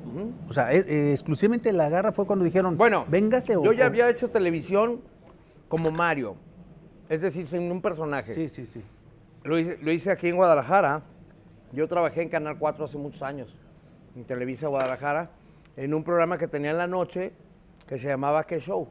O 0.49 0.53
sea, 0.53 0.73
eh, 0.73 1.13
exclusivamente 1.13 1.73
la 1.73 1.89
garra 1.89 2.13
fue 2.13 2.27
cuando 2.27 2.45
dijeron, 2.45 2.77
Bueno, 2.77 3.05
véngase 3.09 3.57
o... 3.57 3.63
yo 3.65 3.73
ya 3.73 3.87
había 3.87 4.09
hecho 4.09 4.29
televisión 4.31 5.01
como 5.69 5.91
Mario, 5.91 6.37
es 7.09 7.21
decir, 7.21 7.47
sin 7.47 7.71
un 7.71 7.81
personaje. 7.83 8.33
Sí, 8.35 8.49
sí, 8.49 8.67
sí. 8.67 8.83
Lo 9.45 9.59
hice, 9.59 9.79
lo 9.83 9.93
hice 9.93 10.11
aquí 10.11 10.29
en 10.29 10.37
Guadalajara. 10.37 11.03
Yo 11.73 11.87
trabajé 11.89 12.23
en 12.23 12.29
Canal 12.29 12.57
4 12.59 12.85
hace 12.85 12.97
muchos 12.99 13.23
años, 13.23 13.55
en 14.17 14.25
Televisa 14.25 14.69
Guadalajara, 14.69 15.31
en 15.77 15.93
un 15.95 16.03
programa 16.05 16.39
que 16.39 16.49
tenía 16.49 16.71
en 16.71 16.79
la 16.79 16.87
noche 16.87 17.33
que 17.87 17.99
se 17.99 18.09
llamaba 18.09 18.45
¿Qué 18.45 18.59
Show? 18.61 18.89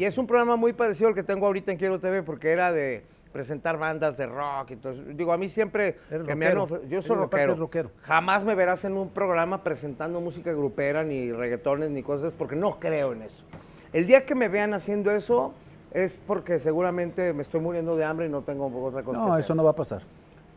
Y 0.00 0.06
es 0.06 0.16
un 0.16 0.26
programa 0.26 0.56
muy 0.56 0.72
parecido 0.72 1.08
al 1.10 1.14
que 1.14 1.22
tengo 1.22 1.44
ahorita 1.44 1.72
en 1.72 1.76
Quiero 1.76 2.00
TV 2.00 2.22
porque 2.22 2.50
era 2.52 2.72
de 2.72 3.04
presentar 3.34 3.76
bandas 3.76 4.16
de 4.16 4.24
rock 4.24 4.70
y 4.70 4.76
todo 4.76 4.94
eso. 4.94 5.02
Digo, 5.08 5.30
a 5.30 5.36
mí 5.36 5.50
siempre 5.50 5.98
que 6.26 6.34
me 6.34 6.46
han 6.46 6.56
Yo 6.88 7.02
soy 7.02 7.16
rockero. 7.16 7.54
rockero. 7.54 7.90
Jamás 8.00 8.42
me 8.42 8.54
verás 8.54 8.82
en 8.86 8.94
un 8.96 9.10
programa 9.10 9.62
presentando 9.62 10.22
música 10.22 10.54
grupera, 10.54 11.04
ni 11.04 11.30
reggaetones, 11.32 11.90
ni 11.90 12.02
cosas, 12.02 12.32
porque 12.32 12.56
no 12.56 12.78
creo 12.78 13.12
en 13.12 13.20
eso. 13.20 13.44
El 13.92 14.06
día 14.06 14.24
que 14.24 14.34
me 14.34 14.48
vean 14.48 14.72
haciendo 14.72 15.10
eso 15.10 15.52
es 15.92 16.18
porque 16.26 16.58
seguramente 16.60 17.34
me 17.34 17.42
estoy 17.42 17.60
muriendo 17.60 17.94
de 17.94 18.06
hambre 18.06 18.24
y 18.24 18.30
no 18.30 18.40
tengo 18.40 18.68
otra 18.82 19.02
cosa 19.02 19.18
que 19.20 19.26
No, 19.26 19.34
hacer. 19.34 19.44
eso 19.44 19.54
no 19.54 19.64
va 19.64 19.72
a 19.72 19.76
pasar. 19.76 20.00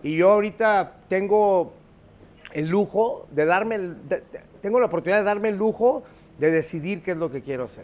Y 0.03 0.15
yo 0.15 0.31
ahorita 0.31 0.93
tengo 1.09 1.73
el 2.53 2.69
lujo 2.69 3.27
de 3.31 3.43
darme, 3.45 3.75
el- 3.75 4.07
de- 4.07 4.23
tengo 4.61 4.79
la 4.79 4.85
oportunidad 4.85 5.17
de 5.17 5.25
darme 5.25 5.49
el 5.49 5.57
lujo 5.57 6.01
de 6.39 6.49
decidir 6.49 7.03
qué 7.03 7.11
es 7.11 7.17
lo 7.17 7.29
que 7.29 7.41
quiero 7.41 7.65
hacer. 7.65 7.83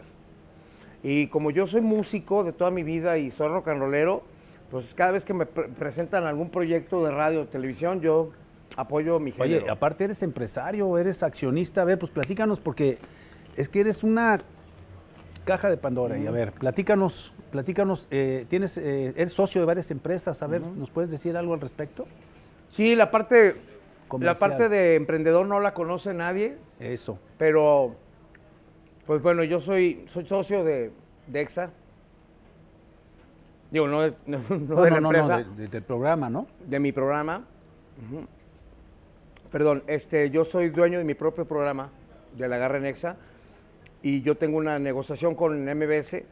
Y 1.02 1.28
como 1.28 1.50
yo 1.50 1.66
soy 1.66 1.80
músico 1.80 2.44
de 2.44 2.52
toda 2.52 2.70
mi 2.70 2.82
vida 2.82 3.16
y 3.18 3.30
soy 3.30 3.48
rock 3.48 3.68
and 3.68 3.80
rollero, 3.80 4.22
pues 4.70 4.94
cada 4.94 5.12
vez 5.12 5.24
que 5.24 5.32
me 5.34 5.46
pre- 5.46 5.68
presentan 5.68 6.24
algún 6.26 6.50
proyecto 6.50 7.04
de 7.04 7.10
radio 7.10 7.42
o 7.42 7.46
televisión, 7.46 8.00
yo 8.00 8.30
apoyo 8.76 9.18
mi 9.18 9.32
género. 9.32 9.62
Oye, 9.62 9.70
aparte 9.70 10.04
eres 10.04 10.22
empresario, 10.22 10.96
eres 10.98 11.22
accionista. 11.22 11.82
A 11.82 11.84
ver, 11.84 11.98
pues 11.98 12.12
platícanos, 12.12 12.60
porque 12.60 12.98
es 13.56 13.68
que 13.68 13.80
eres 13.80 14.04
una 14.04 14.40
caja 15.44 15.70
de 15.70 15.76
Pandora. 15.76 16.18
Y 16.18 16.26
a 16.26 16.30
ver, 16.30 16.52
platícanos, 16.52 17.32
platícanos. 17.50 18.06
eh, 18.10 18.44
tienes, 18.48 18.76
eh, 18.78 19.12
eres 19.16 19.32
socio 19.32 19.60
de 19.60 19.66
varias 19.66 19.90
empresas. 19.90 20.42
A 20.42 20.46
ver, 20.46 20.60
¿nos 20.60 20.90
puedes 20.90 21.10
decir 21.10 21.36
algo 21.36 21.54
al 21.54 21.60
respecto? 21.60 22.06
Sí, 22.70 22.94
la 22.94 23.10
parte, 23.10 23.56
la 24.20 24.34
parte 24.34 24.68
de 24.68 24.94
emprendedor 24.94 25.46
no 25.46 25.58
la 25.58 25.74
conoce 25.74 26.14
nadie, 26.14 26.56
Eso. 26.78 27.18
pero 27.38 27.96
pues 29.10 29.22
bueno, 29.22 29.42
yo 29.42 29.58
soy, 29.58 30.04
soy 30.06 30.24
socio 30.24 30.62
de, 30.62 30.92
de 31.26 31.40
EXA. 31.40 31.70
Digo, 33.72 33.88
no 33.88 34.02
de, 34.02 34.14
no, 34.26 34.38
no 34.50 34.56
No, 34.76 34.82
de 34.82 34.90
la 34.92 35.00
no, 35.00 35.08
empresa, 35.08 35.38
de- 35.38 35.62
de- 35.62 35.66
del 35.66 35.82
programa, 35.82 36.30
¿no? 36.30 36.46
de 36.64 36.78
mi 36.78 36.92
programa. 36.92 37.44
Perdón, 39.50 39.82
este, 39.88 40.30
yo 40.30 40.44
soy 40.44 40.68
dueño 40.70 40.98
de 40.98 41.04
mi 41.04 41.14
propio 41.14 41.44
programa, 41.44 41.90
de 42.38 42.46
la 42.46 42.56
Garra 42.58 42.78
en 42.78 42.86
EXA, 42.86 43.16
y 44.00 44.22
yo 44.22 44.36
tengo 44.36 44.58
una 44.58 44.78
negociación 44.78 45.34
con 45.34 45.60
MBS 45.64 46.22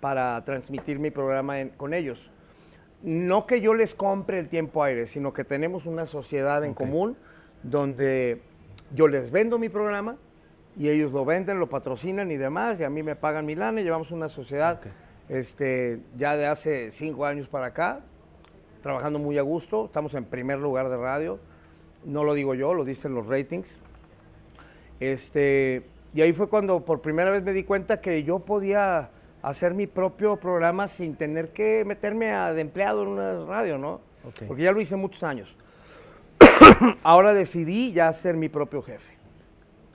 para 0.00 0.44
transmitir 0.44 1.00
mi 1.00 1.10
programa 1.10 1.58
en- 1.58 1.70
con 1.70 1.92
ellos. 1.94 2.30
No 3.02 3.44
que 3.44 3.60
yo 3.60 3.74
les 3.74 3.92
compre 3.96 4.38
el 4.38 4.48
tiempo 4.48 4.84
aire, 4.84 5.08
sino 5.08 5.32
que 5.32 5.42
tenemos 5.42 5.84
una 5.84 6.06
sociedad 6.06 6.64
en 6.64 6.74
común 6.74 7.16
donde 7.64 8.40
yo 8.94 9.08
les 9.08 9.32
vendo 9.32 9.58
mi 9.58 9.68
programa 9.68 10.16
y 10.80 10.88
ellos 10.88 11.12
lo 11.12 11.26
venden, 11.26 11.60
lo 11.60 11.68
patrocinan 11.68 12.30
y 12.30 12.38
demás, 12.38 12.80
y 12.80 12.84
a 12.84 12.88
mí 12.90 13.02
me 13.02 13.14
pagan 13.14 13.44
mi 13.44 13.54
lana 13.54 13.82
y 13.82 13.84
llevamos 13.84 14.10
una 14.12 14.30
sociedad 14.30 14.80
este, 15.28 16.00
ya 16.16 16.36
de 16.38 16.46
hace 16.46 16.90
cinco 16.90 17.26
años 17.26 17.48
para 17.48 17.66
acá, 17.66 18.00
trabajando 18.82 19.18
muy 19.18 19.36
a 19.36 19.42
gusto, 19.42 19.84
estamos 19.84 20.14
en 20.14 20.24
primer 20.24 20.58
lugar 20.58 20.88
de 20.88 20.96
radio, 20.96 21.38
no 22.06 22.24
lo 22.24 22.32
digo 22.32 22.54
yo, 22.54 22.72
lo 22.72 22.86
dicen 22.86 23.14
los 23.14 23.26
ratings. 23.26 23.78
Este, 25.00 25.82
y 26.14 26.22
ahí 26.22 26.32
fue 26.32 26.48
cuando 26.48 26.80
por 26.84 27.00
primera 27.02 27.30
vez 27.30 27.42
me 27.42 27.52
di 27.52 27.64
cuenta 27.64 28.00
que 28.00 28.22
yo 28.24 28.38
podía 28.40 29.10
hacer 29.42 29.74
mi 29.74 29.86
propio 29.86 30.36
programa 30.36 30.88
sin 30.88 31.14
tener 31.14 31.50
que 31.52 31.84
meterme 31.86 32.32
a- 32.32 32.52
de 32.54 32.60
empleado 32.62 33.02
en 33.02 33.08
una 33.10 33.44
radio, 33.44 33.76
¿no? 33.78 34.00
Porque 34.48 34.62
ya 34.62 34.72
lo 34.72 34.80
hice 34.80 34.96
muchos 34.96 35.22
años. 35.22 35.54
Ahora 37.02 37.32
decidí 37.34 37.92
ya 37.92 38.12
ser 38.12 38.34
mi 38.36 38.48
propio 38.48 38.82
jefe. 38.82 39.09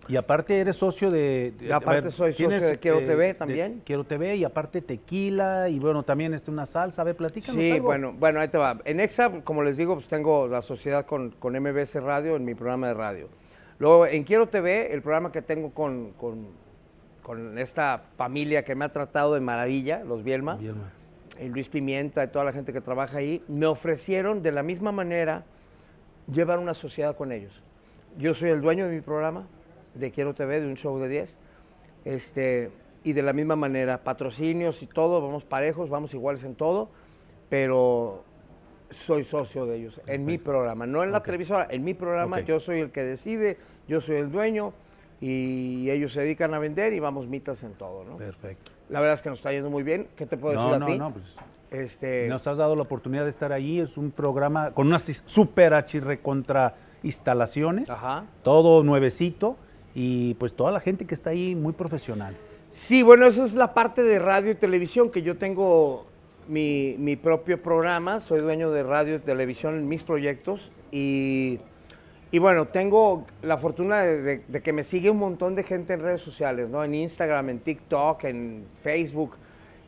Y 0.07 0.15
aparte 0.17 0.59
eres 0.59 0.75
socio 0.75 1.09
de... 1.09 1.53
aparte 1.73 2.11
soy 2.11 2.33
socio 2.33 2.49
de 2.49 2.77
Quiero 2.79 2.99
TV 2.99 3.33
también. 3.33 3.81
Quiero 3.85 4.03
TV 4.03 4.35
y 4.35 4.43
aparte 4.43 4.81
tequila 4.81 5.67
y 5.69 5.79
bueno, 5.79 6.03
también 6.03 6.33
este, 6.33 6.51
una 6.51 6.65
salsa. 6.65 7.01
A 7.01 7.05
ver, 7.05 7.15
platícanos 7.15 7.61
Sí, 7.61 7.71
algo. 7.71 7.85
bueno, 7.87 8.13
bueno, 8.17 8.39
ahí 8.39 8.47
te 8.47 8.57
va. 8.57 8.79
En 8.85 8.99
EXA, 8.99 9.41
como 9.43 9.63
les 9.63 9.77
digo, 9.77 9.95
pues 9.95 10.07
tengo 10.07 10.47
la 10.47 10.61
sociedad 10.61 11.05
con, 11.05 11.31
con 11.31 11.53
MBS 11.59 11.95
Radio 11.95 12.35
en 12.35 12.45
mi 12.45 12.53
programa 12.53 12.87
de 12.87 12.93
radio. 12.93 13.29
Luego, 13.79 14.05
en 14.05 14.23
Quiero 14.23 14.47
TV, 14.47 14.93
el 14.93 15.01
programa 15.01 15.31
que 15.31 15.41
tengo 15.41 15.71
con, 15.71 16.11
con, 16.13 16.47
con 17.23 17.57
esta 17.57 17.97
familia 18.15 18.63
que 18.63 18.75
me 18.75 18.85
ha 18.85 18.89
tratado 18.89 19.33
de 19.33 19.39
maravilla, 19.41 20.03
los 20.03 20.23
Bielma, 20.23 20.55
Bielma. 20.55 20.91
y 21.41 21.47
Luis 21.49 21.67
Pimienta 21.67 22.23
y 22.23 22.27
toda 22.27 22.45
la 22.45 22.53
gente 22.53 22.71
que 22.71 22.79
trabaja 22.79 23.17
ahí, 23.17 23.43
me 23.47 23.65
ofrecieron 23.65 24.41
de 24.43 24.51
la 24.51 24.61
misma 24.63 24.91
manera 24.91 25.43
llevar 26.31 26.59
una 26.59 26.73
sociedad 26.73 27.17
con 27.17 27.31
ellos. 27.31 27.61
Yo 28.17 28.33
soy 28.33 28.49
el 28.51 28.61
dueño 28.61 28.87
de 28.87 28.95
mi 28.95 29.01
programa, 29.01 29.45
de 29.95 30.11
Quiero 30.11 30.33
TV, 30.33 30.61
de 30.61 30.67
un 30.67 30.75
show 30.75 30.97
de 30.99 31.07
10, 31.09 31.37
este, 32.05 32.71
y 33.03 33.13
de 33.13 33.21
la 33.21 33.33
misma 33.33 33.55
manera, 33.55 34.03
patrocinios 34.03 34.81
y 34.83 34.87
todo, 34.87 35.21
vamos 35.21 35.43
parejos, 35.43 35.89
vamos 35.89 36.13
iguales 36.13 36.43
en 36.43 36.55
todo, 36.55 36.89
pero 37.49 38.23
soy 38.89 39.23
socio 39.23 39.65
de 39.65 39.77
ellos 39.77 39.99
en 40.07 40.25
mi 40.25 40.37
programa, 40.37 40.85
no 40.85 41.03
en 41.03 41.11
la 41.11 41.21
televisora, 41.23 41.67
en 41.69 41.83
mi 41.83 41.93
programa 41.93 42.37
Ok. 42.37 42.43
yo 42.45 42.59
soy 42.59 42.81
el 42.81 42.91
que 42.91 43.03
decide, 43.03 43.57
yo 43.87 43.99
soy 44.01 44.17
el 44.17 44.31
dueño 44.31 44.73
y 45.21 45.89
ellos 45.89 46.13
se 46.13 46.21
dedican 46.21 46.53
a 46.53 46.59
vender 46.59 46.93
y 46.93 46.99
vamos 46.99 47.27
mitas 47.27 47.63
en 47.63 47.73
todo, 47.73 48.03
¿no? 48.03 48.17
Perfecto. 48.17 48.71
La 48.89 48.99
verdad 48.99 49.15
es 49.15 49.21
que 49.21 49.29
nos 49.29 49.39
está 49.39 49.51
yendo 49.51 49.69
muy 49.71 49.81
bien. 49.81 50.07
¿Qué 50.15 50.25
te 50.27 50.37
puedo 50.37 50.53
No, 50.55 50.61
decir 50.67 50.75
a 50.75 50.79
no, 50.79 50.85
ti? 50.85 50.97
no, 50.99 51.11
pues 51.11 51.37
Este, 51.71 52.27
nos 52.27 52.45
has 52.47 52.57
dado 52.59 52.75
la 52.75 52.83
oportunidad 52.83 53.23
de 53.23 53.29
estar 53.29 53.51
ahí. 53.51 53.79
Es 53.79 53.97
un 53.97 54.11
programa 54.11 54.71
con 54.71 54.87
unas 54.87 55.03
super 55.25 55.73
achirre 55.73 56.19
contra 56.19 56.75
instalaciones. 57.01 57.89
Ajá. 57.89 58.25
Todo 58.43 58.83
nuevecito 58.83 59.57
y 59.95 60.33
pues 60.35 60.53
toda 60.53 60.71
la 60.71 60.79
gente 60.79 61.05
que 61.05 61.15
está 61.15 61.31
ahí 61.31 61.55
muy 61.55 61.73
profesional. 61.73 62.35
Sí, 62.69 63.01
bueno, 63.01 63.25
esa 63.25 63.45
es 63.45 63.53
la 63.53 63.73
parte 63.73 64.03
de 64.03 64.19
radio 64.19 64.51
y 64.51 64.55
televisión, 64.55 65.09
que 65.09 65.21
yo 65.21 65.37
tengo 65.37 66.05
mi, 66.47 66.95
mi 66.99 67.15
propio 67.15 67.61
programa, 67.61 68.19
soy 68.19 68.41
dueño 68.41 68.69
de 68.71 68.83
radio 68.83 69.15
y 69.15 69.19
televisión 69.19 69.75
en 69.77 69.87
mis 69.87 70.03
proyectos 70.03 70.69
y, 70.91 71.59
y 72.31 72.39
bueno, 72.39 72.65
tengo 72.67 73.25
la 73.41 73.57
fortuna 73.57 74.01
de, 74.01 74.21
de- 74.21 74.41
de 74.47 74.61
que 74.61 74.73
me 74.73 74.83
sigue 74.83 75.09
un 75.09 75.17
montón 75.17 75.55
de 75.55 75.63
gente 75.63 75.93
en 75.93 76.01
redes 76.01 76.21
sociales, 76.21 76.69
¿no? 76.69 76.83
En 76.83 76.93
Instagram, 76.93 77.49
en 77.49 77.59
TikTok, 77.59 78.25
en 78.25 78.65
Facebook 78.83 79.35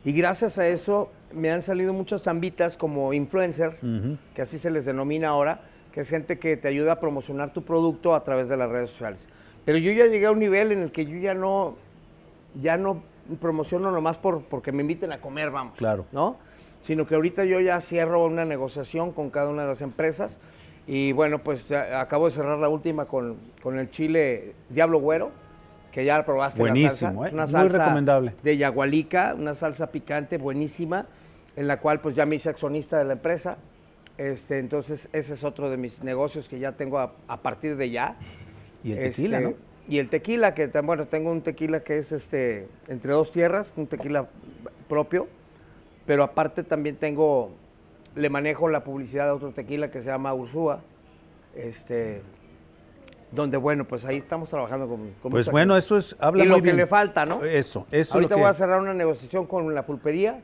y 0.04 0.12
gracias 0.12 0.56
a 0.58 0.66
eso 0.66 1.10
me 1.34 1.50
han 1.50 1.60
salido 1.60 1.92
muchas 1.92 2.22
zambitas 2.22 2.78
como 2.78 3.12
influencer, 3.12 3.76
que 4.34 4.40
así 4.40 4.58
se 4.58 4.70
les 4.70 4.86
denomina 4.86 5.28
ahora, 5.28 5.60
que 5.92 6.00
es 6.00 6.08
gente 6.08 6.38
que 6.38 6.56
te 6.56 6.68
ayuda 6.68 6.92
a 6.92 7.00
promocionar 7.00 7.52
tu 7.52 7.62
producto 7.62 8.14
a 8.14 8.24
través 8.24 8.48
de 8.48 8.56
las 8.56 8.70
redes 8.70 8.88
sociales. 8.90 9.26
Pero 9.68 9.76
yo 9.80 9.92
ya 9.92 10.06
llegué 10.06 10.24
a 10.24 10.30
un 10.30 10.38
nivel 10.38 10.72
en 10.72 10.80
el 10.80 10.90
que 10.90 11.04
yo 11.04 11.18
ya 11.18 11.34
no, 11.34 11.74
ya 12.58 12.78
no 12.78 13.02
promociono 13.38 13.90
nomás 13.90 14.16
por, 14.16 14.40
porque 14.44 14.72
me 14.72 14.80
inviten 14.80 15.12
a 15.12 15.20
comer, 15.20 15.50
vamos. 15.50 15.76
Claro. 15.76 16.06
¿No? 16.10 16.38
Sino 16.80 17.06
que 17.06 17.14
ahorita 17.14 17.44
yo 17.44 17.60
ya 17.60 17.78
cierro 17.82 18.24
una 18.24 18.46
negociación 18.46 19.12
con 19.12 19.28
cada 19.28 19.50
una 19.50 19.64
de 19.64 19.68
las 19.68 19.82
empresas. 19.82 20.38
Y 20.86 21.12
bueno, 21.12 21.40
pues 21.40 21.70
acabo 21.70 22.30
de 22.30 22.34
cerrar 22.34 22.56
la 22.58 22.70
última 22.70 23.04
con, 23.04 23.36
con 23.62 23.78
el 23.78 23.90
chile 23.90 24.54
Diablo 24.70 25.00
Güero, 25.00 25.32
que 25.92 26.02
ya 26.02 26.24
probaste. 26.24 26.60
la 26.60 26.70
Buenísimo, 26.70 27.24
salsa. 27.24 27.28
¿eh? 27.28 27.34
Una 27.34 27.42
Muy 27.42 27.52
salsa 27.52 27.78
recomendable. 27.78 28.34
De 28.42 28.56
yagualica, 28.56 29.34
una 29.38 29.52
salsa 29.54 29.88
picante 29.88 30.38
buenísima, 30.38 31.04
en 31.56 31.66
la 31.66 31.78
cual 31.78 32.00
pues 32.00 32.16
ya 32.16 32.24
me 32.24 32.36
hice 32.36 32.48
accionista 32.48 32.96
de 32.96 33.04
la 33.04 33.12
empresa. 33.12 33.58
Este, 34.16 34.60
entonces 34.60 35.10
ese 35.12 35.34
es 35.34 35.44
otro 35.44 35.68
de 35.68 35.76
mis 35.76 36.02
negocios 36.02 36.48
que 36.48 36.58
ya 36.58 36.72
tengo 36.72 36.98
a, 37.00 37.12
a 37.28 37.36
partir 37.42 37.76
de 37.76 37.90
ya. 37.90 38.16
Y 38.84 38.92
el 38.92 38.98
tequila, 38.98 39.38
Este, 39.38 39.50
¿no? 39.50 39.56
Y 39.88 39.98
el 39.98 40.08
tequila, 40.10 40.54
que 40.54 40.66
bueno, 40.82 41.06
tengo 41.06 41.30
un 41.30 41.40
tequila 41.42 41.80
que 41.80 41.98
es 41.98 42.12
este 42.12 42.68
entre 42.88 43.12
dos 43.12 43.32
tierras, 43.32 43.72
un 43.76 43.86
tequila 43.86 44.26
propio, 44.88 45.28
pero 46.06 46.22
aparte 46.22 46.62
también 46.62 46.96
tengo, 46.96 47.52
le 48.14 48.28
manejo 48.28 48.68
la 48.68 48.84
publicidad 48.84 49.24
de 49.26 49.30
otro 49.32 49.50
tequila 49.52 49.90
que 49.90 50.00
se 50.02 50.06
llama 50.06 50.34
Ursúa, 50.34 50.80
este, 51.56 52.20
donde 53.32 53.56
bueno, 53.56 53.84
pues 53.86 54.04
ahí 54.04 54.18
estamos 54.18 54.50
trabajando 54.50 54.86
con, 54.88 55.10
con 55.22 55.30
Pues 55.30 55.50
bueno, 55.50 55.76
eso 55.76 55.96
es, 55.96 56.14
habla 56.20 56.44
y 56.44 56.48
muy 56.48 56.58
lo 56.58 56.62
que 56.62 56.72
le 56.74 56.86
falta, 56.86 57.24
¿no? 57.24 57.42
Eso, 57.44 57.86
eso 57.90 58.14
Ahorita 58.14 58.34
lo 58.34 58.36
que... 58.36 58.42
voy 58.42 58.50
a 58.50 58.54
cerrar 58.54 58.80
una 58.80 58.94
negociación 58.94 59.46
con 59.46 59.74
la 59.74 59.86
pulpería 59.86 60.40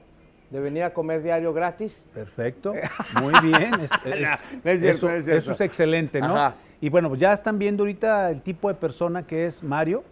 de 0.50 0.60
venir 0.60 0.84
a 0.84 0.94
comer 0.94 1.22
diario 1.22 1.52
gratis. 1.52 2.04
Perfecto, 2.14 2.74
muy 3.20 3.32
bien. 3.42 3.74
es- 3.80 3.90
es- 4.04 4.20
No, 4.20 4.60
no 4.64 4.70
es 4.70 4.80
cierto, 4.80 4.86
eso, 4.88 5.06
no 5.06 5.12
es 5.12 5.28
eso 5.28 5.52
es 5.52 5.60
excelente, 5.60 6.20
¿no? 6.20 6.34
Ajá. 6.36 6.54
Y 6.80 6.88
bueno, 6.88 7.08
pues 7.08 7.20
ya 7.20 7.32
están 7.32 7.58
viendo 7.58 7.82
ahorita 7.82 8.30
el 8.30 8.42
tipo 8.42 8.68
de 8.68 8.74
persona 8.74 9.26
que 9.26 9.46
es 9.46 9.62
Mario. 9.62 10.04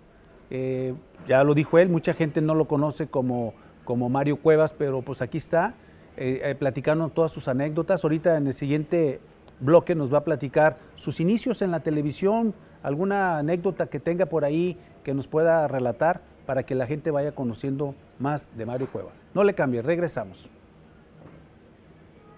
Eh, 0.51 0.95
ya 1.27 1.45
lo 1.45 1.55
dijo 1.55 1.79
él, 1.79 1.89
mucha 1.89 2.15
gente 2.15 2.41
no 2.41 2.55
lo 2.55 2.67
conoce 2.67 3.07
como, 3.07 3.55
como 3.85 4.09
Mario 4.09 4.37
Cuevas, 4.37 4.73
pero 4.73 5.03
pues 5.03 5.23
aquí 5.23 5.39
está, 5.39 5.75
eh, 6.17 6.41
eh, 6.45 6.55
platicando 6.55 7.09
todas 7.09 7.31
sus 7.31 7.49
anécdotas. 7.49 8.05
Ahorita 8.05 8.37
en 8.37 8.47
el 8.47 8.55
siguiente 8.55 9.21
bloque 9.61 9.95
nos 9.95 10.13
va 10.13 10.19
a 10.19 10.25
platicar 10.25 10.79
sus 10.95 11.21
inicios 11.21 11.63
en 11.63 11.71
la 11.71 11.81
televisión, 11.81 12.55
alguna 12.83 13.39
anécdota 13.39 13.87
que 13.87 14.01
tenga 14.01 14.27
por 14.27 14.45
ahí 14.45 14.77
que 15.05 15.15
nos 15.15 15.29
pueda 15.29 15.69
relatar 15.69 16.21
para 16.47 16.65
que 16.65 16.75
la 16.75 16.87
gente 16.87 17.11
vaya 17.11 17.33
conociendo 17.33 17.95
más 18.19 18.49
de 18.57 18.67
Mario 18.67 18.89
Cuevas. 18.91 19.15
No 19.35 19.45
le 19.45 19.55
cambie, 19.55 19.83
regresamos. 19.83 20.51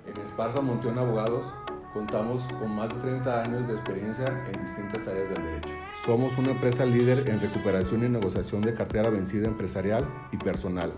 En 0.07 0.21
Esparza 0.23 0.61
Monteón 0.61 0.99
Abogados 0.99 1.47
contamos 1.95 2.43
con 2.59 2.75
más 2.75 2.89
de 2.89 2.97
30 2.97 3.43
años 3.43 3.69
de 3.69 3.75
experiencia 3.75 4.27
en 4.53 4.65
distintas 4.65 5.07
áreas 5.07 5.31
del 5.31 5.45
derecho. 5.45 5.69
Somos 6.05 6.37
una 6.37 6.51
empresa 6.51 6.85
líder 6.85 7.29
en 7.29 7.41
recuperación 7.41 8.05
y 8.05 8.09
negociación 8.09 8.61
de 8.63 8.75
cartera 8.75 9.11
vencida 9.11 9.47
empresarial 9.47 10.05
y 10.33 10.37
personal. 10.37 10.93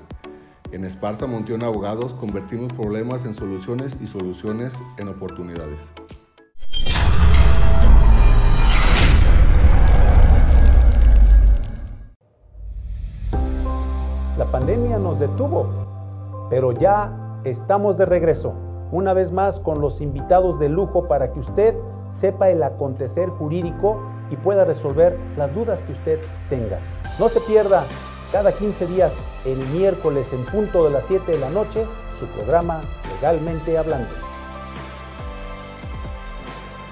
En 0.73 0.87
Esparza 0.87 1.27
Monteón 1.27 1.63
Abogados 1.63 2.15
convertimos 2.15 2.73
problemas 2.73 3.27
en 3.27 3.35
soluciones 3.35 3.99
y 4.01 4.07
soluciones 4.07 4.75
en 4.97 5.09
oportunidades. 5.09 5.81
La 14.39 14.47
pandemia 14.51 14.99
nos 14.99 15.19
detuvo, 15.19 16.47
pero 16.49 16.73
ya 16.73 17.41
estamos 17.45 17.97
de 17.99 18.07
regreso, 18.07 18.66
una 18.93 19.13
vez 19.13 19.33
más 19.33 19.61
con 19.61 19.81
los 19.81 20.01
invitados 20.01 20.59
de 20.59 20.69
lujo 20.69 21.09
para 21.09 21.33
que 21.33 21.41
usted 21.41 21.75
sepa 22.11 22.51
el 22.51 22.63
acontecer 22.63 23.29
jurídico 23.29 24.01
y 24.31 24.37
pueda 24.37 24.65
resolver 24.65 25.19
las 25.37 25.55
dudas 25.55 25.83
que 25.83 25.93
usted 25.93 26.19
tenga. 26.49 26.79
No 27.19 27.29
se 27.29 27.41
pierda 27.41 27.85
cada 28.33 28.53
15 28.53 28.87
días, 28.87 29.13
el 29.45 29.59
miércoles 29.69 30.33
en 30.33 30.45
punto 30.47 30.85
de 30.85 30.91
las 30.91 31.05
7 31.07 31.31
de 31.33 31.39
la 31.39 31.51
noche, 31.51 31.85
su 32.19 32.27
programa 32.27 32.83
Legalmente 33.15 33.79
Hablando. 33.79 34.09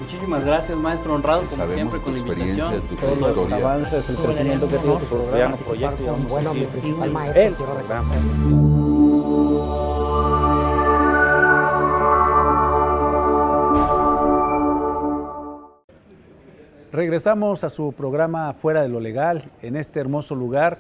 Muchísimas 0.01 0.45
gracias, 0.45 0.77
maestro 0.77 1.15
honrado, 1.15 1.43
como 1.43 1.57
Sabemos 1.57 1.75
siempre, 1.75 1.99
tu 1.99 2.05
con 2.05 2.15
la 2.15 2.19
experiencia, 2.19 2.65
invitación. 2.65 2.97
tu 2.99 3.21
Todos 3.21 3.37
los 3.37 3.53
avances, 3.53 4.11
el 4.11 4.17
crecimiento 4.17 4.69
que 4.69 4.77
tiene 4.79 4.97
tu 4.99 5.07
programa, 5.07 5.57
proyecto. 5.57 6.17
Bueno, 6.29 6.55
mi 6.55 6.65
principal 6.65 7.11
maestro, 7.11 7.57
quiero 7.57 7.75
Regresamos 16.99 17.65
a 17.65 17.71
su 17.71 17.93
programa 17.93 18.55
Fuera 18.55 18.81
de 18.83 18.89
lo 18.89 19.01
Legal, 19.01 19.51
en 19.63 19.75
este 19.75 19.99
hermoso 19.99 20.37
lugar. 20.37 20.79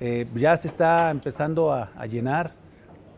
Eh, 0.00 0.26
ya 0.34 0.54
se 0.58 0.68
está 0.68 1.08
empezando 1.10 1.72
a, 1.72 1.92
a 1.96 2.04
llenar 2.04 2.52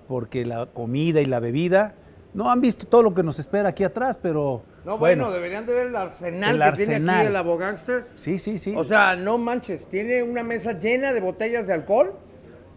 porque 0.07 0.46
la 0.46 0.66
comida 0.66 1.20
y 1.20 1.27
la 1.27 1.40
bebida, 1.40 1.94
no 2.35 2.48
han 2.48 2.61
visto 2.61 2.87
todo 2.87 3.03
lo 3.03 3.12
que 3.12 3.24
nos 3.24 3.40
espera 3.40 3.70
aquí 3.70 3.83
atrás, 3.83 4.20
pero 4.22 4.62
No, 4.85 4.96
bueno, 4.98 5.24
bueno, 5.24 5.33
deberían 5.35 5.66
de 5.66 5.72
ver 5.74 5.87
el 5.88 5.96
arsenal 5.96 6.62
El 6.62 6.70
que 6.70 6.87
tiene 6.87 7.11
aquí 7.11 7.27
el 7.27 7.35
abogánster. 7.35 8.07
sí, 8.14 8.38
sí, 8.38 8.57
sí. 8.59 8.72
O 8.77 8.85
sea, 8.85 9.16
no 9.16 9.37
manches, 9.37 9.88
tiene 9.88 10.22
una 10.22 10.44
mesa 10.44 10.74
llena 10.79 11.12
de 11.12 11.20
botellas 11.20 11.66
de 11.66 11.72
alcohol 11.72 12.12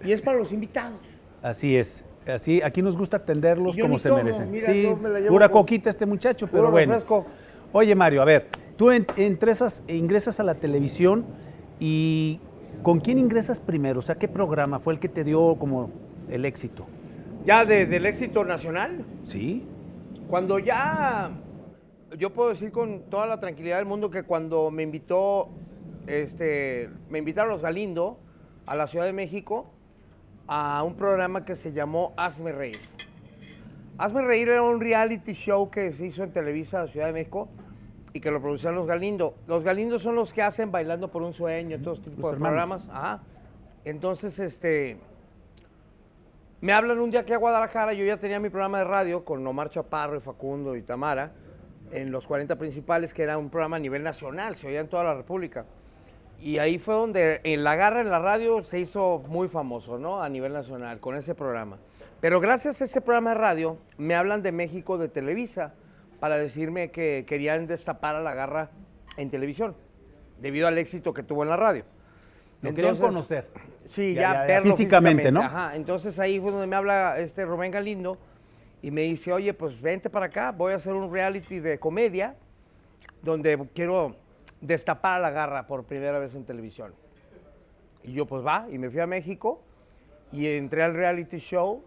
y 0.03 0.11
es 0.11 0.21
para 0.23 0.39
los 0.39 0.51
invitados. 0.51 0.97
Así 1.43 1.77
es. 1.77 2.03
Así, 2.27 2.63
aquí 2.63 2.81
nos 2.81 2.97
gusta 2.97 3.17
atenderlos 3.17 3.75
yo 3.75 3.83
como 3.85 3.99
se 3.99 4.09
tomo, 4.09 4.23
merecen. 4.23 4.49
mira, 4.49 4.73
sí, 4.73 4.91
pura 5.29 5.49
coquita 5.49 5.91
este 5.91 6.07
muchacho, 6.07 6.47
pero 6.47 6.63
Puro 6.63 6.71
bueno. 6.71 6.93
refresco. 6.93 7.27
Oye, 7.73 7.93
Mario, 7.95 8.23
a 8.23 8.25
ver, 8.25 8.47
tú 8.81 8.89
en- 8.89 9.05
entresas- 9.15 9.83
ingresas 9.87 10.39
a 10.39 10.43
la 10.43 10.55
televisión 10.55 11.23
y 11.79 12.39
¿con 12.81 12.99
quién 12.99 13.19
ingresas 13.19 13.59
primero? 13.59 13.99
O 13.99 14.01
sea, 14.01 14.15
¿qué 14.15 14.27
programa 14.27 14.79
fue 14.79 14.93
el 14.93 14.99
que 14.99 15.07
te 15.07 15.23
dio 15.23 15.55
como 15.59 15.91
el 16.29 16.45
éxito? 16.45 16.87
Ya 17.45 17.63
de- 17.63 17.85
del 17.85 18.07
éxito 18.07 18.43
nacional, 18.43 19.05
Sí. 19.21 19.67
cuando 20.27 20.57
ya, 20.57 21.29
yo 22.17 22.33
puedo 22.33 22.49
decir 22.49 22.71
con 22.71 23.01
toda 23.03 23.27
la 23.27 23.39
tranquilidad 23.39 23.77
del 23.77 23.85
mundo 23.85 24.09
que 24.09 24.23
cuando 24.23 24.71
me 24.71 24.81
invitó, 24.81 25.49
este, 26.07 26.89
me 27.07 27.19
invitaron 27.19 27.51
los 27.51 27.61
Galindo 27.61 28.17
a 28.65 28.75
la 28.75 28.87
Ciudad 28.87 29.05
de 29.05 29.13
México 29.13 29.67
a 30.47 30.81
un 30.81 30.95
programa 30.95 31.45
que 31.45 31.55
se 31.55 31.71
llamó 31.71 32.13
Hazme 32.17 32.51
Reír. 32.51 32.79
Hazme 33.99 34.23
Reír 34.23 34.49
era 34.49 34.63
un 34.63 34.81
reality 34.81 35.33
show 35.33 35.69
que 35.69 35.93
se 35.93 36.07
hizo 36.07 36.23
en 36.23 36.31
Televisa, 36.31 36.87
Ciudad 36.87 37.05
de 37.05 37.13
México, 37.13 37.47
y 38.13 38.19
que 38.19 38.31
lo 38.31 38.41
producían 38.41 38.75
los 38.75 38.87
Galindo. 38.87 39.35
Los 39.47 39.63
Galindo 39.63 39.99
son 39.99 40.15
los 40.15 40.33
que 40.33 40.41
hacen 40.41 40.71
Bailando 40.71 41.09
por 41.09 41.21
un 41.21 41.33
Sueño, 41.33 41.79
todo 41.81 41.95
este 41.95 42.09
tipo 42.09 42.21
Los 42.21 42.31
de 42.31 42.35
hermanos. 42.35 42.81
programas. 42.83 42.89
Ajá. 42.89 43.23
Entonces, 43.85 44.37
este, 44.39 44.97
me 46.59 46.73
hablan 46.73 46.99
un 46.99 47.09
día 47.09 47.21
aquí 47.21 47.33
a 47.33 47.37
Guadalajara, 47.37 47.93
yo 47.93 48.05
ya 48.05 48.17
tenía 48.17 48.39
mi 48.39 48.49
programa 48.49 48.79
de 48.79 48.83
radio 48.83 49.25
con 49.25 49.45
Omar 49.45 49.69
Chaparro 49.69 50.17
y 50.17 50.19
Facundo 50.19 50.75
y 50.75 50.81
Tamara, 50.81 51.31
en 51.91 52.11
los 52.11 52.27
40 52.27 52.55
principales, 52.57 53.13
que 53.13 53.23
era 53.23 53.37
un 53.37 53.49
programa 53.49 53.77
a 53.77 53.79
nivel 53.79 54.03
nacional, 54.03 54.55
se 54.55 54.67
oía 54.67 54.81
en 54.81 54.87
toda 54.87 55.03
la 55.03 55.15
República. 55.15 55.65
Y 56.39 56.57
ahí 56.57 56.79
fue 56.79 56.95
donde 56.95 57.41
en 57.43 57.63
la 57.63 57.75
garra 57.75 58.01
en 58.01 58.09
la 58.09 58.19
radio 58.19 58.63
se 58.63 58.79
hizo 58.79 59.23
muy 59.27 59.47
famoso, 59.47 59.97
¿no? 59.99 60.21
A 60.21 60.29
nivel 60.29 60.53
nacional, 60.53 60.99
con 60.99 61.15
ese 61.15 61.35
programa. 61.35 61.77
Pero 62.19 62.39
gracias 62.39 62.81
a 62.81 62.85
ese 62.85 63.01
programa 63.01 63.31
de 63.31 63.37
radio, 63.37 63.77
me 63.97 64.15
hablan 64.15 64.43
de 64.43 64.51
México, 64.51 64.97
de 64.97 65.07
Televisa, 65.09 65.73
para 66.21 66.37
decirme 66.37 66.91
que 66.91 67.25
querían 67.27 67.65
destapar 67.65 68.15
a 68.15 68.21
la 68.21 68.35
garra 68.35 68.69
en 69.17 69.31
televisión, 69.31 69.75
debido 70.39 70.67
al 70.67 70.77
éxito 70.77 71.15
que 71.15 71.23
tuvo 71.23 71.41
en 71.41 71.49
la 71.49 71.57
radio. 71.57 71.83
Lo 72.61 72.75
querían 72.75 72.95
conocer. 72.95 73.47
Sí, 73.87 74.13
Ya, 74.13 74.61
Físicamente, 74.61 75.31
¿no? 75.31 75.41
Ajá, 75.41 75.75
entonces 75.75 76.19
ahí 76.19 76.39
fue 76.39 76.51
donde 76.51 76.67
me 76.67 76.75
habla 76.75 77.17
este 77.17 77.43
Rubén 77.43 77.71
Galindo 77.71 78.19
y 78.83 78.91
me 78.91 79.01
dice, 79.01 79.33
oye, 79.33 79.55
pues 79.55 79.81
vente 79.81 80.11
para 80.11 80.27
acá, 80.27 80.51
voy 80.51 80.73
a 80.73 80.75
hacer 80.75 80.93
un 80.93 81.11
reality 81.11 81.59
de 81.59 81.79
comedia 81.79 82.35
donde 83.23 83.59
quiero 83.73 84.15
destapar 84.61 85.15
a 85.15 85.19
la 85.19 85.31
garra 85.31 85.65
por 85.65 85.85
primera 85.85 86.19
vez 86.19 86.35
en 86.35 86.45
televisión. 86.45 86.93
Y 88.03 88.13
yo 88.13 88.27
pues 88.27 88.45
va, 88.45 88.67
y 88.71 88.77
me 88.77 88.91
fui 88.91 88.99
a 88.99 89.07
México 89.07 89.63
y 90.31 90.45
entré 90.45 90.83
al 90.83 90.93
reality 90.93 91.39
show 91.39 91.83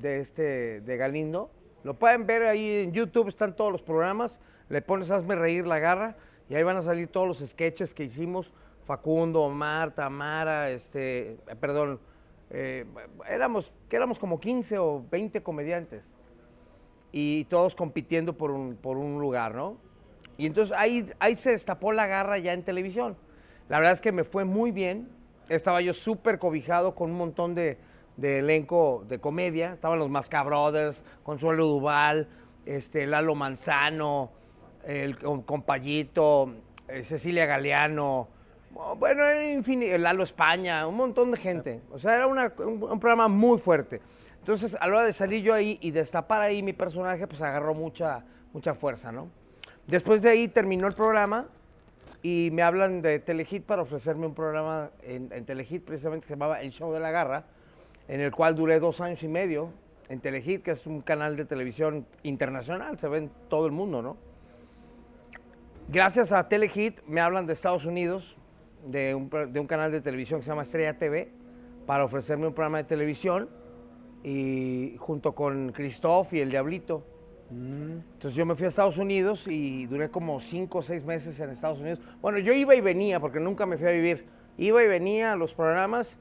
de 0.00 0.20
este, 0.20 0.80
de 0.82 0.96
Galindo. 0.96 1.50
Lo 1.84 1.94
pueden 1.94 2.26
ver 2.26 2.44
ahí 2.44 2.84
en 2.84 2.92
YouTube, 2.92 3.28
están 3.28 3.56
todos 3.56 3.72
los 3.72 3.82
programas, 3.82 4.38
le 4.68 4.82
pones 4.82 5.10
Hazme 5.10 5.34
Reír 5.34 5.66
la 5.66 5.78
Garra 5.78 6.16
y 6.48 6.54
ahí 6.54 6.62
van 6.62 6.76
a 6.76 6.82
salir 6.82 7.08
todos 7.08 7.26
los 7.26 7.48
sketches 7.48 7.92
que 7.92 8.04
hicimos, 8.04 8.52
Facundo, 8.84 9.42
Omar, 9.42 9.92
Tamara, 9.92 10.70
este, 10.70 11.32
eh, 11.32 11.56
perdón, 11.58 11.98
eh, 12.50 12.84
éramos, 13.28 13.72
que 13.88 13.96
éramos 13.96 14.18
como 14.18 14.38
15 14.38 14.78
o 14.78 15.04
20 15.10 15.42
comediantes 15.42 16.10
y 17.10 17.44
todos 17.44 17.74
compitiendo 17.74 18.36
por 18.36 18.50
un, 18.50 18.76
por 18.76 18.96
un 18.96 19.20
lugar, 19.20 19.54
¿no? 19.54 19.76
Y 20.38 20.46
entonces 20.46 20.76
ahí, 20.76 21.06
ahí 21.18 21.36
se 21.36 21.50
destapó 21.50 21.92
la 21.92 22.06
garra 22.06 22.38
ya 22.38 22.52
en 22.52 22.62
televisión. 22.62 23.16
La 23.68 23.78
verdad 23.78 23.94
es 23.94 24.00
que 24.00 24.12
me 24.12 24.24
fue 24.24 24.44
muy 24.44 24.70
bien. 24.70 25.08
Estaba 25.48 25.80
yo 25.80 25.94
súper 25.94 26.38
cobijado 26.38 26.94
con 26.94 27.10
un 27.10 27.18
montón 27.18 27.54
de, 27.54 27.78
de 28.16 28.38
elenco 28.40 29.04
de 29.08 29.18
comedia. 29.18 29.72
Estaban 29.74 29.98
los 29.98 30.10
Masca 30.10 30.42
Brothers, 30.42 31.02
Consuelo 31.22 31.66
Duval, 31.66 32.28
este, 32.66 33.06
Lalo 33.06 33.34
Manzano, 33.34 34.30
el 34.84 35.18
com- 35.18 35.42
compayito, 35.42 36.52
eh, 36.88 37.04
Cecilia 37.04 37.46
Galeano, 37.46 38.28
bueno, 38.98 39.28
en 39.28 39.62
fin, 39.64 39.82
Lalo 40.02 40.22
España, 40.22 40.86
un 40.86 40.96
montón 40.96 41.30
de 41.30 41.36
gente. 41.36 41.80
O 41.90 41.98
sea, 41.98 42.14
era 42.14 42.26
una- 42.26 42.52
un, 42.58 42.82
un 42.82 43.00
programa 43.00 43.28
muy 43.28 43.58
fuerte. 43.58 44.00
Entonces, 44.38 44.76
a 44.80 44.86
la 44.88 44.94
hora 44.96 45.04
de 45.04 45.12
salir 45.12 45.42
yo 45.42 45.54
ahí 45.54 45.78
y 45.82 45.90
destapar 45.90 46.40
ahí 46.42 46.62
mi 46.62 46.72
personaje, 46.72 47.26
pues 47.26 47.40
agarró 47.42 47.74
mucha, 47.74 48.24
mucha 48.52 48.74
fuerza, 48.74 49.12
¿no? 49.12 49.28
Después 49.86 50.22
de 50.22 50.30
ahí 50.30 50.48
terminó 50.48 50.86
el 50.86 50.94
programa 50.94 51.46
y 52.22 52.48
me 52.52 52.62
hablan 52.62 53.02
de 53.02 53.18
Telehit 53.18 53.64
para 53.64 53.82
ofrecerme 53.82 54.26
un 54.26 54.34
programa 54.34 54.90
en, 55.02 55.30
en 55.32 55.44
Telehit 55.44 55.84
precisamente 55.84 56.24
que 56.24 56.28
se 56.28 56.34
llamaba 56.34 56.60
El 56.60 56.70
Show 56.72 56.92
de 56.92 57.00
la 57.00 57.10
Garra, 57.10 57.44
en 58.08 58.20
el 58.20 58.32
cual 58.32 58.54
duré 58.54 58.80
dos 58.80 59.00
años 59.00 59.22
y 59.22 59.28
medio 59.28 59.70
en 60.08 60.20
Telehit, 60.20 60.62
que 60.62 60.72
es 60.72 60.86
un 60.86 61.00
canal 61.00 61.36
de 61.36 61.44
televisión 61.44 62.06
internacional, 62.22 62.98
se 62.98 63.08
ve 63.08 63.18
en 63.18 63.30
todo 63.48 63.66
el 63.66 63.72
mundo, 63.72 64.02
¿no? 64.02 64.16
Gracias 65.88 66.32
a 66.32 66.48
Telehit 66.48 67.00
me 67.06 67.20
hablan 67.20 67.46
de 67.46 67.54
Estados 67.54 67.84
Unidos, 67.84 68.36
de 68.86 69.14
un, 69.14 69.30
de 69.30 69.60
un 69.60 69.66
canal 69.66 69.90
de 69.92 70.00
televisión 70.00 70.40
que 70.40 70.44
se 70.44 70.50
llama 70.50 70.62
Estrella 70.62 70.98
TV, 70.98 71.30
para 71.86 72.04
ofrecerme 72.04 72.46
un 72.46 72.54
programa 72.54 72.78
de 72.78 72.84
televisión 72.84 73.48
y 74.22 74.96
junto 74.98 75.34
con 75.34 75.72
Christoph 75.72 76.32
y 76.32 76.40
el 76.40 76.50
Diablito. 76.50 77.04
Entonces 77.50 78.34
yo 78.34 78.46
me 78.46 78.54
fui 78.54 78.64
a 78.64 78.68
Estados 78.68 78.96
Unidos 78.96 79.46
y 79.46 79.84
duré 79.86 80.08
como 80.08 80.40
cinco 80.40 80.78
o 80.78 80.82
seis 80.82 81.04
meses 81.04 81.38
en 81.38 81.50
Estados 81.50 81.80
Unidos. 81.80 82.00
Bueno, 82.22 82.38
yo 82.38 82.54
iba 82.54 82.74
y 82.74 82.80
venía 82.80 83.20
porque 83.20 83.40
nunca 83.40 83.66
me 83.66 83.76
fui 83.76 83.88
a 83.88 83.90
vivir. 83.90 84.24
Iba 84.56 84.82
y 84.82 84.86
venía 84.86 85.32
a 85.32 85.36
los 85.36 85.52
programas 85.52 86.18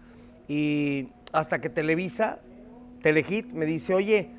y 0.49 1.09
hasta 1.31 1.59
que 1.59 1.69
Televisa, 1.69 2.39
Telehit, 3.01 3.51
me 3.51 3.65
dice, 3.65 3.93
oye, 3.93 4.29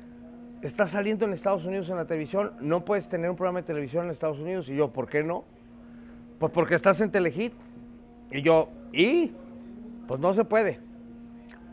estás 0.61 0.91
saliendo 0.91 1.25
en 1.25 1.33
Estados 1.33 1.65
Unidos 1.65 1.89
en 1.89 1.97
la 1.97 2.05
televisión, 2.05 2.53
no 2.59 2.85
puedes 2.85 3.07
tener 3.09 3.29
un 3.29 3.35
programa 3.35 3.61
de 3.61 3.67
televisión 3.67 4.05
en 4.05 4.11
Estados 4.11 4.39
Unidos. 4.39 4.69
Y 4.69 4.75
yo, 4.75 4.91
¿por 4.91 5.07
qué 5.07 5.23
no? 5.23 5.43
Pues 6.39 6.51
porque 6.51 6.75
estás 6.75 7.01
en 7.01 7.11
Telehit. 7.11 7.53
Y 8.31 8.41
yo, 8.41 8.69
¿y? 8.91 9.31
Pues 10.07 10.19
no 10.19 10.33
se 10.33 10.45
puede. 10.45 10.79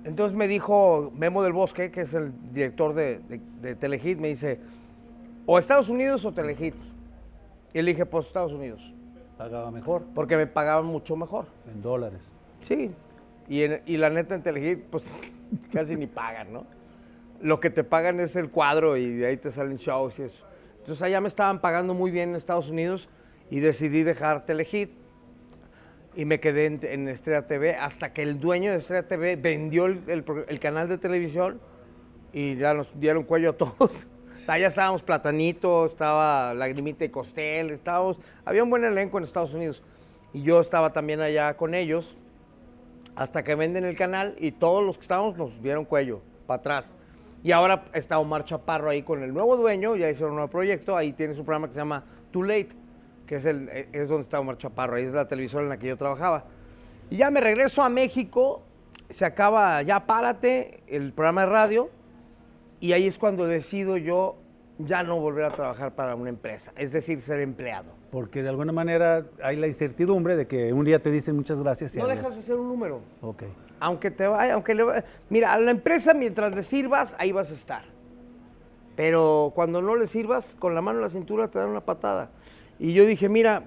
Entonces 0.05 0.37
me 0.37 0.49
dijo 0.49 1.13
Memo 1.17 1.43
del 1.43 1.53
Bosque, 1.53 1.91
que 1.91 2.03
es 2.03 2.15
el 2.15 2.33
director 2.53 2.95
de, 2.95 3.19
de, 3.21 3.41
de 3.61 3.75
Telehit, 3.75 4.19
me 4.19 4.29
dice, 4.29 4.59
o 5.47 5.59
Estados 5.59 5.89
Unidos 5.89 6.25
o 6.25 6.33
Telehit. 6.33 6.75
Y 7.73 7.83
le 7.83 7.93
dije, 7.93 8.07
pues 8.07 8.27
Estados 8.27 8.53
Unidos, 8.53 8.81
Pagaba 9.39 9.71
mejor 9.71 10.03
porque 10.15 10.37
me 10.37 10.47
pagaban 10.47 10.85
mucho 10.85 11.17
mejor. 11.17 11.47
en 11.73 11.81
dólares. 11.81 12.21
Sí. 12.63 12.91
Y, 13.51 13.65
en- 13.65 13.83
y 13.85 13.97
la 13.99 14.09
neta 14.09 14.35
en 14.35 14.43
Telehit, 14.43 14.85
pues 14.85 15.05
casi 15.73 15.97
ni 15.97 16.07
pagan, 16.07 16.53
¿no? 16.53 16.65
Lo 17.43 17.59
que 17.61 17.69
te 17.69 17.85
pagan 17.85 18.21
es 18.21 18.37
el 18.37 18.49
cuadro 18.51 18.97
y 18.97 19.11
de 19.17 19.27
ahí 19.27 19.37
te 19.37 19.51
salen 19.51 19.77
shows 19.77 20.19
y 20.19 20.23
eso. 20.23 20.47
Entonces 20.79 21.03
allá 21.03 21.21
me 21.21 21.29
estaban 21.29 21.61
pagando 21.61 21.93
muy 21.93 22.11
bien 22.11 22.31
en 22.31 22.37
Estados 22.37 22.71
Unidos 22.71 23.09
y 23.51 23.61
decidí 23.61 24.03
dejar 24.05 24.47
Telehit 24.47 24.91
y 26.15 26.25
me 26.25 26.39
quedé 26.41 26.67
en, 26.67 26.81
en 26.83 27.09
Estrella 27.09 27.47
TV 27.47 27.75
hasta 27.75 28.13
que 28.13 28.23
el 28.23 28.41
dueño 28.41 28.71
de 28.73 28.79
Estrella 28.79 29.07
TV 29.09 29.37
vendió 29.37 29.87
el, 29.87 30.01
el 30.07 30.25
el 30.49 30.61
canal 30.61 30.89
de 30.89 30.99
televisión 30.99 31.61
y 32.33 32.57
ya 32.57 32.73
nos 32.75 32.89
dieron 32.99 33.25
cuello 33.25 33.51
a 33.51 33.53
todos. 33.57 33.91
Allá 34.47 34.69
estábamos 34.69 35.03
Platanito, 35.03 35.87
estaba 35.87 36.55
Lagrimita 36.55 37.05
y 37.05 37.09
Costel, 37.09 37.71
estábamos, 37.71 38.19
había 38.45 38.63
un 38.63 38.71
buen 38.71 38.85
elenco 38.85 39.19
en 39.19 39.25
Estados 39.25 39.55
Unidos. 39.55 39.83
Y 40.33 40.43
yo 40.43 40.61
estaba 40.61 40.93
también 40.93 41.21
allá 41.21 41.57
con 41.57 41.75
ellos 41.75 42.17
hasta 43.17 43.43
que 43.43 43.55
venden 43.55 43.85
el 43.85 43.97
canal 43.97 44.35
y 44.39 44.53
todos 44.53 44.85
los 44.85 44.97
que 44.97 45.03
estábamos 45.03 45.37
nos 45.37 45.61
dieron 45.63 45.85
cuello 45.85 46.21
para 46.47 46.61
atrás. 46.61 46.95
Y 47.43 47.53
ahora 47.53 47.85
está 47.95 48.19
Omar 48.19 48.45
Chaparro 48.45 48.91
ahí 48.91 49.03
con 49.03 49.23
el 49.23 49.33
nuevo 49.33 49.57
dueño, 49.57 49.97
ya 49.97 50.11
hicieron 50.11 50.33
un 50.33 50.37
nuevo 50.37 50.51
proyecto, 50.51 50.97
ahí 50.97 51.13
tiene 51.13 51.35
su 51.35 51.45
programa 51.45 51.69
que 51.69 51.75
se 51.75 51.81
llama 51.81 52.05
Too 52.31 52.43
Late, 52.43 52.71
que 53.27 53.37
es, 53.37 53.45
el, 53.47 53.69
es 53.69 54.09
donde 54.09 54.23
está 54.23 54.41
Omar 54.41 54.59
Chaparro, 54.59 54.97
ahí 54.97 55.05
es 55.05 55.13
la 55.13 55.27
televisora 55.27 55.65
en 55.65 55.71
la 55.71 55.79
que 55.79 55.89
yo 55.89 55.97
trabajaba. 55.97 56.45
Y 57.09 57.17
ya 57.17 57.31
me 57.31 57.41
regreso 57.41 57.83
a 57.83 57.89
México, 57.89 58.63
se 59.09 59.25
acaba 59.25 59.83
Ya 59.83 60.07
Párate, 60.07 60.83
el 60.87 61.13
programa 61.13 61.43
de 61.43 61.47
radio, 61.49 61.91
Y 62.79 62.93
ahí 62.93 63.07
es 63.07 63.19
cuando 63.19 63.47
decido 63.47 63.97
yo 63.97 64.37
ya 64.79 65.03
no 65.03 65.21
volver 65.21 65.45
a 65.45 65.51
trabajar 65.51 65.95
para 65.95 66.15
una 66.15 66.31
empresa, 66.31 66.73
es 66.77 66.93
decir, 66.93 67.21
ser 67.21 67.41
empleado. 67.41 68.00
Porque 68.11 68.43
de 68.43 68.49
alguna 68.49 68.73
manera 68.73 69.25
hay 69.43 69.57
la 69.57 69.67
incertidumbre 69.69 70.37
de 70.37 70.47
que 70.49 70.73
un 70.73 70.85
día 70.85 71.01
te 71.01 71.11
dicen 71.11 71.37
muchas 71.37 71.61
gracias 71.61 71.95
y 71.95 71.99
No 71.99 72.05
adiós. 72.07 72.19
dejas 72.19 72.37
de 72.37 72.43
ser 72.43 72.57
un 72.57 72.69
número. 72.69 73.01
Ok. 73.23 73.45
Aunque 73.79 74.11
te 74.11 74.27
vaya, 74.27 74.55
aunque 74.55 74.75
le 74.75 74.83
vaya- 74.83 75.05
Mira, 75.29 75.53
a 75.53 75.59
la 75.61 75.71
empresa 75.71 76.13
mientras 76.13 76.53
le 76.55 76.63
sirvas, 76.65 77.15
ahí 77.19 77.31
vas 77.33 77.51
a 77.51 77.55
estar. 77.55 77.85
Pero 78.97 79.53
cuando 79.55 79.81
no 79.81 79.97
le 79.97 80.07
sirvas, 80.07 80.57
con 80.59 80.75
la 80.75 80.83
mano 80.83 80.99
en 80.99 81.05
la 81.05 81.11
cintura 81.11 81.49
te 81.49 81.59
dan 81.59 81.69
una 81.69 81.81
patada. 81.81 82.31
Y 82.79 82.93
yo 82.93 83.07
dije, 83.07 83.29
mira, 83.29 83.65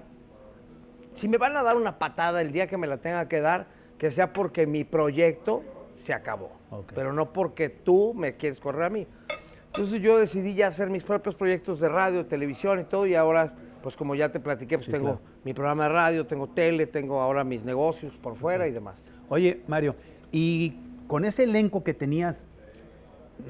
si 1.14 1.26
me 1.28 1.38
van 1.38 1.56
a 1.56 1.62
dar 1.62 1.76
una 1.76 1.98
patada 1.98 2.40
el 2.40 2.52
día 2.52 2.66
que 2.66 2.76
me 2.76 2.86
la 2.86 2.98
tenga 2.98 3.26
que 3.28 3.40
dar, 3.40 3.66
que 3.98 4.10
sea 4.10 4.32
porque 4.32 4.66
mi 4.66 4.84
proyecto 4.84 5.62
se 6.04 6.12
acabó. 6.12 6.50
Ok. 6.70 6.92
Pero 6.94 7.12
no 7.12 7.32
porque 7.32 7.68
tú 7.70 8.12
me 8.14 8.36
quieres 8.36 8.60
correr 8.60 8.84
a 8.84 8.90
mí. 8.90 9.06
Entonces 9.66 10.00
yo 10.02 10.18
decidí 10.18 10.54
ya 10.54 10.68
hacer 10.68 10.90
mis 10.90 11.02
propios 11.02 11.34
proyectos 11.34 11.80
de 11.80 11.88
radio, 11.88 12.26
televisión 12.26 12.80
y 12.80 12.84
todo. 12.84 13.06
Y 13.06 13.14
ahora, 13.16 13.54
pues 13.84 13.96
como 13.96 14.14
ya 14.14 14.32
te 14.32 14.40
platiqué, 14.40 14.78
pues 14.78 14.86
Sí, 14.86 14.90
tengo 14.92 15.04
claro. 15.04 15.20
mi 15.44 15.52
programa 15.52 15.84
de 15.84 15.90
radio, 15.90 16.26
tengo 16.26 16.48
tele, 16.48 16.86
tengo 16.86 17.20
ahora 17.20 17.44
mis 17.44 17.62
negocios 17.64 18.16
por 18.16 18.34
fuera 18.34 18.66
y 18.66 18.72
demás. 18.72 18.96
Oye, 19.28 19.60
Mario, 19.68 19.94
y 20.32 20.72
con 21.06 21.26
ese 21.26 21.44
elenco 21.44 21.84
que 21.84 21.92
tenías, 21.92 22.46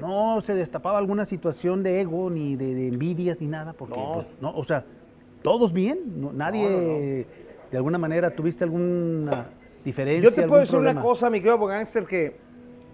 ¿no 0.01 0.41
se 0.41 0.53
destapaba 0.53 0.97
alguna 0.97 1.23
situación 1.23 1.83
de 1.83 2.01
ego, 2.01 2.29
ni 2.29 2.57
de, 2.57 2.75
de 2.75 2.87
envidias, 2.89 3.39
ni 3.39 3.47
nada? 3.47 3.71
Porque, 3.71 3.97
No. 3.97 4.11
pues, 4.15 4.27
no, 4.41 4.51
o 4.53 4.63
sea, 4.65 4.83
¿todos 5.41 5.71
bien? 5.71 5.99
No- 6.19 6.33
¿Nadie, 6.33 7.25
de 7.71 7.77
alguna 7.77 7.97
manera, 7.97 8.29
tuviste 8.35 8.65
alguna 8.65 9.45
diferencia? 9.85 10.29
Yo 10.29 10.35
te 10.35 10.45
puedo 10.49 10.59
decir 10.59 10.75
una 10.75 10.89
problema? 10.91 11.01
cosa, 11.01 11.29
mi 11.29 11.39
querido 11.39 11.65
Gangster, 11.65 12.05
que 12.05 12.35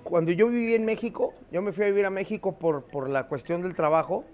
cuando 0.04 0.32
yo 0.32 0.48
viví 0.48 0.76
en 0.76 0.86
México, 0.86 1.34
yo 1.52 1.64
me 1.64 1.72
fui 1.72 1.86
a 1.86 1.88
vivir 1.88 2.06
a 2.06 2.12
México 2.12 2.52
por, 2.60 2.84
por 2.84 3.10
la 3.10 3.28
cuestión 3.28 3.64
del 3.64 3.74
trabajo. 3.74 4.26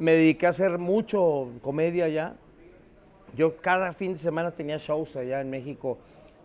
Me 0.00 0.12
dediqué 0.12 0.46
a 0.46 0.50
hacer 0.50 0.78
mucho 0.78 1.50
comedia 1.60 2.06
allá. 2.06 2.34
Yo 3.36 3.58
cada 3.58 3.92
fin 3.92 4.14
de 4.14 4.18
semana 4.18 4.50
tenía 4.50 4.78
shows 4.78 5.14
allá 5.14 5.42
en 5.42 5.50
México, 5.50 5.98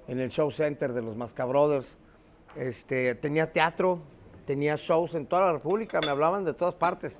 en 0.09 0.19
el 0.19 0.29
show 0.29 0.51
center 0.51 0.91
de 0.91 1.01
los 1.01 1.15
Mascabrothers. 1.15 1.87
Este, 2.57 3.15
tenía 3.15 3.53
teatro, 3.53 3.99
tenía 4.45 4.75
shows 4.75 5.15
en 5.15 5.25
toda 5.25 5.45
la 5.45 5.53
República, 5.53 6.01
me 6.01 6.09
hablaban 6.09 6.43
de 6.43 6.53
todas 6.53 6.75
partes. 6.75 7.17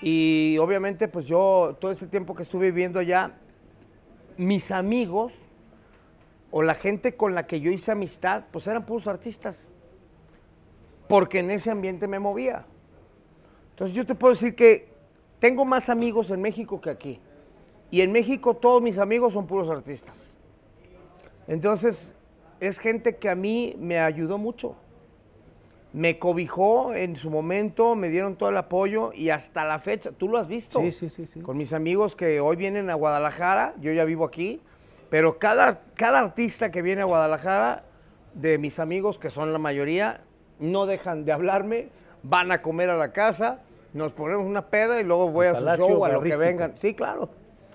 Y 0.00 0.56
obviamente, 0.56 1.06
pues 1.06 1.26
yo, 1.26 1.76
todo 1.78 1.90
ese 1.90 2.06
tiempo 2.06 2.34
que 2.34 2.44
estuve 2.44 2.70
viviendo 2.70 2.98
allá, 2.98 3.32
mis 4.38 4.70
amigos 4.70 5.34
o 6.50 6.62
la 6.62 6.72
gente 6.74 7.14
con 7.14 7.34
la 7.34 7.46
que 7.46 7.60
yo 7.60 7.70
hice 7.70 7.92
amistad, 7.92 8.44
pues 8.50 8.66
eran 8.66 8.86
puros 8.86 9.06
artistas. 9.06 9.58
Porque 11.08 11.40
en 11.40 11.50
ese 11.50 11.70
ambiente 11.70 12.08
me 12.08 12.18
movía. 12.18 12.64
Entonces 13.72 13.94
yo 13.94 14.06
te 14.06 14.14
puedo 14.14 14.32
decir 14.32 14.54
que 14.54 14.89
tengo 15.40 15.64
más 15.64 15.88
amigos 15.88 16.30
en 16.30 16.40
México 16.40 16.80
que 16.80 16.90
aquí. 16.90 17.20
Y 17.90 18.02
en 18.02 18.12
México 18.12 18.54
todos 18.54 18.80
mis 18.80 18.98
amigos 18.98 19.32
son 19.32 19.46
puros 19.46 19.68
artistas. 19.68 20.30
Entonces 21.48 22.14
es 22.60 22.78
gente 22.78 23.16
que 23.16 23.28
a 23.28 23.34
mí 23.34 23.74
me 23.78 23.98
ayudó 23.98 24.38
mucho. 24.38 24.76
Me 25.92 26.20
cobijó 26.20 26.94
en 26.94 27.16
su 27.16 27.30
momento, 27.30 27.96
me 27.96 28.10
dieron 28.10 28.36
todo 28.36 28.50
el 28.50 28.56
apoyo 28.56 29.12
y 29.12 29.30
hasta 29.30 29.64
la 29.64 29.80
fecha, 29.80 30.12
tú 30.12 30.28
lo 30.28 30.38
has 30.38 30.46
visto. 30.46 30.80
Sí, 30.80 30.92
sí, 30.92 31.10
sí, 31.10 31.26
sí. 31.26 31.40
Con 31.40 31.56
mis 31.56 31.72
amigos 31.72 32.14
que 32.14 32.38
hoy 32.38 32.54
vienen 32.54 32.90
a 32.90 32.94
Guadalajara, 32.94 33.74
yo 33.80 33.90
ya 33.90 34.04
vivo 34.04 34.24
aquí, 34.24 34.60
pero 35.08 35.40
cada, 35.40 35.80
cada 35.94 36.20
artista 36.20 36.70
que 36.70 36.82
viene 36.82 37.02
a 37.02 37.06
Guadalajara, 37.06 37.82
de 38.34 38.58
mis 38.58 38.78
amigos, 38.78 39.18
que 39.18 39.30
son 39.30 39.52
la 39.52 39.58
mayoría, 39.58 40.20
no 40.60 40.86
dejan 40.86 41.24
de 41.24 41.32
hablarme, 41.32 41.88
van 42.22 42.52
a 42.52 42.62
comer 42.62 42.90
a 42.90 42.96
la 42.96 43.12
casa, 43.12 43.60
nos 43.92 44.12
ponemos 44.12 44.46
una 44.46 44.66
peda 44.66 45.00
y 45.00 45.04
luego 45.04 45.30
voy 45.30 45.46
El 45.46 45.68
a 45.68 45.76
su 45.76 45.82
show, 45.82 46.04
a 46.04 46.10
lo 46.10 46.20
que 46.20 46.36
vengan. 46.36 46.74
Sí, 46.80 46.94
claro. 46.94 47.28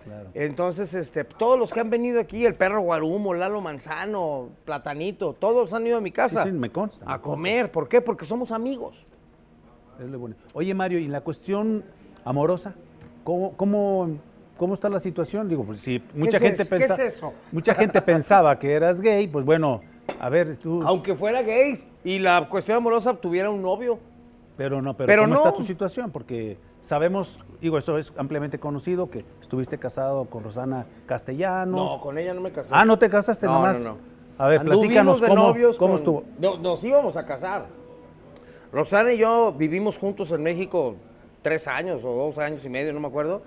Claro. 0.04 0.30
Entonces, 0.36 0.93
este, 0.93 1.23
todos 1.23 1.58
los 1.58 1.73
que 1.73 1.80
han 1.80 1.89
venido 1.89 2.19
aquí, 2.19 2.45
el 2.45 2.54
perro 2.54 2.80
Guarumo, 2.82 3.34
Lalo 3.34 3.60
Manzano, 3.60 4.49
Platanito, 4.63 5.34
todos 5.34 5.73
han 5.73 5.88
ido 5.88 5.97
a 5.97 6.01
mi 6.01 6.12
casa. 6.12 6.43
Sí, 6.43 6.49
sí, 6.49 6.56
me 6.56 6.69
consta, 6.69 7.04
me 7.06 7.12
A 7.12 7.15
consta. 7.15 7.30
comer. 7.30 7.71
¿Por 7.71 7.89
qué? 7.89 8.01
Porque 8.01 8.25
somos 8.25 8.51
amigos. 8.51 9.04
Es 9.99 10.06
lo 10.08 10.19
bueno. 10.19 10.36
Oye, 10.54 10.73
Mario, 10.75 10.99
¿y 10.99 11.08
la 11.08 11.21
cuestión 11.21 11.84
amorosa? 12.23 12.75
¿Cómo, 13.23 13.54
cómo, 13.58 14.19
cómo 14.58 14.75
está 14.75 14.89
la 14.89 14.99
situación? 14.99 15.49
Digo, 15.49 15.63
pues 15.63 15.80
si 15.82 16.04
mucha 16.13 16.38
es 16.38 16.43
gente 16.43 16.62
eso? 16.62 16.75
¿Qué 16.78 16.84
es 16.84 16.99
eso? 17.15 17.34
mucha 17.51 17.73
gente 17.73 17.99
pensaba 18.01 18.60
que 18.60 18.73
eras 18.73 19.01
gay, 19.01 19.28
pues 19.28 19.43
bueno, 19.43 19.82
a 20.19 20.30
ver, 20.30 20.58
tú, 20.58 20.84
Aunque 20.84 21.15
fuera 21.15 21.41
gay 21.41 21.84
y 22.04 22.19
la 22.19 22.47
cuestión 22.47 22.78
amorosa 22.78 23.15
tuviera 23.15 23.49
un 23.49 23.63
novio. 23.63 23.97
Pero 24.58 24.82
no, 24.82 24.96
pero, 24.96 25.08
pero 25.08 25.22
¿cómo 25.24 25.34
no. 25.34 25.39
está 25.44 25.54
tu 25.56 25.63
situación? 25.63 26.12
Porque 26.12 26.58
sabemos, 26.82 27.38
digo, 27.62 27.78
esto 27.78 27.98
es 27.98 28.13
ampliamente 28.18 28.60
conocido, 28.60 29.10
que 29.10 29.26
estuviste 29.41 29.78
casado 29.78 30.26
con 30.26 30.44
Rosana 30.44 30.86
Castellanos. 31.06 31.91
No, 31.98 32.02
con 32.02 32.18
ella 32.18 32.34
no 32.34 32.41
me 32.41 32.52
casé. 32.52 32.70
Ah, 32.74 32.86
¿no 32.86 32.98
te 32.98 33.10
casaste 33.10 33.46
No, 33.48 33.54
nomás? 33.54 33.82
no, 33.82 33.89
no. 33.91 33.98
A 34.38 34.48
ver, 34.50 34.60
Anduvimos 34.62 34.82
platícanos 34.86 35.22
de 35.22 35.28
cómo, 35.30 35.41
novios 35.48 35.78
cómo 35.78 35.91
con- 35.94 36.00
estuvo. 36.00 36.24
No, 36.39 36.58
nos 36.58 36.84
íbamos 36.84 37.15
a 37.18 37.26
casar. 37.26 37.65
Rosana 38.72 39.13
y 39.13 39.18
yo 39.20 39.54
vivimos 39.54 39.98
juntos 39.98 40.32
en 40.32 40.44
México 40.44 40.96
tres 41.41 41.68
años 41.68 42.02
o 42.04 42.13
dos 42.13 42.38
años 42.38 42.63
y 42.65 42.70
medio, 42.70 42.91
no 42.94 43.00
me 43.00 43.08
acuerdo. 43.08 43.44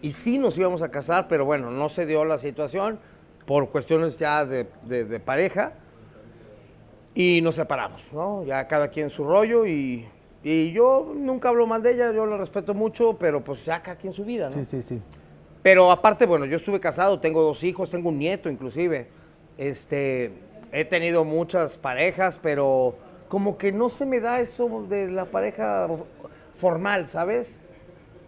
Y 0.00 0.12
sí 0.12 0.38
nos 0.38 0.56
íbamos 0.56 0.80
a 0.82 0.90
casar, 0.90 1.26
pero 1.28 1.44
bueno, 1.44 1.70
no 1.72 1.88
se 1.88 2.06
dio 2.06 2.24
la 2.24 2.38
situación 2.38 3.00
por 3.46 3.70
cuestiones 3.70 4.16
ya 4.18 4.44
de, 4.44 4.68
de- 4.84 5.04
de 5.04 5.18
pareja. 5.20 5.72
Y 7.14 7.40
nos 7.42 7.56
separamos, 7.56 8.12
¿no? 8.12 8.44
Ya 8.44 8.68
cada 8.68 8.88
quien 8.88 9.10
su 9.10 9.24
rollo 9.24 9.66
y, 9.66 10.06
y 10.42 10.72
yo 10.72 11.12
nunca 11.14 11.48
hablo 11.48 11.66
mal 11.66 11.82
de 11.82 11.92
ella, 11.92 12.12
yo 12.12 12.26
la 12.26 12.36
respeto 12.36 12.74
mucho, 12.74 13.16
pero 13.18 13.42
pues 13.42 13.64
ya 13.64 13.82
cada 13.82 13.96
quien 13.96 14.12
su 14.12 14.24
vida, 14.24 14.48
¿no? 14.48 14.54
Sí, 14.54 14.64
sí, 14.64 14.82
sí. 14.82 15.02
Pero 15.62 15.90
aparte, 15.90 16.26
bueno, 16.26 16.44
yo 16.46 16.56
estuve 16.56 16.80
casado, 16.80 17.18
tengo 17.20 17.42
dos 17.42 17.62
hijos, 17.64 17.90
tengo 17.90 18.08
un 18.08 18.18
nieto 18.18 18.48
inclusive. 18.48 19.08
Este, 19.56 20.32
he 20.72 20.84
tenido 20.84 21.24
muchas 21.24 21.76
parejas, 21.76 22.38
pero 22.40 22.94
como 23.28 23.58
que 23.58 23.72
no 23.72 23.90
se 23.90 24.06
me 24.06 24.20
da 24.20 24.40
eso 24.40 24.86
de 24.88 25.10
la 25.10 25.26
pareja 25.26 25.88
formal, 26.56 27.08
¿sabes? 27.08 27.48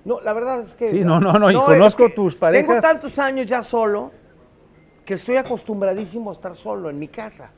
No, 0.04 0.20
la 0.20 0.32
verdad 0.32 0.60
es 0.60 0.74
que... 0.74 0.88
Sí, 0.88 1.04
no, 1.04 1.20
no, 1.20 1.34
no, 1.34 1.50
y 1.50 1.54
es 1.54 1.60
conozco 1.60 2.08
que 2.08 2.14
tus 2.14 2.34
Tengo 2.34 2.40
parejas. 2.40 2.82
tantos 2.82 3.18
años 3.18 3.46
ya 3.46 3.62
solo 3.62 4.10
que 5.04 5.14
estoy 5.14 5.36
acostumbradísimo 5.36 6.30
a 6.30 6.32
estar 6.32 6.54
solo 6.54 6.90
en 6.90 6.98
mi 6.98 7.08
casa. 7.08 7.50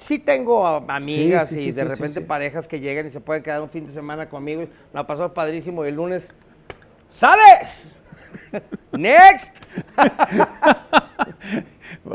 Sí 0.00 0.18
tengo 0.18 0.66
amigas 0.66 1.48
sí, 1.48 1.56
y 1.56 1.72
sí, 1.72 1.72
de 1.72 1.84
repente 1.84 2.20
parejas 2.20 2.68
que 2.68 2.80
llegan 2.80 3.06
y 3.06 3.10
se 3.10 3.20
pueden 3.20 3.42
quedar 3.42 3.62
un 3.62 3.70
fin 3.70 3.86
de 3.86 3.92
semana 3.92 4.28
conmigo. 4.28 4.62
y 4.62 4.68
Me 4.92 5.00
ha 5.00 5.06
pasado 5.06 5.32
padrísimo 5.32 5.84
y 5.84 5.88
el 5.88 5.96
lunes... 5.96 6.28
¡Sales! 7.08 7.88
¡Next! 8.92 9.56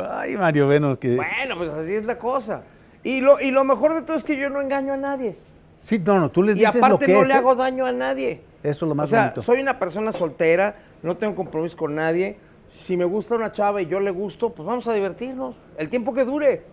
Ay, 0.09 0.37
Mario, 0.37 0.67
bueno, 0.67 0.97
que... 0.99 1.15
Bueno, 1.15 1.57
pues 1.57 1.71
así 1.71 1.93
es 1.95 2.05
la 2.05 2.17
cosa. 2.17 2.63
Y 3.03 3.21
lo, 3.21 3.39
y 3.41 3.51
lo 3.51 3.63
mejor 3.63 3.95
de 3.95 4.03
todo 4.03 4.15
es 4.15 4.23
que 4.23 4.37
yo 4.37 4.49
no 4.49 4.61
engaño 4.61 4.93
a 4.93 4.97
nadie. 4.97 5.35
Sí, 5.79 5.99
no, 5.99 6.19
no, 6.19 6.29
tú 6.29 6.43
les 6.43 6.55
Y 6.55 6.59
dices 6.59 6.75
lo 6.75 6.85
aparte 6.85 7.05
que 7.07 7.13
no 7.13 7.21
es, 7.23 7.27
le 7.27 7.33
¿eh? 7.33 7.37
hago 7.37 7.55
daño 7.55 7.85
a 7.85 7.91
nadie. 7.91 8.41
Eso 8.61 8.85
es 8.85 8.89
lo 8.89 8.95
más 8.95 9.07
o 9.07 9.09
sea, 9.09 9.21
bonito. 9.23 9.41
soy 9.41 9.59
una 9.59 9.79
persona 9.79 10.11
soltera, 10.11 10.75
no 11.01 11.17
tengo 11.17 11.35
compromiso 11.35 11.75
con 11.75 11.95
nadie. 11.95 12.37
Si 12.85 12.95
me 12.95 13.05
gusta 13.05 13.35
una 13.35 13.51
chava 13.51 13.81
y 13.81 13.87
yo 13.87 13.99
le 13.99 14.11
gusto, 14.11 14.51
pues 14.51 14.65
vamos 14.65 14.87
a 14.87 14.93
divertirnos. 14.93 15.55
El 15.77 15.89
tiempo 15.89 16.13
que 16.13 16.23
dure. 16.23 16.63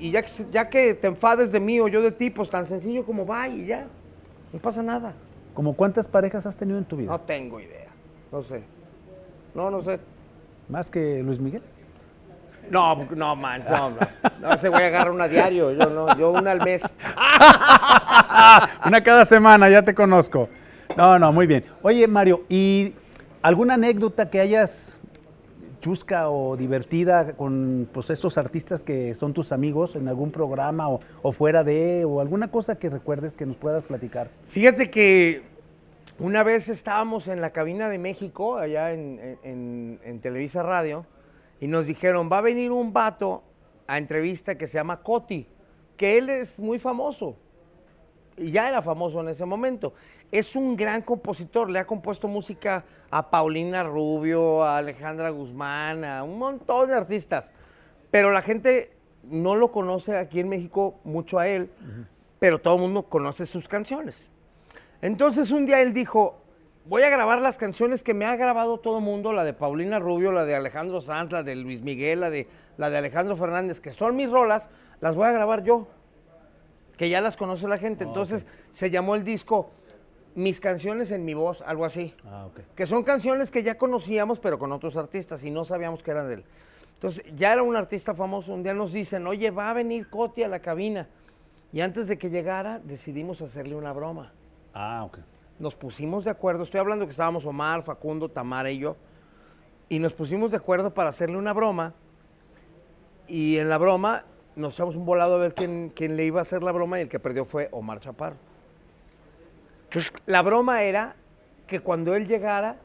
Y 0.00 0.10
ya 0.10 0.22
que, 0.22 0.30
ya 0.50 0.68
que 0.68 0.94
te 0.94 1.06
enfades 1.06 1.52
de 1.52 1.60
mí 1.60 1.78
o 1.78 1.86
yo 1.86 2.00
de 2.00 2.10
ti, 2.10 2.30
pues 2.30 2.48
tan 2.48 2.66
sencillo 2.66 3.04
como 3.04 3.26
va 3.26 3.46
y 3.48 3.66
ya. 3.66 3.86
No 4.52 4.58
pasa 4.58 4.82
nada. 4.82 5.12
¿Como 5.54 5.74
cuántas 5.74 6.08
parejas 6.08 6.46
has 6.46 6.56
tenido 6.56 6.78
en 6.78 6.84
tu 6.84 6.96
vida? 6.96 7.10
No 7.10 7.20
tengo 7.20 7.60
idea. 7.60 7.88
No 8.32 8.42
sé. 8.42 8.62
No, 9.54 9.70
no 9.70 9.82
sé. 9.82 10.00
¿Más 10.68 10.88
que 10.88 11.22
Luis 11.22 11.38
Miguel? 11.38 11.62
No, 12.70 13.04
no, 13.16 13.36
man, 13.36 13.64
no, 13.68 13.90
no. 13.90 13.96
No, 14.40 14.54
ese 14.54 14.68
güey 14.68 14.84
agarra 14.84 15.10
una 15.10 15.26
diario, 15.26 15.72
yo 15.72 15.86
no, 15.86 16.16
yo 16.16 16.30
una 16.30 16.52
al 16.52 16.62
mes. 16.62 16.82
Una 18.86 19.02
cada 19.02 19.24
semana, 19.24 19.68
ya 19.68 19.82
te 19.82 19.94
conozco. 19.94 20.48
No, 20.96 21.18
no, 21.18 21.32
muy 21.32 21.48
bien. 21.48 21.64
Oye, 21.82 22.06
Mario, 22.06 22.44
¿y 22.48 22.94
alguna 23.42 23.74
anécdota 23.74 24.30
que 24.30 24.38
hayas 24.38 24.99
chusca 25.80 26.28
o 26.30 26.56
divertida 26.56 27.32
con 27.32 27.88
pues, 27.92 28.10
estos 28.10 28.38
artistas 28.38 28.84
que 28.84 29.14
son 29.14 29.32
tus 29.32 29.50
amigos 29.52 29.96
en 29.96 30.08
algún 30.08 30.30
programa 30.30 30.88
o, 30.88 31.00
o 31.22 31.32
fuera 31.32 31.64
de, 31.64 32.04
o 32.04 32.20
alguna 32.20 32.50
cosa 32.50 32.78
que 32.78 32.88
recuerdes 32.90 33.34
que 33.34 33.46
nos 33.46 33.56
puedas 33.56 33.82
platicar? 33.84 34.28
Fíjate 34.48 34.90
que 34.90 35.42
una 36.18 36.42
vez 36.42 36.68
estábamos 36.68 37.28
en 37.28 37.40
la 37.40 37.50
cabina 37.50 37.88
de 37.88 37.98
México, 37.98 38.56
allá 38.58 38.92
en, 38.92 39.38
en- 39.42 39.98
en 40.04 40.20
Televisa 40.20 40.62
Radio, 40.62 41.06
y 41.60 41.66
nos 41.66 41.86
dijeron, 41.86 42.28
va 42.30 42.38
a 42.38 42.42
venir 42.42 42.70
un 42.72 42.92
vato 42.92 43.42
a 43.86 43.96
entrevista 43.98 44.56
que 44.56 44.66
se 44.66 44.74
llama 44.74 45.00
Coti, 45.02 45.46
que 45.96 46.18
él 46.18 46.28
es 46.30 46.58
muy 46.58 46.78
famoso, 46.78 47.36
ya 48.40 48.68
era 48.68 48.82
famoso 48.82 49.20
en 49.20 49.28
ese 49.28 49.44
momento. 49.44 49.92
Es 50.32 50.56
un 50.56 50.76
gran 50.76 51.02
compositor, 51.02 51.68
le 51.68 51.78
ha 51.78 51.86
compuesto 51.86 52.28
música 52.28 52.84
a 53.10 53.30
Paulina 53.30 53.82
Rubio, 53.82 54.62
a 54.62 54.78
Alejandra 54.78 55.30
Guzmán, 55.30 56.04
a 56.04 56.22
un 56.22 56.38
montón 56.38 56.88
de 56.88 56.94
artistas. 56.94 57.50
Pero 58.10 58.30
la 58.30 58.42
gente 58.42 58.92
no 59.24 59.56
lo 59.56 59.70
conoce 59.70 60.16
aquí 60.16 60.40
en 60.40 60.48
México 60.48 61.00
mucho 61.04 61.38
a 61.38 61.48
él. 61.48 61.70
pero 62.38 62.58
todo 62.58 62.76
el 62.76 62.80
mundo 62.80 63.02
conoce 63.02 63.44
sus 63.44 63.68
canciones. 63.68 64.26
Entonces 65.02 65.50
un 65.50 65.66
día 65.66 65.82
él 65.82 65.92
dijo, 65.92 66.40
voy 66.86 67.02
a 67.02 67.10
grabar 67.10 67.40
las 67.40 67.58
canciones 67.58 68.02
que 68.02 68.14
me 68.14 68.24
ha 68.24 68.34
grabado 68.36 68.78
todo 68.78 68.98
el 68.98 69.04
mundo, 69.04 69.32
la 69.32 69.44
de 69.44 69.52
Paulina 69.52 69.98
Rubio, 69.98 70.32
la 70.32 70.44
de 70.44 70.54
Alejandro 70.54 71.00
Sanz, 71.00 71.30
la 71.32 71.42
de 71.42 71.54
Luis 71.54 71.82
Miguel, 71.82 72.20
la 72.20 72.30
de, 72.30 72.48
la 72.78 72.88
de 72.88 72.98
Alejandro 72.98 73.36
Fernández, 73.36 73.80
que 73.80 73.92
son 73.92 74.16
mis 74.16 74.30
rolas, 74.30 74.70
las 75.00 75.14
voy 75.14 75.26
a 75.26 75.32
grabar 75.32 75.62
yo, 75.62 75.86
que 77.00 77.08
ya 77.08 77.22
las 77.22 77.34
conoce 77.34 77.66
la 77.66 77.78
gente. 77.78 78.04
Entonces 78.04 78.44
se 78.72 78.90
llamó 78.90 79.14
el 79.14 79.24
disco 79.24 79.70
Mis 80.34 80.60
canciones 80.60 81.10
en 81.10 81.24
mi 81.24 81.32
voz, 81.32 81.62
algo 81.62 81.86
así. 81.86 82.14
Ah, 82.26 82.44
ok. 82.44 82.60
Que 82.76 82.84
son 82.86 83.04
canciones 83.04 83.50
que 83.50 83.62
ya 83.62 83.78
conocíamos, 83.78 84.38
pero 84.38 84.58
con 84.58 84.70
otros 84.70 84.98
artistas, 84.98 85.42
y 85.42 85.50
no 85.50 85.64
sabíamos 85.64 86.02
que 86.02 86.10
eran 86.10 86.28
de 86.28 86.34
él. 86.34 86.44
Entonces, 86.96 87.24
ya 87.34 87.54
era 87.54 87.62
un 87.62 87.74
artista 87.74 88.12
famoso. 88.12 88.52
Un 88.52 88.62
día 88.62 88.74
nos 88.74 88.92
dicen, 88.92 89.26
oye, 89.26 89.50
va 89.50 89.70
a 89.70 89.72
venir 89.72 90.10
Coti 90.10 90.42
a 90.42 90.48
la 90.48 90.58
cabina. 90.60 91.08
Y 91.72 91.80
antes 91.80 92.06
de 92.06 92.18
que 92.18 92.28
llegara, 92.28 92.80
decidimos 92.80 93.40
hacerle 93.40 93.76
una 93.76 93.94
broma. 93.94 94.34
Ah, 94.74 95.02
ok. 95.06 95.20
Nos 95.58 95.74
pusimos 95.74 96.24
de 96.24 96.32
acuerdo, 96.32 96.64
estoy 96.64 96.80
hablando 96.80 97.06
que 97.06 97.12
estábamos 97.12 97.46
Omar, 97.46 97.82
Facundo, 97.82 98.28
Tamara 98.28 98.70
y 98.70 98.78
yo, 98.78 98.96
y 99.88 99.98
nos 100.00 100.12
pusimos 100.12 100.50
de 100.50 100.58
acuerdo 100.58 100.92
para 100.92 101.08
hacerle 101.08 101.38
una 101.38 101.54
broma. 101.54 101.94
Y 103.26 103.56
en 103.56 103.70
la 103.70 103.78
broma 103.78 104.26
nos 104.60 104.74
echamos 104.74 104.94
un 104.96 105.04
volado 105.04 105.34
a 105.34 105.38
ver 105.38 105.54
quién, 105.54 105.90
quién 105.94 106.16
le 106.16 106.24
iba 106.24 106.40
a 106.40 106.42
hacer 106.42 106.62
la 106.62 106.72
broma 106.72 106.98
y 106.98 107.02
el 107.02 107.08
que 107.08 107.18
perdió 107.18 107.44
fue 107.44 107.68
Omar 107.72 108.00
Chaparro. 108.00 108.36
Entonces, 109.84 110.12
la 110.26 110.42
broma 110.42 110.82
era 110.82 111.16
que 111.66 111.80
cuando 111.80 112.14
él 112.14 112.26
llegara, 112.28 112.76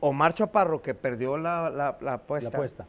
Omar 0.00 0.34
Chaparro, 0.34 0.82
que 0.82 0.94
perdió 0.94 1.36
la, 1.38 1.70
la- 1.70 1.96
la 2.00 2.14
apuesta, 2.14 2.50
La 2.50 2.56
apuesta. 2.56 2.86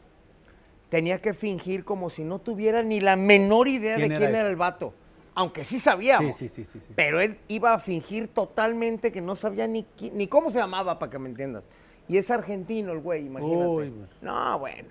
tenía 0.88 1.20
que 1.20 1.34
fingir 1.34 1.84
como 1.84 2.10
si 2.10 2.24
no 2.24 2.38
tuviera 2.40 2.82
ni 2.82 3.00
la 3.00 3.16
menor 3.16 3.68
idea 3.68 3.96
¿Quién 3.96 4.08
de 4.10 4.16
quién 4.18 4.34
era 4.34 4.48
el 4.48 4.56
vato. 4.56 4.92
Aunque 5.34 5.64
sí 5.64 5.78
sabíamos. 5.78 6.34
Sí, 6.36 6.48
sí, 6.48 6.64
sí, 6.64 6.64
sí, 6.64 6.80
sí. 6.84 6.92
Pero 6.96 7.20
él 7.20 7.38
iba 7.46 7.72
a 7.72 7.78
fingir 7.78 8.26
totalmente 8.28 9.12
que 9.12 9.20
no 9.20 9.36
sabía 9.36 9.68
ni, 9.68 9.86
ni 10.12 10.26
cómo 10.26 10.50
se 10.50 10.58
llamaba, 10.58 10.98
para 10.98 11.10
que 11.10 11.18
me 11.20 11.28
entiendas. 11.28 11.62
Y 12.08 12.16
es 12.16 12.28
argentino 12.30 12.90
el 12.92 12.98
güey, 12.98 13.26
imagínate. 13.26 13.66
Uy, 13.66 13.90
pues. 13.90 14.10
No, 14.22 14.58
bueno. 14.58 14.88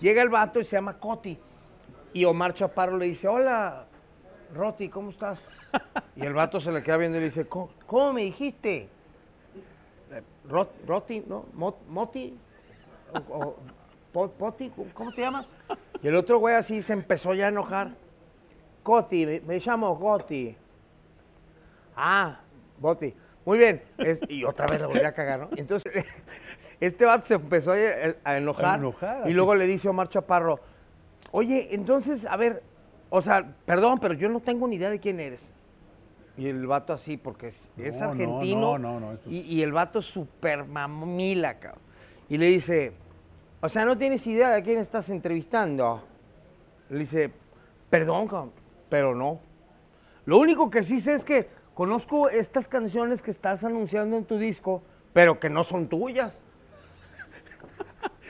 Llega 0.00 0.22
el 0.22 0.28
vato 0.28 0.60
y 0.60 0.64
se 0.64 0.76
llama 0.76 0.98
Coti. 0.98 1.36
Y 2.14 2.24
Omar 2.24 2.54
Chaparro 2.54 2.96
le 2.96 3.06
dice, 3.06 3.28
hola, 3.28 3.84
Roti, 4.54 4.88
¿cómo 4.88 5.10
estás? 5.10 5.40
Y 6.16 6.24
el 6.24 6.32
vato 6.32 6.60
se 6.60 6.70
le 6.72 6.82
queda 6.82 6.96
viendo 6.96 7.18
y 7.18 7.20
le 7.20 7.26
dice, 7.26 7.46
¿cómo, 7.46 7.70
cómo 7.86 8.12
me 8.14 8.22
dijiste? 8.22 8.88
Eh, 10.12 10.22
Rot- 10.48 10.70
Roti, 10.86 11.22
¿no? 11.26 11.44
Mot- 11.54 11.84
Moti, 11.88 12.38
o- 13.12 13.36
o 13.36 13.56
Po- 14.12 14.30
Poti, 14.30 14.70
¿cómo 14.94 15.12
te 15.12 15.22
llamas? 15.22 15.46
Y 16.00 16.06
el 16.06 16.14
otro 16.14 16.38
güey 16.38 16.54
así 16.54 16.80
se 16.82 16.92
empezó 16.92 17.34
ya 17.34 17.46
a 17.46 17.48
enojar. 17.48 17.90
Coti, 18.84 19.26
me, 19.26 19.40
me 19.40 19.58
llamo 19.58 19.98
Coti. 19.98 20.56
Ah, 21.96 22.38
Boti. 22.78 23.12
Muy 23.44 23.58
bien. 23.58 23.82
Es- 23.98 24.20
y 24.28 24.44
otra 24.44 24.66
vez 24.68 24.80
lo 24.80 24.86
volví 24.88 25.04
a 25.04 25.12
cagar, 25.12 25.40
¿no? 25.40 25.48
Entonces, 25.56 26.04
este 26.80 27.04
vato 27.04 27.26
se 27.26 27.34
empezó 27.34 27.72
a, 27.72 27.74
a 28.22 28.36
enojar. 28.36 28.66
A 28.66 28.74
enojar, 28.76 29.18
y 29.18 29.22
así. 29.24 29.32
luego 29.34 29.56
le 29.56 29.66
dice 29.66 29.88
Omar 29.88 30.08
Chaparro, 30.08 30.60
oye, 31.36 31.74
entonces, 31.74 32.26
a 32.26 32.36
ver, 32.36 32.62
o 33.10 33.20
sea, 33.20 33.56
perdón, 33.66 33.98
pero 34.00 34.14
yo 34.14 34.28
no 34.28 34.38
tengo 34.38 34.68
ni 34.68 34.76
idea 34.76 34.88
de 34.88 35.00
quién 35.00 35.18
eres. 35.18 35.44
Y 36.36 36.46
el 36.48 36.64
vato 36.66 36.92
así, 36.92 37.16
porque 37.16 37.48
es, 37.48 37.72
es 37.76 37.94
No, 37.96 38.00
no, 38.06 38.10
argentino. 38.10 38.78
no, 38.78 39.00
no, 39.00 39.12
es- 39.12 39.20
y, 39.26 39.40
y 39.40 39.62
el 39.62 39.72
vato 39.72 39.98
es 39.98 40.06
súper 40.06 40.64
mamila, 40.64 41.58
cabrón. 41.58 41.82
Y 42.28 42.38
le 42.38 42.46
dice, 42.46 42.92
o 43.60 43.68
sea, 43.68 43.84
no 43.84 43.98
tienes 43.98 44.24
idea 44.28 44.50
de 44.50 44.62
quién 44.62 44.78
estás 44.78 45.08
entrevistando. 45.10 46.04
Le 46.88 46.98
dice, 47.00 47.32
perdón, 47.90 48.28
cabrón, 48.28 48.52
pero 48.88 49.14
no. 49.14 49.40
Lo 50.26 50.38
único 50.38 50.70
que 50.70 50.82
sí 50.84 51.00
sé 51.00 51.14
es 51.14 51.24
que 51.24 51.48
conozco 51.74 52.28
estas 52.28 52.68
canciones 52.68 53.22
que 53.22 53.30
estás 53.32 53.64
anunciando 53.64 54.16
en 54.16 54.24
tu 54.24 54.38
disco, 54.38 54.82
pero 55.12 55.38
que 55.40 55.50
no 55.50 55.64
son 55.64 55.88
tuyas. 55.88 56.38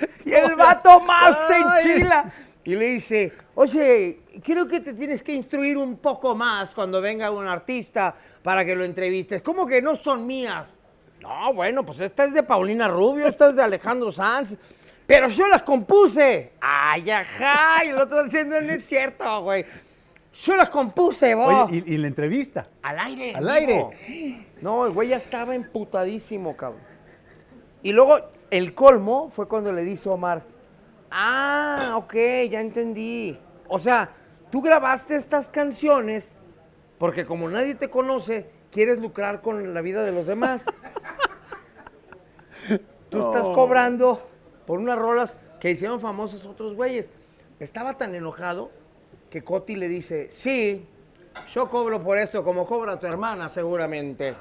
y 0.25 0.33
el 0.33 0.55
vato 0.57 1.01
más 1.03 1.37
se 1.47 1.57
enchila. 1.93 2.33
Y 2.65 2.75
le 2.75 2.87
dice, 2.87 3.33
oye, 3.55 4.21
creo 4.43 4.67
que 4.67 4.81
te 4.81 4.95
tienes 4.95 5.23
que 5.23 5.35
instruir 5.35 5.77
un 5.77 5.97
poco 5.97 6.35
más 6.35 6.75
cuando 6.75 7.01
venga 7.01 7.31
un 7.31 7.47
artista 7.47 8.15
para 8.43 8.65
que 8.65 8.75
lo 8.75 8.85
entrevistes. 8.85 9.43
¿Cómo 9.43 9.67
que 9.67 9.83
no 9.83 9.97
son 9.97 10.27
mías? 10.27 10.67
No, 11.21 11.53
bueno, 11.53 11.85
pues 11.85 12.01
esta 12.01 12.25
es 12.25 12.33
de 12.33 12.43
Paulina 12.43 12.89
Rubio, 12.89 13.27
esta 13.27 13.51
es 13.51 13.57
de 13.57 13.63
Alejandro 13.63 14.13
Sanz. 14.13 14.57
Pero 15.07 15.29
yo 15.29 15.47
las 15.49 15.63
compuse. 15.63 16.53
Ay, 16.61 17.11
ajá. 17.11 17.85
Y 17.85 17.89
el 17.91 17.99
otro 17.99 18.25
diciendo, 18.25 18.59
no 18.61 18.73
es 18.73 18.87
cierto, 18.87 19.43
güey. 19.43 19.65
Yo 20.43 20.57
las 20.57 20.71
compuse, 20.71 21.35
vos. 21.35 21.69
Oye, 21.69 21.85
¿y, 21.87 21.95
y 21.95 21.99
la 21.99 22.09
entrevista? 22.09 22.67
Al 22.83 22.99
aire. 22.99 23.35
Al 23.35 23.67
vivo. 23.67 23.91
No, 24.63 24.87
el 24.87 24.93
güey 24.93 25.09
ya 25.11 25.17
estaba 25.17 25.55
emputadísimo, 25.55 26.57
cabrón. 26.57 26.81
Y 27.83 27.93
luego 27.93 28.19
el 28.51 28.75
colmo 28.75 29.31
fue 29.31 29.47
cuando 29.47 29.73
le 29.73 29.85
dice 29.85 30.09
Omar, 30.09 30.43
ah, 31.11 31.95
ok, 31.97 32.15
ya 32.51 32.61
entendí. 32.61 33.39
O 33.69 33.79
sea, 33.79 34.11
tú 34.51 34.61
grabaste 34.63 35.17
estas 35.17 35.49
canciones 35.49 36.33
porque 36.99 37.25
como 37.25 37.49
nadie 37.51 37.75
te 37.75 37.91
conoce, 37.91 38.49
quieres 38.71 38.99
lucrar 39.01 39.41
con 39.41 39.75
la 39.75 39.81
vida 39.81 40.03
de 40.03 40.13
los 40.13 40.27
demás. 40.27 40.65
Tú 43.11 43.21
estás 43.21 43.43
cobrando 43.51 44.27
por 44.67 44.79
unas 44.79 44.99
rolas 44.99 45.37
que 45.61 45.71
hicieron 45.71 46.01
famosos 46.01 46.45
otros 46.47 46.75
güeyes. 46.75 47.07
Estaba 47.61 47.97
tan 47.97 48.15
enojado 48.15 48.71
que 49.31 49.45
Coti 49.45 49.77
le 49.77 49.87
dice, 49.89 50.31
sí, 50.35 50.87
yo 51.53 51.69
cobro 51.69 52.03
por 52.03 52.19
esto 52.19 52.43
como 52.43 52.67
cobra 52.67 52.99
tu 52.99 53.07
hermana 53.07 53.49
seguramente. 53.49 54.35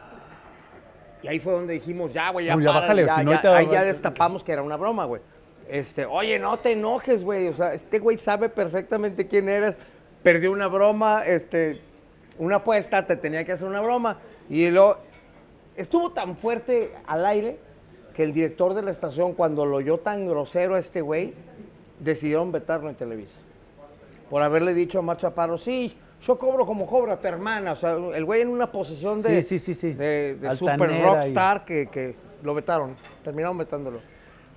Y 1.22 1.28
ahí 1.28 1.40
fue 1.40 1.54
donde 1.54 1.74
dijimos, 1.74 2.12
ya, 2.14 2.32
güey, 2.32 2.48
ya, 2.48 2.56
Uy, 2.56 2.64
ya 2.64 2.74
párale, 2.74 3.06
bájale, 3.06 3.06
ya, 3.06 3.16
si 3.16 3.24
no 3.26 3.32
ya". 3.32 3.42
te 3.42 3.48
va- 3.48 3.58
ahí 3.58 3.68
ya 3.72 3.84
destapamos 3.84 4.44
que 4.44 4.52
era 4.52 4.62
una 4.64 4.76
broma, 4.76 5.06
güey. 5.06 5.22
Este, 5.70 6.06
oye, 6.06 6.40
no 6.40 6.58
te 6.58 6.72
enojes, 6.74 7.24
güey. 7.24 7.48
O 7.48 7.54
sea, 7.54 7.74
este 7.74 8.00
güey 8.00 8.18
sabe 8.18 8.50
perfectamente 8.50 9.28
quién 9.28 9.50
eres. 9.50 9.76
Perdió 10.22 10.52
una 10.52 10.68
broma, 10.68 11.24
este, 11.26 11.78
una 12.38 12.58
apuesta, 12.58 13.06
te 13.06 13.16
tenía 13.16 13.44
que 13.44 13.54
hacer 13.54 13.68
una 13.68 13.82
broma. 13.82 14.20
Y 14.50 14.70
luego, 14.70 14.98
estuvo 15.76 16.12
tan 16.12 16.38
fuerte 16.38 16.92
al 17.06 17.26
aire 17.26 17.58
que 18.14 18.24
el 18.24 18.34
director 18.34 18.74
de 18.74 18.84
la 18.84 18.92
estación, 18.92 19.34
cuando 19.34 19.66
lo 19.66 19.78
oyó 19.78 19.98
tan 19.98 20.28
grosero 20.28 20.76
a 20.76 20.80
este 20.80 21.02
güey, 21.02 21.34
decidieron 22.00 22.52
vetarlo 22.52 22.90
en 22.90 22.96
Televisa. 22.96 23.40
Por 24.30 24.42
haberle 24.42 24.74
dicho 24.74 25.00
a 25.00 25.02
Mar 25.02 25.18
Chaparro, 25.18 25.58
sí, 25.58 25.96
yo 26.26 26.38
cobro 26.38 26.66
como 26.66 26.88
cobra 26.88 27.18
tu 27.18 27.28
hermana. 27.28 27.74
O 27.74 27.76
sea, 27.76 27.98
el 28.14 28.26
güey 28.26 28.42
en 28.42 28.50
una 28.50 28.72
posición 28.72 29.22
de, 29.22 29.42
Sí, 29.44 29.60
sí, 29.60 29.74
sí, 29.74 29.76
sí. 29.76 29.94
de, 29.94 30.36
de 30.36 30.56
super 30.56 30.90
rockstar 31.02 31.66
que, 31.66 31.88
que 31.88 32.16
lo 32.44 32.54
vetaron. 32.54 32.96
Terminaron 33.24 33.58
vetándolo. 33.58 34.00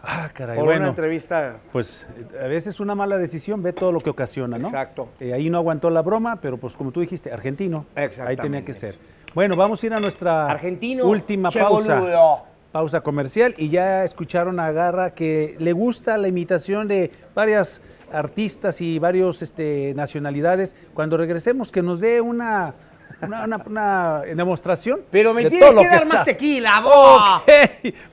Ah, 0.06 0.30
caray, 0.32 0.56
Por 0.56 0.68
una 0.68 0.88
entrevista. 0.88 1.56
Pues 1.72 2.06
eh, 2.16 2.44
a 2.44 2.46
veces 2.46 2.78
una 2.78 2.94
mala 2.94 3.18
decisión 3.18 3.62
ve 3.62 3.72
todo 3.72 3.90
lo 3.90 4.00
que 4.00 4.10
ocasiona, 4.10 4.56
¿no? 4.56 4.68
Exacto. 4.68 5.08
Eh, 5.18 5.32
ahí 5.32 5.50
no 5.50 5.58
aguantó 5.58 5.90
la 5.90 6.02
broma, 6.02 6.36
pero 6.40 6.58
pues 6.58 6.76
como 6.76 6.92
tú 6.92 7.00
dijiste, 7.00 7.32
argentino. 7.32 7.86
Ahí 7.94 8.36
tenía 8.36 8.64
que 8.64 8.72
ser. 8.72 8.96
Bueno, 9.34 9.56
vamos 9.56 9.82
a 9.82 9.86
ir 9.86 9.92
a 9.92 10.00
nuestra 10.00 10.46
Argentino, 10.50 11.04
última 11.04 11.50
pausa. 11.50 12.00
boludo. 12.00 12.42
Pausa 12.72 13.00
comercial 13.00 13.54
y 13.56 13.68
ya 13.68 14.04
escucharon 14.04 14.60
a 14.60 14.70
Garra 14.70 15.14
que 15.14 15.56
le 15.58 15.72
gusta 15.72 16.16
la 16.18 16.28
imitación 16.28 16.88
de 16.88 17.10
varias 17.34 17.80
artistas 18.12 18.80
y 18.80 18.98
varios 18.98 19.42
este, 19.42 19.92
nacionalidades. 19.94 20.74
Cuando 20.94 21.16
regresemos, 21.16 21.72
que 21.72 21.82
nos 21.82 22.00
dé 22.00 22.20
una, 22.20 22.74
una, 23.22 23.44
una- 23.44 23.56
una 23.66 24.20
demostración. 24.34 25.00
Pero 25.10 25.32
me 25.34 25.44
de 25.44 25.50
tienes 25.50 25.68
todo 25.68 25.76
lo 25.76 25.82
que 25.82 25.88
dar 25.88 26.06
más 26.06 26.24
tequila, 26.24 26.80
vos. 26.80 27.40
Ok, 27.42 27.46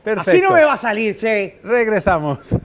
perfecto. 0.03 0.31
Así 0.31 0.41
no 0.41 0.51
me 0.51 0.63
va 0.63 0.73
a 0.73 0.77
salir, 0.77 1.17
che. 1.17 1.59
Regresamos. 1.63 2.57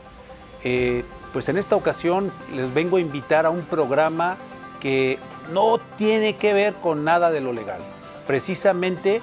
Eh, 0.63 1.03
Pues 1.33 1.49
en 1.49 1.57
esta 1.57 1.75
ocasión 1.75 2.31
les 2.55 2.73
vengo 2.73 2.97
a 2.97 2.99
invitar 2.99 3.45
a 3.45 3.49
un 3.49 3.63
programa 3.63 4.37
que 4.79 5.19
no 5.53 5.77
tiene 5.97 6.35
que 6.37 6.53
ver 6.53 6.73
con 6.75 7.03
nada 7.03 7.31
de 7.31 7.41
lo 7.41 7.53
legal. 7.53 7.79
Precisamente 8.25 9.21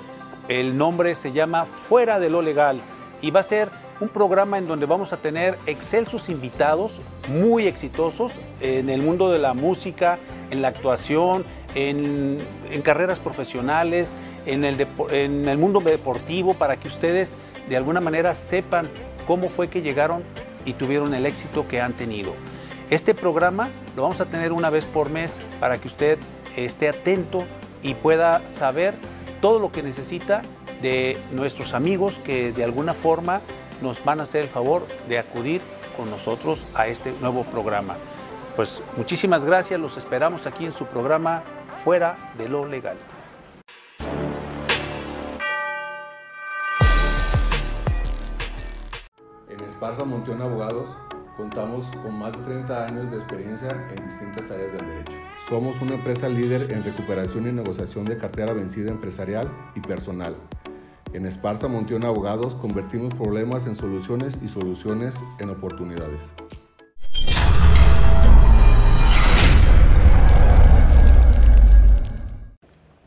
el 0.49 0.77
nombre 0.77 1.15
se 1.15 1.33
llama 1.33 1.67
Fuera 1.89 2.21
de 2.21 2.29
lo 2.29 2.43
Legal 2.43 2.79
y 3.23 3.31
va 3.31 3.41
a 3.41 3.43
ser 3.43 3.71
un 4.01 4.09
programa 4.09 4.59
en 4.59 4.67
donde 4.67 4.87
vamos 4.87 5.13
a 5.13 5.17
tener 5.17 5.57
excelsos 5.67 6.29
invitados 6.29 7.01
muy 7.29 7.67
exitosos 7.67 8.33
en 8.61 8.91
el 8.91 9.03
mundo 9.03 9.31
de 9.31 9.39
la 9.39 9.55
música, 9.55 10.19
en 10.51 10.61
la 10.61 10.69
actuación, 10.69 11.45
en, 11.75 12.39
carreras 12.83 13.19
profesionales, 13.19 14.15
en 14.47 14.65
el 14.65 15.59
mundo 15.59 15.81
deportivo, 15.81 16.55
para 16.55 16.77
que 16.77 16.89
ustedes 16.89 17.37
de 17.69 17.77
alguna 17.77 18.01
manera 18.01 18.35
sepan 18.35 18.89
cómo 19.27 19.49
fue 19.51 19.69
que 19.69 19.83
llegaron 19.83 20.23
y 20.65 20.75
tuvieron 20.75 21.15
el 21.15 21.27
éxito 21.27 21.67
que 21.69 21.81
han 21.81 21.93
tenido. 21.93 22.33
Este 22.91 23.15
programa 23.15 23.71
lo 23.97 24.03
vamos 24.03 24.21
a 24.21 24.27
tener 24.27 24.53
una 24.53 24.71
vez 24.71 24.85
por 24.85 25.11
mes 25.11 25.41
para 25.61 25.79
que 25.79 25.89
usted 25.89 26.19
esté 26.57 26.89
atento 26.89 27.45
y 27.83 27.95
pueda 27.95 28.47
saber 28.47 28.95
todo 29.41 29.59
lo 29.59 29.73
que 29.73 29.83
necesita 29.83 30.43
de 30.83 31.19
nuestros 31.33 31.75
amigos 31.75 32.21
que 32.25 32.53
de 32.53 32.65
alguna 32.65 32.95
forma 32.95 33.41
nos 33.83 34.05
van 34.05 34.21
a 34.21 34.25
hacer 34.25 34.43
el 34.43 34.49
favor 34.49 34.87
de 35.09 35.19
acudir 35.19 35.61
con 35.97 36.11
nosotros 36.11 36.65
a 36.75 36.87
este 36.87 37.13
nuevo 37.21 37.45
programa. 37.45 37.97
Pues 38.57 38.83
muchísimas 38.97 39.45
gracias, 39.45 39.81
los 39.81 39.97
esperamos 39.97 40.47
aquí 40.47 40.65
en 40.65 40.73
su 40.73 40.87
programa 40.87 41.43
Fuera 41.85 42.33
de 42.39 42.49
lo 42.49 42.67
Legal. 42.67 42.97
Esparza 49.75 50.05
Monteón 50.05 50.41
Abogados 50.41 50.89
contamos 51.37 51.91
con 52.05 52.17
más 52.17 52.33
de 52.33 52.39
30 52.45 52.87
años 52.87 53.11
de 53.11 53.17
experiencia 53.17 53.69
en 53.91 54.07
distintas 54.07 54.49
áreas 54.49 54.71
del 54.71 54.87
derecho. 54.87 55.19
Somos 55.49 55.83
una 55.83 55.95
empresa 55.97 56.29
líder 56.29 56.71
en 56.71 56.85
recuperación 56.85 57.49
y 57.49 57.53
negociación 57.53 58.05
de 58.05 58.17
cartera 58.17 58.53
vencida 58.53 58.93
empresarial 58.93 59.51
y 59.75 59.81
personal. 59.81 60.37
En 61.13 61.27
Esparza 61.27 61.67
Monteón 61.67 62.05
Abogados 62.05 62.55
convertimos 62.55 63.13
problemas 63.15 63.67
en 63.67 63.75
soluciones 63.75 64.39
y 64.45 64.47
soluciones 64.47 65.17
en 65.41 65.51
oportunidades. 65.51 66.23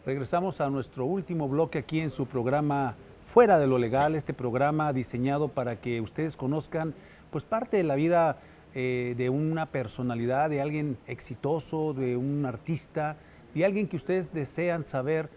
Regresamos 0.05 0.59
a 0.59 0.69
nuestro 0.69 1.05
último 1.05 1.47
bloque 1.47 1.79
aquí 1.79 2.01
en 2.01 2.09
su 2.09 2.25
programa 2.25 2.97
Fuera 3.37 3.59
de 3.59 3.67
lo 3.67 3.77
Legal, 3.77 4.15
este 4.15 4.33
programa 4.33 4.91
diseñado 4.93 5.47
para 5.49 5.79
que 5.79 6.01
ustedes 6.01 6.35
conozcan 6.35 6.95
pues 7.29 7.43
parte 7.43 7.77
de 7.77 7.83
la 7.83 7.93
vida 7.93 8.39
eh, 8.73 9.13
de 9.15 9.29
una 9.29 9.67
personalidad, 9.67 10.49
de 10.49 10.59
alguien 10.59 10.97
exitoso, 11.05 11.93
de 11.93 12.17
un 12.17 12.47
artista, 12.47 13.15
de 13.53 13.63
alguien 13.63 13.85
que 13.85 13.95
ustedes 13.95 14.33
desean 14.33 14.83
saber 14.83 15.29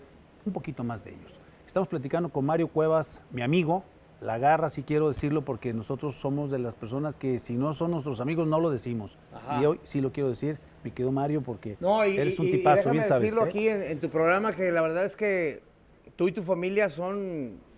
un 0.47 0.55
poquito 0.55 0.83
más 0.83 1.05
de 1.05 1.11
ellos. 1.11 1.39
Estamos 1.67 1.89
platicando 1.89 2.31
con 2.31 2.47
Mario 2.47 2.69
Cuevas, 2.69 3.21
mi 3.33 3.43
amigo, 3.43 3.85
la 4.23 4.39
garra 4.39 4.71
si 4.71 4.83
quiero 4.83 5.09
decirlo 5.09 5.43
porque 5.43 5.75
nosotros 5.75 6.15
somos 6.17 6.51
de 6.51 6.59
las 6.59 6.75
personas 6.75 7.17
que 7.17 7.39
si 7.39 7.53
no 7.53 7.75
son 7.75 7.91
nuestros 7.91 8.23
amigos 8.23 8.49
no 8.49 8.61
lo 8.61 8.71
decimos. 8.71 9.19
Ajá. 9.35 9.61
Y 9.61 9.67
hoy 9.67 9.81
sí 9.85 10.01
lo 10.01 10.11
quiero 10.11 10.31
decir, 10.31 10.59
mi 10.85 10.91
querido 10.91 11.13
Mario, 11.13 11.43
porque 11.43 11.77
No, 11.81 12.07
y, 12.07 12.17
eres 12.17 12.39
un 12.39 12.47
y- 12.47 12.53
tipazo, 12.53 12.93
bien 12.93 13.05
sabes. 13.05 13.25
decirlo 13.25 13.45
¿eh? 13.45 13.49
aquí 13.51 13.69
en, 13.69 13.83
en 13.83 14.01
tu 14.01 14.09
programa 14.09 14.57
que 14.57 14.73
la 14.73 14.81
verdad 14.81 15.05
es 15.05 15.17
que 15.17 15.63
tú 16.17 16.29
y 16.29 16.33
tu 16.33 16.43
familia 16.43 16.89
son 16.89 17.69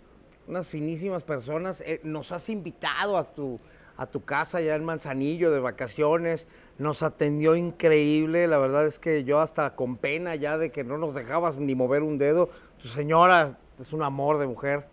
unas 0.46 0.66
finísimas 0.66 1.22
personas. 1.22 1.82
Eh, 1.82 2.00
nos 2.02 2.32
has 2.32 2.48
invitado 2.48 3.16
a 3.16 3.24
tu, 3.24 3.58
a 3.96 4.06
tu 4.06 4.24
casa 4.24 4.60
ya 4.60 4.74
en 4.74 4.84
Manzanillo 4.84 5.50
de 5.50 5.60
vacaciones. 5.60 6.46
Nos 6.78 7.02
atendió 7.02 7.56
increíble. 7.56 8.46
La 8.46 8.58
verdad 8.58 8.86
es 8.86 8.98
que 8.98 9.24
yo 9.24 9.40
hasta 9.40 9.74
con 9.74 9.96
pena 9.96 10.34
ya 10.34 10.58
de 10.58 10.70
que 10.70 10.84
no 10.84 10.98
nos 10.98 11.14
dejabas 11.14 11.58
ni 11.58 11.74
mover 11.74 12.02
un 12.02 12.18
dedo. 12.18 12.50
Tu 12.80 12.88
señora 12.88 13.58
es 13.80 13.92
un 13.92 14.02
amor 14.02 14.38
de 14.38 14.46
mujer. 14.46 14.86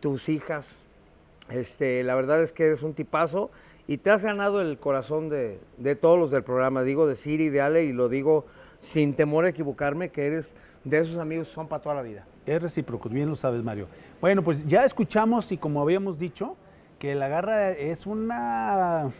Tus 0.00 0.28
hijas. 0.28 0.68
Este, 1.50 2.02
la 2.04 2.14
verdad 2.14 2.42
es 2.42 2.52
que 2.52 2.66
eres 2.66 2.82
un 2.82 2.92
tipazo 2.92 3.50
y 3.86 3.96
te 3.96 4.10
has 4.10 4.22
ganado 4.22 4.60
el 4.60 4.78
corazón 4.78 5.30
de, 5.30 5.58
de 5.78 5.96
todos 5.96 6.18
los 6.18 6.30
del 6.30 6.42
programa. 6.42 6.82
Digo 6.82 7.06
de 7.06 7.16
Siri, 7.16 7.48
de 7.48 7.62
Ale 7.62 7.84
y 7.84 7.92
lo 7.92 8.08
digo 8.08 8.44
sin 8.80 9.14
temor 9.14 9.44
a 9.44 9.48
equivocarme 9.48 10.10
que 10.10 10.26
eres 10.26 10.54
de 10.84 10.98
esos 10.98 11.18
amigos 11.18 11.48
que 11.48 11.54
son 11.54 11.68
para 11.68 11.82
toda 11.82 11.94
la 11.94 12.02
vida. 12.02 12.26
Es 12.48 12.62
recíproco, 12.62 13.08
bien 13.08 13.28
lo 13.28 13.34
sabes, 13.36 13.62
Mario. 13.62 13.88
Bueno, 14.20 14.42
pues 14.42 14.66
ya 14.66 14.84
escuchamos 14.84 15.52
y 15.52 15.58
como 15.58 15.82
habíamos 15.82 16.18
dicho, 16.18 16.56
que 16.98 17.14
la 17.14 17.28
garra 17.28 17.70
es 17.70 18.06
una 18.06 19.10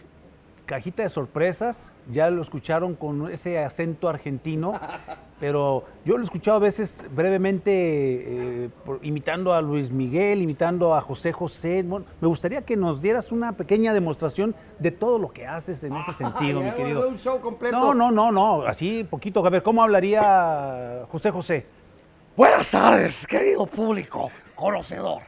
cajita 0.64 1.03
de 1.03 1.09
sorpresas. 1.09 1.93
Ya 2.11 2.31
lo 2.31 2.41
escucharon 2.43 2.95
con 2.95 3.31
ese 3.31 3.59
acento 3.62 4.09
argentino, 4.09 4.72
pero 5.41 5.85
yo 6.07 6.14
lo 6.14 6.20
he 6.20 6.24
escuchado 6.24 6.57
a 6.57 6.61
veces 6.61 7.05
brevemente 7.14 8.64
eh, 8.64 8.70
por- 8.85 8.99
imitando 9.03 9.53
a 9.53 9.61
Luis 9.62 9.91
Miguel, 9.91 10.41
imitando 10.43 10.95
a 10.95 11.01
José 11.03 11.33
José. 11.33 11.83
Bueno, 11.83 12.07
me 12.20 12.29
gustaría 12.29 12.62
que 12.62 12.76
nos 12.76 13.01
dieras 13.03 13.31
una 13.31 13.53
pequeña 13.53 13.93
demostración 13.93 14.55
de 14.79 14.91
todo 14.91 15.18
lo 15.18 15.29
que 15.31 15.47
haces 15.47 15.85
en 15.85 15.95
ese 15.97 16.12
sentido, 16.14 16.61
mi 16.61 16.70
querido. 16.70 17.09
un 17.09 17.18
show 17.18 17.41
completo. 17.41 17.76
No, 17.79 17.93
no, 17.95 18.11
no, 18.11 18.33
no, 18.33 18.62
así 18.62 19.05
poquito. 19.09 19.45
A 19.47 19.51
ver, 19.51 19.62
¿cómo 19.62 19.83
hablaría 19.83 21.01
José 21.11 21.31
José? 21.31 21.66
Buenas 22.39 22.70
tardes, 22.70 23.26
querido 23.26 23.66
público 23.66 24.30
conocedor. 24.55 25.22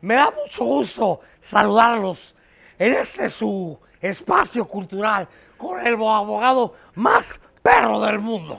Me 0.00 0.14
da 0.14 0.30
mucho 0.30 0.64
gusto 0.64 1.20
saludarlos 1.42 2.34
en 2.78 2.94
este 2.94 3.28
su 3.28 3.78
espacio 4.00 4.64
cultural 4.64 5.28
con 5.58 5.86
el 5.86 5.96
abogado 5.96 6.76
más 6.94 7.38
perro 7.62 8.00
del 8.00 8.20
mundo. 8.20 8.58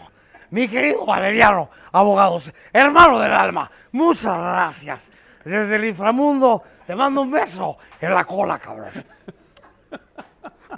Mi 0.51 0.67
querido 0.67 1.07
Valeriano, 1.07 1.71
abogados, 1.91 2.53
hermano 2.71 3.17
del 3.17 3.33
alma, 3.33 3.71
muchas 3.93 4.39
gracias. 4.39 5.03
Desde 5.43 5.77
el 5.77 5.85
inframundo 5.85 6.61
te 6.85 6.95
mando 6.95 7.23
un 7.23 7.31
beso 7.31 7.77
en 7.99 8.13
la 8.13 8.25
cola, 8.25 8.59
cabrón. 8.59 8.91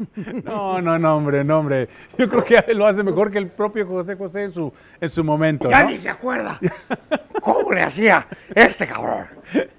No, 0.44 0.82
no, 0.82 1.00
no, 1.00 1.18
hombre, 1.18 1.44
no, 1.44 1.60
hombre. 1.60 1.90
Yo 2.18 2.30
creo 2.30 2.44
que 2.44 2.74
lo 2.74 2.86
hace 2.86 3.04
mejor 3.04 3.32
que 3.32 3.38
el 3.38 3.48
propio 3.48 3.86
José 3.88 4.16
José 4.16 4.44
en 4.44 4.52
su, 4.52 4.74
en 5.00 5.10
su 5.10 5.24
momento, 5.24 5.70
Ya 5.70 5.84
¿no? 5.84 5.90
ni 5.90 5.98
se 5.98 6.10
acuerda 6.10 6.60
cómo 7.42 7.72
le 7.72 7.82
hacía 7.82 8.28
este 8.54 8.88
cabrón. 8.88 9.28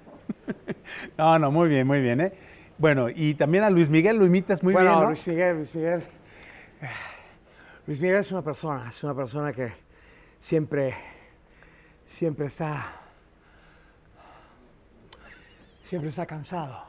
No, 1.17 1.39
no, 1.39 1.49
muy 1.49 1.69
bien, 1.69 1.87
muy 1.87 2.01
bien, 2.01 2.21
¿eh? 2.21 2.33
Bueno, 2.77 3.07
y 3.09 3.33
también 3.33 3.63
a 3.63 3.69
Luis 3.69 3.89
Miguel 3.89 4.17
lo 4.17 4.25
imitas 4.25 4.61
muy 4.63 4.73
bueno, 4.73 4.89
bien, 4.89 5.01
¿no? 5.01 5.09
Luis 5.09 5.27
Miguel, 5.27 5.55
Luis 5.57 5.75
Miguel. 5.75 6.03
Luis 7.87 7.99
Miguel 7.99 8.17
es 8.17 8.31
una 8.31 8.41
persona, 8.41 8.89
es 8.89 9.03
una 9.03 9.15
persona 9.15 9.53
que 9.53 9.73
siempre, 10.41 10.93
siempre 12.05 12.47
está, 12.47 12.85
siempre 15.83 16.09
está 16.09 16.25
cansado. 16.25 16.83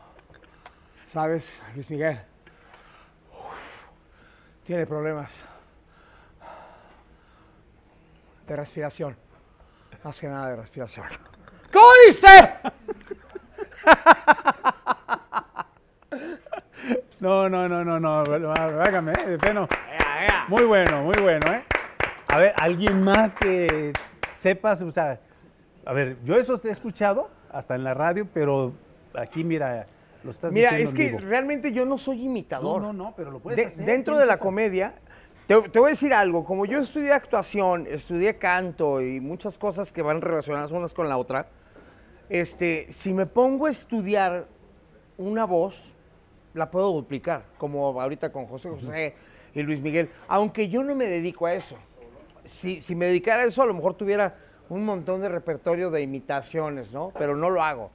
¿Sabes? 1.08 1.62
Luis 1.74 1.88
Miguel 1.88 2.20
tiene 4.66 4.84
problemas 4.84 5.44
de 8.48 8.56
respiración, 8.56 9.16
más 10.02 10.20
que 10.20 10.28
nada 10.28 10.50
de 10.50 10.56
respiración. 10.56 11.06
¿Cómo 11.72 11.86
dice? 12.08 12.54
No, 17.20 17.48
no, 17.48 17.68
no, 17.68 17.84
no, 17.84 18.00
no, 18.00 18.52
hágame, 18.52 19.12
¿eh? 19.12 19.26
De 19.26 19.38
pleno. 19.38 19.68
Muy 20.48 20.64
bueno, 20.64 21.02
muy 21.02 21.16
bueno, 21.16 21.50
¿eh? 21.52 21.64
A 22.28 22.38
ver, 22.38 22.52
alguien 22.56 23.02
más 23.02 23.34
que 23.34 23.92
sepas, 24.34 24.82
o 24.82 24.90
sea, 24.90 25.20
a 25.84 25.92
ver, 25.92 26.18
yo 26.24 26.36
eso 26.36 26.58
te 26.58 26.68
he 26.68 26.72
escuchado 26.72 27.30
hasta 27.50 27.74
en 27.74 27.84
la 27.84 27.94
radio, 27.94 28.28
pero 28.32 28.74
aquí, 29.14 29.44
mira, 29.44 29.86
lo 30.26 30.30
estás 30.32 30.52
Mira, 30.52 30.70
diciendo 30.72 30.90
es 30.90 30.96
que 30.96 31.16
vivo. 31.16 31.28
realmente 31.30 31.72
yo 31.72 31.86
no 31.86 31.96
soy 31.96 32.24
imitador. 32.24 32.82
No, 32.82 32.92
no, 32.92 33.04
no, 33.04 33.14
pero 33.16 33.30
lo 33.30 33.38
puedes 33.40 33.56
De- 33.56 33.64
hacer. 33.66 33.86
dentro 33.86 34.18
de 34.18 34.26
la 34.26 34.36
comedia, 34.38 34.94
te, 35.46 35.60
te 35.70 35.78
voy 35.78 35.88
a 35.88 35.90
decir 35.92 36.12
algo. 36.12 36.44
Como 36.44 36.66
yo 36.66 36.78
estudié 36.80 37.12
actuación, 37.12 37.86
estudié 37.88 38.36
canto 38.36 39.00
y 39.00 39.20
muchas 39.20 39.56
cosas 39.56 39.92
que 39.92 40.02
van 40.02 40.20
relacionadas 40.20 40.70
unas 40.72 40.92
con 40.92 41.08
la 41.08 41.16
otra, 41.16 41.46
este, 42.28 42.88
si 42.92 43.14
me 43.14 43.26
pongo 43.26 43.66
a 43.66 43.70
estudiar 43.70 44.46
una 45.16 45.44
voz, 45.44 45.80
la 46.54 46.70
puedo 46.70 46.92
duplicar, 46.92 47.44
como 47.58 48.00
ahorita 48.00 48.32
con 48.32 48.46
José 48.46 48.68
José 48.70 49.14
y 49.54 49.62
Luis 49.62 49.80
Miguel, 49.80 50.10
aunque 50.28 50.68
yo 50.68 50.82
no 50.82 50.94
me 50.94 51.06
dedico 51.06 51.46
a 51.46 51.54
eso. 51.54 51.76
Si, 52.44 52.80
si 52.80 52.94
me 52.94 53.06
dedicara 53.06 53.42
a 53.42 53.46
eso, 53.46 53.62
a 53.62 53.66
lo 53.66 53.74
mejor 53.74 53.94
tuviera 53.94 54.36
un 54.68 54.84
montón 54.84 55.20
de 55.20 55.28
repertorio 55.28 55.90
de 55.90 56.02
imitaciones, 56.02 56.92
¿no? 56.92 57.12
Pero 57.18 57.36
no 57.36 57.50
lo 57.50 57.62
hago. 57.62 57.90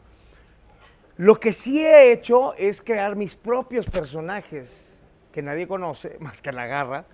Lo 1.21 1.35
que 1.35 1.53
sí 1.53 1.85
he 1.85 2.11
hecho 2.11 2.55
es 2.55 2.81
crear 2.81 3.15
mis 3.15 3.35
propios 3.35 3.85
personajes 3.85 4.91
que 5.31 5.43
nadie 5.43 5.67
conoce, 5.67 6.17
más 6.19 6.41
que 6.41 6.51
la 6.51 6.65
garra, 6.65 7.05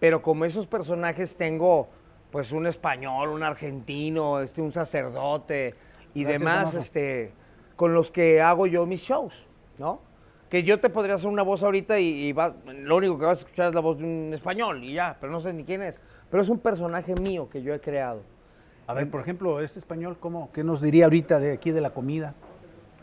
pero 0.00 0.20
como 0.20 0.44
esos 0.44 0.66
personajes 0.66 1.36
tengo 1.36 1.88
pues 2.32 2.50
un 2.50 2.66
español, 2.66 3.28
un 3.28 3.44
argentino, 3.44 4.40
este, 4.40 4.60
un 4.60 4.72
sacerdote 4.72 5.76
y 6.12 6.24
Gracias, 6.24 6.40
demás, 6.40 6.74
este, 6.74 7.32
con 7.76 7.94
los 7.94 8.10
que 8.10 8.42
hago 8.42 8.66
yo 8.66 8.84
mis 8.84 9.00
shows, 9.02 9.32
¿no? 9.78 10.00
que 10.50 10.64
yo 10.64 10.80
te 10.80 10.90
podría 10.90 11.14
hacer 11.14 11.28
una 11.28 11.42
voz 11.44 11.62
ahorita 11.62 12.00
y, 12.00 12.08
y 12.26 12.32
va- 12.32 12.56
lo 12.66 12.96
único 12.96 13.16
que 13.16 13.26
vas 13.26 13.38
a 13.38 13.42
escuchar 13.42 13.68
es 13.68 13.74
la 13.76 13.80
voz 13.80 13.98
de 13.98 14.04
un 14.04 14.34
español 14.34 14.82
y 14.82 14.94
ya, 14.94 15.16
pero 15.20 15.30
no 15.32 15.40
sé 15.40 15.52
ni 15.52 15.62
quién 15.62 15.82
es. 15.82 16.00
Pero 16.28 16.42
es 16.42 16.48
un 16.48 16.58
personaje 16.58 17.14
mío 17.14 17.48
que 17.48 17.62
yo 17.62 17.72
he 17.72 17.80
creado. 17.80 18.22
A 18.88 18.92
ver, 18.92 19.08
por 19.08 19.20
ejemplo, 19.20 19.60
este 19.60 19.78
español, 19.78 20.16
¿cómo, 20.18 20.50
¿qué 20.52 20.64
nos 20.64 20.82
diría 20.82 21.04
ahorita 21.04 21.38
de 21.38 21.52
aquí 21.52 21.70
de 21.70 21.80
la 21.80 21.90
comida? 21.90 22.34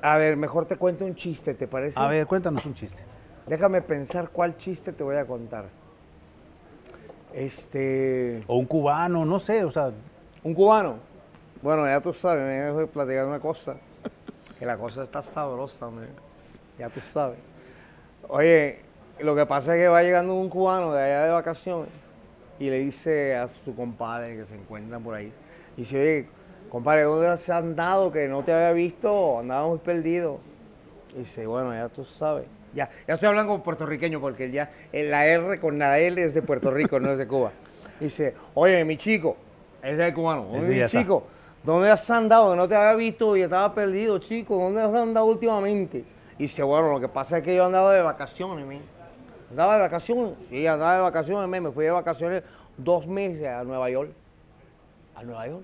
A 0.02 0.18
ver, 0.18 0.38
mejor 0.38 0.66
te 0.66 0.78
cuento 0.78 1.06
un 1.06 1.16
chiste, 1.16 1.54
¿te 1.54 1.68
parece? 1.68 2.00
A 2.00 2.08
ver, 2.08 2.26
cuéntanos 2.26 2.66
un 2.66 2.74
chiste. 2.74 3.04
Déjame 3.48 3.82
pensar 3.82 4.30
cuál 4.30 4.58
chiste 4.58 4.94
te 4.94 5.04
voy 5.04 5.18
a 5.18 5.26
contar. 5.26 5.66
Este. 7.34 8.42
O 8.48 8.58
un 8.58 8.66
cubano, 8.66 9.26
no 9.26 9.40
sé, 9.40 9.64
o 9.64 9.72
sea, 9.72 9.92
Un 10.44 10.54
cubano. 10.54 10.98
Bueno, 11.62 11.86
ya 11.86 12.00
tú 12.00 12.14
sabes, 12.14 12.44
me 12.44 12.54
dejo 12.54 12.80
de 12.80 12.88
platicar 12.88 13.26
una 13.26 13.40
cosa. 13.40 13.76
Que 14.58 14.66
la 14.66 14.78
cosa 14.78 15.04
está 15.04 15.22
sabrosa, 15.22 15.88
hombre. 15.88 16.08
Ya 16.78 16.90
tú 16.90 17.00
sabes. 17.02 17.38
Oye, 18.28 18.80
lo 19.20 19.36
que 19.36 19.46
pasa 19.46 19.76
es 19.76 19.82
que 19.82 19.88
va 19.88 20.02
llegando 20.02 20.34
un 20.36 20.50
cubano 20.50 20.94
de 20.94 21.04
allá 21.04 21.24
de 21.24 21.32
vacaciones 21.32 21.90
y 22.60 22.70
le 22.70 22.80
dice 22.80 23.36
a 23.36 23.48
su 23.48 23.76
compadre 23.76 24.38
que 24.38 24.46
se 24.46 24.56
encuentran 24.56 25.02
por 25.02 25.16
ahí. 25.16 25.32
Dice, 25.76 26.00
oye, 26.00 26.28
compadre, 26.70 27.04
¿dónde 27.04 27.28
has 27.28 27.50
andado 27.50 28.12
que 28.12 28.28
no 28.28 28.44
te 28.44 28.54
había 28.54 28.72
visto? 28.72 29.40
Andaba 29.40 29.68
muy 29.68 29.80
perdido. 29.80 30.40
Y 31.16 31.20
dice, 31.20 31.46
bueno, 31.48 31.74
ya 31.74 31.90
tú 31.90 32.06
sabes. 32.06 32.46
Ya, 32.74 32.90
ya 33.08 33.16
estoy 33.16 33.28
hablando 33.28 33.52
como 33.52 33.64
puertorriqueño 33.64 34.22
porque 34.22 34.52
ya 34.52 34.70
eh, 34.94 35.04
la 35.04 35.26
R 35.26 35.60
con 35.60 35.80
la 35.80 35.98
L 35.98 36.24
es 36.24 36.36
de 36.36 36.42
Puerto 36.44 36.70
Rico, 36.70 37.00
no 37.00 37.12
es 37.12 37.18
de 37.18 37.28
Cuba. 37.28 37.52
Dice, 38.00 38.36
oye, 38.54 38.86
mi 38.86 38.96
chico, 38.96 39.36
ese 39.82 40.08
es 40.08 40.14
cubano, 40.14 40.48
oye, 40.52 40.68
mi 40.68 40.80
está. 40.80 41.00
chico, 41.00 41.24
¿dónde 41.64 41.90
has 41.90 42.08
andado? 42.12 42.52
Que 42.52 42.58
no 42.58 42.68
te 42.68 42.76
había 42.76 42.94
visto 42.94 43.36
y 43.36 43.42
estaba 43.42 43.74
perdido, 43.74 44.20
chico. 44.20 44.56
¿Dónde 44.58 44.82
has 44.82 44.94
andado 44.94 45.26
últimamente? 45.26 46.06
Y 46.38 46.44
dice, 46.44 46.62
bueno, 46.62 46.92
lo 46.92 47.00
que 47.00 47.10
pasa 47.10 47.40
es 47.40 47.44
que 47.44 47.56
yo 47.56 47.66
andaba 47.66 47.94
de 47.94 48.02
vacaciones, 48.02 48.66
men. 48.66 48.82
Andaba 49.50 49.76
de 49.76 49.82
vacaciones. 49.82 50.34
Sí, 50.50 50.68
andaba 50.68 50.96
de 50.96 51.02
vacaciones. 51.02 51.62
Me 51.62 51.72
fui 51.72 51.86
de 51.86 51.92
vacaciones 51.92 52.44
dos 52.78 53.08
meses 53.08 53.48
a 53.48 53.64
Nueva 53.64 53.90
York. 53.90 54.12
¿A 55.16 55.24
Nueva 55.24 55.48
York? 55.48 55.64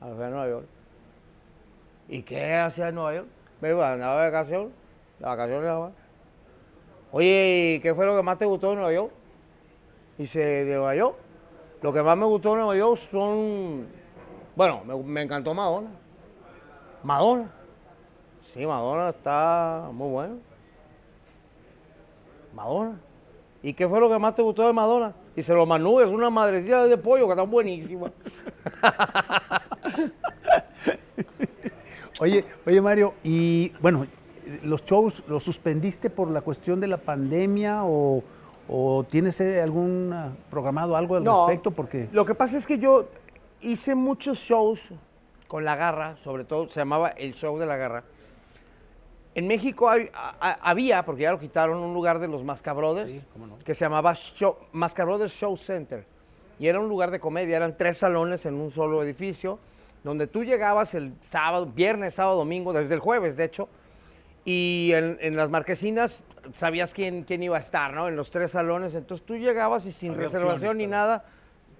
A 0.00 0.06
Nueva 0.06 0.48
York. 0.48 0.66
¿Y 2.08 2.22
qué 2.22 2.54
hacía 2.54 2.88
en 2.88 2.94
Nueva 2.94 3.14
York? 3.14 3.28
Me 3.60 3.70
iba, 3.70 3.92
andaba 3.92 4.24
de 4.24 4.30
vacaciones, 4.30 4.70
de 5.18 5.26
vacaciones. 5.26 5.94
Oye, 7.10 7.74
¿y 7.76 7.80
¿qué 7.80 7.94
fue 7.94 8.06
lo 8.06 8.16
que 8.16 8.22
más 8.22 8.38
te 8.38 8.44
gustó 8.44 8.70
de 8.70 8.76
Nueva 8.76 8.92
York? 8.92 9.12
Dice, 10.16 10.40
de 10.40 10.74
Nueva 10.74 10.94
York. 10.94 11.16
Lo 11.82 11.92
que 11.92 12.02
más 12.02 12.16
me 12.16 12.26
gustó 12.26 12.50
de 12.50 12.56
Nueva 12.56 12.76
York 12.76 13.00
son. 13.10 13.86
Bueno, 14.54 14.82
me, 14.84 14.96
me 14.96 15.22
encantó 15.22 15.54
Madonna. 15.54 15.90
Madonna. 17.02 17.50
Sí, 18.42 18.64
Madonna 18.66 19.10
está 19.10 19.88
muy 19.92 20.10
bueno. 20.10 20.36
Madonna. 22.54 22.98
¿Y 23.62 23.74
qué 23.74 23.88
fue 23.88 24.00
lo 24.00 24.08
que 24.08 24.18
más 24.18 24.34
te 24.34 24.42
gustó 24.42 24.66
de 24.66 24.72
Madonna? 24.72 25.12
Dice, 25.38 25.54
los 25.54 25.68
manubes, 25.68 26.08
una 26.08 26.30
madrecita 26.30 26.84
de 26.88 26.98
pollo 26.98 27.26
que 27.26 27.30
están 27.30 27.48
buenísimas. 27.48 28.10
Oye, 32.20 32.44
oye 32.66 32.80
Mario, 32.80 33.14
y 33.22 33.70
bueno, 33.80 34.04
¿los 34.64 34.84
shows 34.84 35.22
los 35.28 35.44
suspendiste 35.44 36.10
por 36.10 36.28
la 36.28 36.40
cuestión 36.40 36.80
de 36.80 36.88
la 36.88 36.96
pandemia 36.96 37.84
o, 37.84 38.24
o 38.68 39.06
tienes 39.08 39.40
eh, 39.40 39.62
algún 39.62 40.10
ah, 40.12 40.32
programado 40.50 40.96
algo 40.96 41.14
al 41.14 41.24
respecto? 41.24 41.70
Porque 41.70 42.08
Lo 42.10 42.26
que 42.26 42.34
pasa 42.34 42.56
es 42.56 42.66
que 42.66 42.80
yo 42.80 43.06
hice 43.60 43.94
muchos 43.94 44.38
shows 44.38 44.80
con 45.46 45.64
la 45.64 45.76
garra, 45.76 46.16
sobre 46.24 46.42
todo 46.42 46.68
se 46.68 46.80
llamaba 46.80 47.10
el 47.10 47.34
show 47.34 47.56
de 47.56 47.66
la 47.66 47.76
garra. 47.76 48.02
En 49.34 49.46
México 49.46 49.88
hay- 49.88 50.08
a- 50.14 50.34
a- 50.40 50.70
había, 50.70 51.04
porque 51.04 51.22
ya 51.22 51.30
lo 51.32 51.38
quitaron, 51.38 51.78
un 51.78 51.94
lugar 51.94 52.18
de 52.18 52.26
los 52.28 52.42
Mascabrothers 52.44 53.10
que 53.64 53.74
se 53.74 53.84
llamaba 53.84 54.14
show, 54.14 54.56
Mascabrothers 54.72 55.32
Show 55.32 55.56
Center. 55.56 56.04
Y 56.58 56.66
era 56.66 56.80
un 56.80 56.88
lugar 56.88 57.10
de 57.12 57.20
comedia, 57.20 57.56
eran 57.56 57.76
tres 57.76 57.98
salones 57.98 58.44
en 58.46 58.54
un 58.54 58.70
solo 58.70 59.02
edificio, 59.02 59.60
donde 60.02 60.26
tú 60.26 60.42
llegabas 60.44 60.94
el 60.94 61.12
sábado, 61.22 61.66
viernes, 61.66 62.14
sábado, 62.14 62.38
domingo, 62.38 62.72
desde 62.72 62.94
el 62.94 63.00
jueves, 63.00 63.36
de 63.36 63.44
hecho, 63.44 63.68
y 64.44 64.90
en, 64.94 65.18
en 65.20 65.36
las 65.36 65.50
marquesinas 65.50 66.24
sabías 66.54 66.94
quién, 66.94 67.22
quién 67.22 67.42
iba 67.42 67.56
a 67.58 67.60
estar, 67.60 67.92
¿no? 67.92 68.08
En 68.08 68.16
los 68.16 68.30
tres 68.30 68.50
salones. 68.52 68.94
Entonces 68.94 69.24
tú 69.26 69.36
llegabas 69.36 69.84
y 69.86 69.92
sin 69.92 70.12
Había 70.12 70.24
reservación 70.24 70.54
opciones, 70.54 70.76
ni 70.78 70.86
nada, 70.90 71.24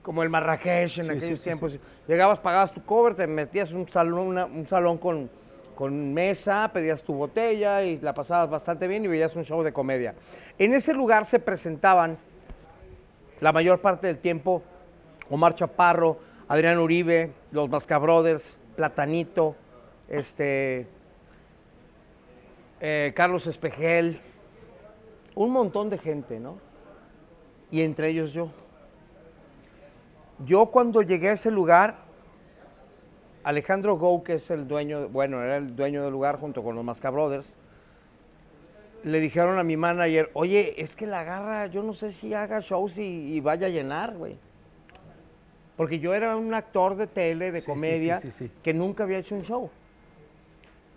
como 0.03 0.23
el 0.23 0.29
Marrakech 0.29 0.99
en 0.99 1.05
Sí, 1.07 1.11
aquellos 1.11 1.23
sí, 1.23 1.37
sí, 1.39 1.43
tiempos. 1.45 1.79
Llegabas, 2.07 2.39
pagabas 2.41 2.73
tu 2.73 2.85
cover, 2.85 3.15
te 3.15 3.27
metías 3.27 3.71
en 3.71 3.79
un 3.79 3.89
salón, 3.89 4.19
una- 4.21 4.45
un 4.47 4.67
salón 4.67 4.99
con, 4.99 5.31
con 5.79 6.13
mesa, 6.13 6.69
pedías 6.73 7.05
tu 7.05 7.15
botella 7.15 7.85
y 7.85 8.01
la 8.01 8.13
pasabas 8.13 8.51
bastante 8.51 8.89
bien 8.89 9.05
y 9.05 9.07
veías 9.07 9.37
un 9.37 9.45
show 9.45 9.63
de 9.63 9.73
comedia. 9.73 10.13
En 10.59 10.75
ese 10.75 10.93
lugar 10.93 11.25
se 11.25 11.39
presentaban 11.39 12.19
la 13.39 13.53
mayor 13.53 13.81
parte 13.81 14.09
del 14.09 14.19
tiempo 14.19 14.65
Omar 15.31 15.55
Chaparro, 15.55 16.19
Adrián 16.49 16.81
Uribe, 16.81 17.31
los 17.53 17.69
Mascabrothers, 17.69 18.45
Platanito, 18.75 19.55
este, 20.09 20.89
eh, 22.81 23.13
Carlos 23.15 23.47
Espejel, 23.47 24.21
un 25.37 25.53
montón 25.53 25.91
de 25.91 25.99
gente, 25.99 26.41
¿no? 26.41 26.59
Y 27.71 27.83
entre 27.83 28.09
ellos 28.09 28.33
yo. 28.33 28.51
Yo 30.45 30.67
cuando 30.73 31.03
llegué 31.03 31.29
a 31.29 31.33
ese 31.35 31.53
lugar, 31.53 32.08
Alejandro 33.49 33.97
Gou, 33.97 34.23
que 34.23 34.35
es 34.35 34.51
el 34.51 34.69
dueño, 34.69 35.09
bueno, 35.09 35.43
era 35.43 35.57
el 35.57 35.75
dueño 35.75 36.03
del 36.05 36.13
lugar 36.13 36.39
junto 36.39 36.63
con 36.63 36.77
los 36.77 36.85
Mascabrothers, 36.85 37.47
le 39.05 39.21
dijeron 39.21 39.59
a 39.59 39.63
mi 39.65 39.75
manager, 39.75 40.29
oye, 40.35 40.75
es 40.77 40.95
que 40.95 41.07
la 41.07 41.25
garra, 41.25 41.67
yo 41.69 41.83
no 41.83 41.95
sé 41.95 42.13
si 42.13 42.35
haga 42.35 42.61
shows 42.61 42.99
y, 42.99 43.03
y 43.03 43.41
vaya 43.41 43.69
a 43.69 43.71
llenar, 43.71 44.15
güey. 44.19 44.37
Porque 45.79 45.99
yo 45.99 46.13
era 46.13 46.37
un 46.37 46.53
actor 46.53 46.95
de 46.95 47.07
tele, 47.07 47.51
de 47.51 47.63
Sí, 47.63 47.67
comedia, 47.67 48.21
sí, 48.21 48.31
sí, 48.33 48.49
sí. 48.49 48.51
que 48.63 48.75
nunca 48.75 49.05
había 49.05 49.17
hecho 49.17 49.35
un 49.35 49.45
show. 49.45 49.71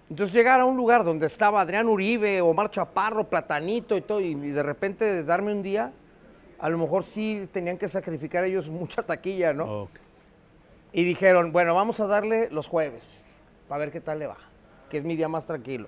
Entonces 0.09 0.35
llegar 0.35 0.59
a 0.59 0.65
un 0.65 0.75
lugar 0.75 1.05
donde 1.05 1.27
estaba 1.27 1.61
Adrián 1.61 1.87
Uribe, 1.87 2.41
Omar 2.41 2.69
Chaparro, 2.69 3.29
Platanito 3.29 3.95
y 3.95 4.01
todo, 4.01 4.19
y, 4.19 4.31
y 4.31 4.49
de 4.51 4.61
repente 4.63 5.23
darme 5.23 5.53
un 5.53 5.61
día, 5.61 5.93
a 6.59 6.67
lo 6.67 6.77
mejor 6.77 7.05
sí 7.05 7.47
tenían 7.53 7.77
que 7.77 7.87
sacrificar 7.87 8.43
ellos 8.43 8.67
mucha 8.81 9.03
taquilla, 9.03 9.53
¿no? 9.53 9.87
Y 10.93 11.03
dijeron, 11.03 11.51
bueno, 11.51 11.73
vamos 11.73 11.99
a 11.99 12.07
darle 12.07 12.49
los 12.51 12.67
jueves, 12.67 13.03
para 13.67 13.79
ver 13.79 13.91
qué 13.91 14.01
tal 14.01 14.19
le 14.19 14.27
va, 14.27 14.37
que 14.89 14.97
es 14.97 15.03
mi 15.03 15.15
día 15.15 15.29
más 15.29 15.47
tranquilo. 15.47 15.87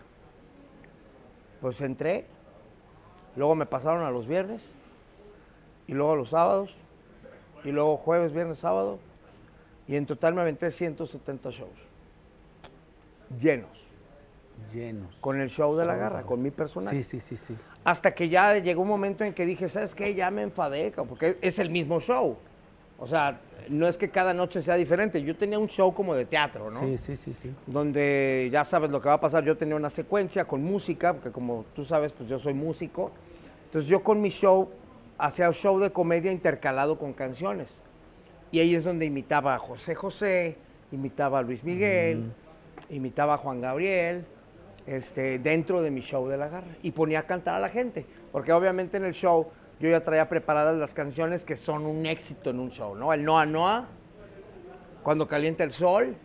Pues 1.60 1.80
entré, 1.82 2.26
luego 3.36 3.56
me 3.56 3.66
pasaron 3.66 4.04
a 4.04 4.12
los 4.12 4.28
viernes, 4.28 4.62
y 5.88 5.94
luego 5.94 6.14
a 6.14 6.16
los 6.16 6.30
sábados, 6.30 6.74
y 7.64 7.72
luego 7.72 7.98
jueves, 7.98 8.34
viernes, 8.34 8.60
sábado, 8.60 9.00
y 9.88 9.98
en 9.98 10.06
total 10.06 10.34
me 10.34 10.42
aventé 10.42 10.72
170 10.72 11.50
shows, 11.50 11.70
llenos, 13.42 13.70
llenos. 14.74 15.14
con 15.20 15.42
el 15.42 15.50
show 15.50 15.76
de 15.76 15.86
la 15.86 15.96
garra, 15.96 16.24
con 16.24 16.42
mi 16.42 16.52
personaje. 16.52 17.04
Sí, 17.04 17.20
sí, 17.20 17.36
sí, 17.36 17.38
sí. 17.38 17.58
Hasta 17.84 18.14
que 18.14 18.30
ya 18.30 18.58
llegó 18.60 18.82
un 18.82 18.88
momento 18.88 19.26
en 19.26 19.34
que 19.34 19.46
dije, 19.46 19.68
¿sabes 19.68 19.94
qué? 19.94 20.16
Ya 20.16 20.32
me 20.32 20.44
enfadé, 20.44 20.94
porque 21.10 21.38
es 21.42 21.60
el 21.60 21.70
mismo 21.70 22.00
show. 22.00 22.38
O 22.98 23.08
sea, 23.08 23.40
no 23.70 23.88
es 23.88 23.98
que 23.98 24.10
cada 24.10 24.34
noche 24.34 24.62
sea 24.62 24.76
diferente. 24.76 25.22
Yo 25.22 25.36
tenía 25.36 25.60
un 25.60 25.68
show 25.68 25.94
como 25.94 26.16
de 26.16 26.26
teatro, 26.26 26.72
¿no? 26.72 26.80
Sí, 26.80 26.98
sí, 26.98 27.18
sí, 27.18 27.34
sí. 27.34 27.54
Donde 27.66 28.50
ya 28.52 28.64
sabes 28.64 28.90
lo 28.92 29.02
que 29.02 29.10
va 29.10 29.16
a 29.16 29.20
pasar. 29.22 29.44
Yo 29.44 29.58
tenía 29.58 29.76
una 29.76 29.90
secuencia 29.90 30.46
con 30.46 30.64
música, 30.64 31.14
porque 31.14 31.32
como 31.32 31.66
tú 31.76 31.86
sabes, 31.86 32.12
pues 32.12 32.30
yo 32.30 32.40
soy 32.40 32.54
músico. 32.54 33.12
Entonces 33.66 33.90
yo 33.90 34.04
con 34.04 34.22
mi 34.22 34.30
show 34.30 34.70
hacía 35.18 35.48
un 35.48 35.54
show 35.54 35.80
de 35.80 35.92
comedia 35.92 36.32
intercalado 36.32 36.98
con 36.98 37.14
canciones. 37.14 37.70
Y 38.52 38.60
ahí 38.60 38.76
es 38.76 38.84
donde 38.84 39.06
imitaba 39.06 39.56
a 39.56 39.60
José 39.60 39.96
José, 39.96 40.58
imitaba 40.92 41.40
a 41.40 41.42
Luis 41.42 41.64
Miguel, 41.64 42.32
imitaba 42.90 43.34
a 43.36 43.38
Juan 43.38 43.62
Gabriel, 43.62 44.26
este, 44.86 45.40
dentro 45.40 45.82
de 45.82 45.90
mi 45.90 46.02
show 46.02 46.28
de 46.28 46.38
la 46.38 46.50
garra. 46.50 46.68
Y 46.84 46.92
ponía 46.92 47.20
a 47.20 47.24
cantar 47.24 47.56
a 47.56 47.60
la 47.60 47.70
gente. 47.70 48.06
Porque 48.32 48.54
obviamente 48.54 48.98
en 48.98 49.06
el 49.06 49.14
show 49.14 49.48
yo 49.84 49.90
ya 49.90 50.02
traía 50.02 50.30
preparadas 50.30 50.78
las 50.78 50.94
canciones 50.94 51.44
que 51.44 51.58
son 51.58 51.86
un 51.86 52.06
éxito 52.06 52.50
en 52.52 52.60
un 52.62 52.72
show, 52.72 52.96
¿no? 52.96 53.12
El 53.12 53.26
Noa 53.26 53.46
Noa, 53.46 53.86
Cuando 55.04 55.28
calienta 55.28 55.66
el 55.66 55.74
sol, 55.74 56.16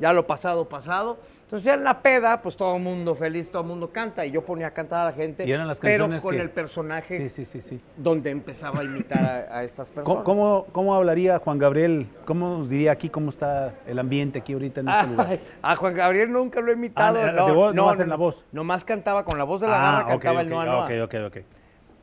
ya 0.00 0.12
lo 0.12 0.26
pasado, 0.26 0.68
pasado. 0.68 1.18
Entonces 1.44 1.64
ya 1.64 1.74
en 1.74 1.84
la 1.84 2.02
peda, 2.02 2.42
pues 2.42 2.56
todo 2.56 2.74
el 2.76 2.82
mundo 2.82 3.14
feliz, 3.14 3.50
todo 3.52 3.62
el 3.62 3.68
mundo 3.68 3.90
canta. 3.92 4.26
Y 4.26 4.32
yo 4.32 4.44
ponía 4.44 4.66
a 4.66 4.70
cantar 4.72 5.02
a 5.02 5.04
la 5.06 5.12
gente, 5.12 5.46
Y 5.46 5.52
eran 5.52 5.68
las 5.68 5.78
pero 5.78 6.08
con 6.20 6.34
que- 6.34 6.40
el 6.42 6.50
personaje 6.50 7.28
Sí, 7.30 7.44
sí, 7.46 7.60
sí, 7.62 7.80
donde 7.96 8.30
empezaba 8.30 8.80
a 8.80 8.84
imitar 8.84 9.24
a, 9.24 9.58
a 9.58 9.62
estas 9.64 9.90
personas. 9.92 10.24
¿Cómo, 10.24 10.64
cómo, 10.64 10.66
cómo 10.72 10.94
hablaría 10.96 11.38
Juan 11.38 11.58
Gabriel? 11.58 12.08
¿Cómo 12.24 12.58
nos 12.58 12.68
diría 12.68 12.90
aquí 12.90 13.08
cómo 13.08 13.30
está 13.30 13.72
el 13.86 13.98
ambiente 14.00 14.40
aquí 14.40 14.52
ahorita 14.54 14.80
en 14.80 14.88
este 14.88 15.06
lugar? 15.06 15.26
Ay, 15.30 15.40
a 15.62 15.76
Juan 15.76 15.94
Gabriel 15.94 16.32
nunca 16.32 16.60
lo 16.60 16.70
he 16.72 16.74
imitado. 16.74 17.16
Ah, 17.18 17.32
no, 17.32 17.46
de 17.46 17.52
voz, 17.52 17.74
no, 17.74 17.82
nomás 17.82 17.96
no, 17.98 18.02
en 18.02 18.08
la 18.10 18.16
no. 18.16 18.22
voz. 18.24 18.44
Nomás 18.50 18.84
cantaba 18.84 19.24
con 19.24 19.38
la 19.38 19.44
voz 19.44 19.60
de 19.60 19.68
la 19.68 19.78
garra, 19.78 19.98
Ah, 20.00 20.02
ok, 20.02 20.08
cantaba 20.08 20.40
el 20.42 20.48
ok, 20.48 20.52
Noa 20.52 20.64
Noa. 20.66 20.84
Ok, 20.84 20.90
ok, 21.04 21.14
ok. 21.28 21.36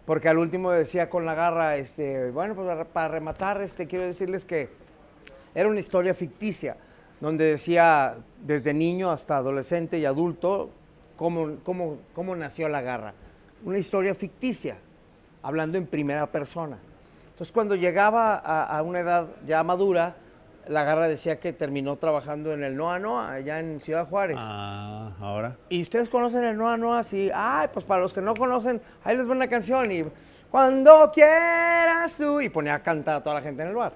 Porque 0.06 0.30
al 0.30 0.38
último 0.38 0.72
decía 0.72 1.10
con 1.10 1.26
la 1.26 1.34
garra, 1.34 1.78
este, 1.78 2.30
bueno, 2.32 2.54
pues 2.56 2.86
para- 2.94 3.08
rematar, 3.08 3.62
este, 3.62 3.88
quiero 3.88 4.06
decirles 4.06 4.46
que 4.46 4.70
era 5.56 5.68
una 5.68 5.80
historia 5.80 6.14
ficticia, 6.14 6.78
donde 7.20 7.46
decía 7.46 8.16
desde 8.42 8.74
niño 8.74 9.10
hasta 9.10 9.38
adolescente 9.38 9.98
y 9.98 10.06
adulto, 10.06 10.70
cómo, 11.18 11.58
cómo, 11.64 11.98
cómo 12.14 12.36
nació 12.36 12.70
la 12.70 12.82
garra. 12.82 13.14
Una 13.64 13.80
historia 13.80 14.14
ficticia, 14.14 14.78
hablando 15.42 15.78
en 15.78 15.88
primera 15.88 16.28
persona. 16.28 16.78
Entonces, 17.32 17.52
cuando 17.52 17.76
llegaba 17.76 18.36
a 18.36 18.82
una 18.84 19.00
edad 19.00 19.28
ya 19.46 19.64
madura, 19.64 20.16
la 20.68 20.84
garra 20.84 21.08
decía 21.08 21.40
que 21.40 21.54
terminó 21.54 21.96
trabajando 21.98 22.54
en 22.54 22.64
el 22.64 22.76
Noa 22.76 23.00
Noa, 23.00 23.34
allá 23.34 23.60
en 23.60 23.80
Ciudad 23.80 24.08
Juárez. 24.08 24.38
Ah, 24.40 25.12
ahora. 25.20 25.58
Y 25.70 25.82
ustedes 25.82 26.10
conocen 26.10 26.44
el 26.44 26.58
Noa 26.58 26.78
Noa, 26.78 27.04
sí. 27.04 27.30
Ay, 27.34 27.70
pues 27.74 27.86
para 27.86 28.02
los 28.02 28.14
que 28.14 28.22
no 28.22 28.34
conocen, 28.34 28.82
ahí 29.04 29.18
les 29.18 29.28
va 29.28 29.32
una 29.32 29.48
canción 29.48 29.92
y 29.92 30.04
cuando 30.50 31.12
quieras 31.14 32.16
tú. 32.18 32.42
Y 32.42 32.50
ponía 32.50 32.76
a 32.76 32.84
cantar 32.84 33.16
a 33.16 33.24
toda 33.24 33.36
la 33.36 33.42
gente 33.42 33.62
en 33.62 33.70
el 33.70 33.76
bar. 33.76 33.94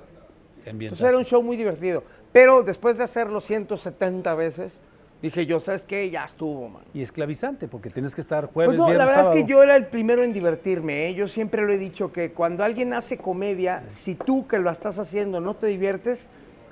Entonces 0.65 1.07
era 1.07 1.17
un 1.17 1.25
show 1.25 1.41
muy 1.41 1.57
divertido. 1.57 2.03
Pero 2.31 2.63
después 2.63 2.97
de 2.97 3.03
hacerlo 3.03 3.41
170 3.41 4.35
veces, 4.35 4.79
dije 5.21 5.45
yo, 5.45 5.59
¿sabes 5.59 5.81
qué? 5.83 6.09
Ya 6.09 6.25
estuvo, 6.25 6.69
man. 6.69 6.83
Y 6.93 7.01
esclavizante, 7.01 7.67
porque 7.67 7.89
tienes 7.89 8.13
que 8.13 8.21
estar 8.21 8.45
jueves, 8.45 8.77
Pues 8.77 8.89
no, 8.89 8.93
la 8.93 9.05
verdad 9.05 9.35
es 9.35 9.41
que 9.41 9.49
yo 9.49 9.63
era 9.63 9.75
el 9.75 9.87
primero 9.87 10.23
en 10.23 10.33
divertirme. 10.33 11.07
¿eh? 11.07 11.13
Yo 11.15 11.27
siempre 11.27 11.65
lo 11.65 11.73
he 11.73 11.77
dicho 11.77 12.11
que 12.11 12.31
cuando 12.31 12.63
alguien 12.63 12.93
hace 12.93 13.17
comedia, 13.17 13.83
si 13.87 14.15
tú 14.15 14.47
que 14.47 14.59
lo 14.59 14.69
estás 14.69 14.99
haciendo 14.99 15.41
no 15.41 15.55
te 15.55 15.67
diviertes, 15.67 16.29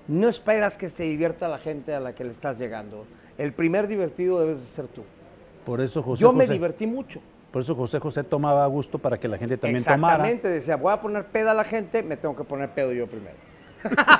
no 0.07 0.29
esperas 0.29 0.77
que 0.77 0.89
se 0.89 1.03
divierta 1.03 1.47
la 1.47 1.57
gente 1.57 1.93
a 1.93 1.99
la 1.99 2.13
que 2.13 2.23
le 2.23 2.31
estás 2.31 2.57
llegando. 2.57 3.05
El 3.37 3.53
primer 3.53 3.87
divertido 3.87 4.39
debes 4.39 4.61
de 4.61 4.67
ser 4.67 4.87
tú. 4.87 5.03
Por 5.65 5.81
eso 5.81 6.01
José 6.01 6.21
yo 6.21 6.31
me 6.33 6.47
divertí 6.47 6.87
mucho. 6.87 7.19
Por 7.51 7.61
eso 7.61 7.75
José 7.75 7.99
José 7.99 8.23
tomaba 8.23 8.65
gusto 8.67 8.99
para 8.99 9.19
que 9.19 9.27
la 9.27 9.37
gente 9.37 9.57
también 9.57 9.83
tomara. 9.83 10.15
Exactamente, 10.15 10.47
decía, 10.49 10.75
voy 10.75 10.93
a 10.93 11.01
poner 11.01 11.25
peda 11.25 11.51
a 11.51 11.53
la 11.53 11.63
gente, 11.63 12.03
me 12.03 12.17
tengo 12.17 12.35
que 12.35 12.43
poner 12.43 12.69
pedo 12.69 12.93
yo 12.93 13.07
primero. 13.07 13.35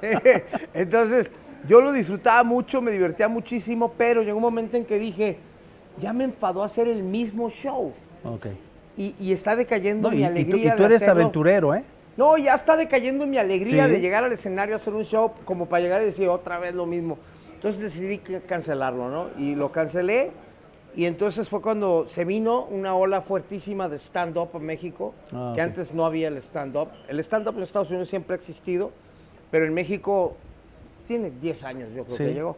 Entonces, 0.74 1.30
yo 1.68 1.80
lo 1.80 1.92
disfrutaba 1.92 2.42
mucho, 2.42 2.80
me 2.80 2.90
divertía 2.90 3.28
muchísimo, 3.28 3.92
pero 3.96 4.22
llegó 4.22 4.36
un 4.36 4.42
momento 4.42 4.76
en 4.76 4.84
que 4.84 4.98
dije, 4.98 5.38
ya 6.00 6.12
me 6.12 6.24
enfadó 6.24 6.62
hacer 6.62 6.88
el 6.88 7.02
mismo 7.02 7.50
show. 7.50 7.92
Ok. 8.24 8.46
Y, 8.96 9.14
y 9.18 9.32
está 9.32 9.56
decayendo 9.56 10.10
No, 10.10 10.16
mi 10.16 10.22
y, 10.22 10.40
y 10.40 10.44
tú, 10.44 10.56
y 10.56 10.66
eres 10.66 11.06
aventurero, 11.08 11.74
¿eh? 11.74 11.84
No, 12.16 12.36
ya 12.36 12.54
está 12.54 12.76
decayendo 12.76 13.26
mi 13.26 13.38
alegría 13.38 13.86
Sí. 13.86 13.90
de 13.92 14.00
llegar 14.00 14.24
al 14.24 14.32
escenario 14.32 14.74
a 14.74 14.76
hacer 14.76 14.92
un 14.94 15.04
show 15.04 15.32
como 15.44 15.66
para 15.66 15.82
llegar 15.82 16.02
y 16.02 16.06
decir 16.06 16.28
otra 16.28 16.58
vez 16.58 16.74
lo 16.74 16.84
mismo. 16.86 17.18
Entonces 17.54 17.80
decidí 17.80 18.18
cancelarlo, 18.18 19.08
¿no? 19.08 19.28
Y 19.38 19.54
lo 19.54 19.72
cancelé 19.72 20.30
y 20.94 21.06
entonces 21.06 21.48
fue 21.48 21.62
cuando 21.62 22.06
se 22.06 22.24
vino 22.24 22.64
una 22.66 22.94
ola 22.94 23.22
fuertísima 23.22 23.88
de 23.88 23.96
stand-up 23.98 24.50
en 24.54 24.62
México, 24.66 25.14
Ah, 25.32 25.52
que 25.54 25.62
ok. 25.62 25.68
antes 25.68 25.94
no 25.94 26.04
había 26.04 26.28
el 26.28 26.36
stand-up. 26.38 26.88
El 27.08 27.18
stand-up 27.20 27.56
en 27.56 27.62
Estados 27.62 27.88
Unidos 27.88 28.08
siempre 28.08 28.34
ha 28.34 28.36
existido, 28.36 28.90
pero 29.50 29.64
en 29.64 29.72
México 29.72 30.36
tiene 31.06 31.30
10 31.30 31.64
años 31.64 31.88
yo 31.94 32.04
creo 32.04 32.16
Sí. 32.16 32.24
que 32.24 32.34
llegó. 32.34 32.56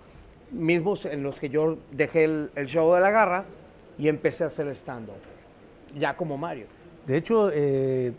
Mismos 0.51 1.05
en 1.05 1.23
los 1.23 1.39
que 1.39 1.49
yo 1.49 1.77
dejé 1.93 2.25
el, 2.25 2.51
el 2.57 2.67
show 2.67 2.93
de 2.95 3.01
la 3.01 3.11
garra 3.11 3.45
y 3.99 4.09
empecé 4.09 4.43
a 4.45 4.49
hacer 4.49 4.67
stand-up, 4.69 5.15
ya 5.97 6.17
como 6.17 6.37
Mario. 6.37 6.67
De 7.07 7.17
hecho, 7.17 7.51
eh, 7.53 8.13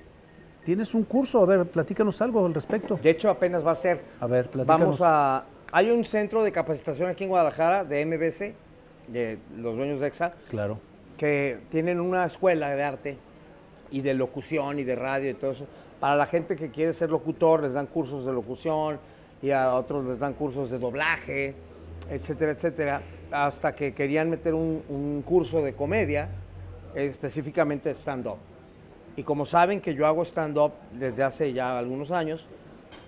tienes 0.66 0.93
un 0.93 1.03
curso. 1.03 1.41
A 1.41 1.45
ver, 1.45 1.66
platícanos 1.66 2.22
algo 2.22 2.45
al 2.45 2.53
respecto. 2.53 2.99
De 3.01 3.09
hecho, 3.09 3.30
apenas 3.30 3.66
va 3.66 3.72
a 3.72 3.76
ser 3.76 4.01
A 4.20 4.28
ver, 4.28 4.49
platícanos. 4.49 4.68
Vamos 4.99 4.99
a. 5.01 5.45
Hay 5.72 5.89
un 5.91 6.03
centro 6.03 6.43
de 6.43 6.51
capacitación 6.51 7.09
aquí 7.09 7.24
en 7.24 7.30
Guadalajara 7.30 7.84
de 7.86 8.05
MBC, 8.05 8.53
de 9.11 9.39
los 9.57 9.76
dueños 9.76 9.99
de 9.99 10.07
EXA, 10.07 10.32
Claro. 10.49 10.80
que 11.18 11.59
tienen 11.70 11.99
una 11.99 12.26
escuela 12.26 12.70
de 12.76 12.84
arte 12.84 13.18
y 13.91 14.01
de 14.01 14.13
locución 14.13 14.80
y 14.80 14.84
de 14.84 14.95
radio 14.95 15.30
y 15.32 15.34
todo 15.36 15.51
eso. 15.51 15.66
Para 15.99 16.16
la 16.16 16.26
gente 16.26 16.55
que 16.55 16.70
quiere 16.70 16.93
ser 16.93 17.09
locutor, 17.09 17.61
les 17.63 17.74
dan 17.74 17.88
cursos 17.88 18.26
de 18.26 18.34
locución 18.34 18.99
y 19.41 19.51
a 19.51 19.74
otros 19.76 20.05
les 20.05 20.20
dan 20.20 20.34
cursos 20.34 20.70
de 20.72 20.78
doblaje, 20.80 21.53
etcétera, 22.09 22.51
etcétera. 22.51 23.01
Hasta 23.32 23.76
que 23.76 23.93
querían 23.93 24.30
meter 24.30 24.53
un, 24.53 24.82
un 24.89 25.24
curso 25.26 25.61
de 25.61 25.74
comedia, 25.74 26.30
específicamente 26.93 27.91
stand-up. 27.95 28.38
Y 29.18 29.24
como 29.24 29.45
saben 29.45 29.82
que 29.82 29.93
yo 29.95 30.05
hago 30.05 30.24
stand-up 30.24 30.74
desde 30.91 31.24
hace 31.24 31.53
ya 31.53 31.78
algunos 31.78 32.11
años, 32.11 32.45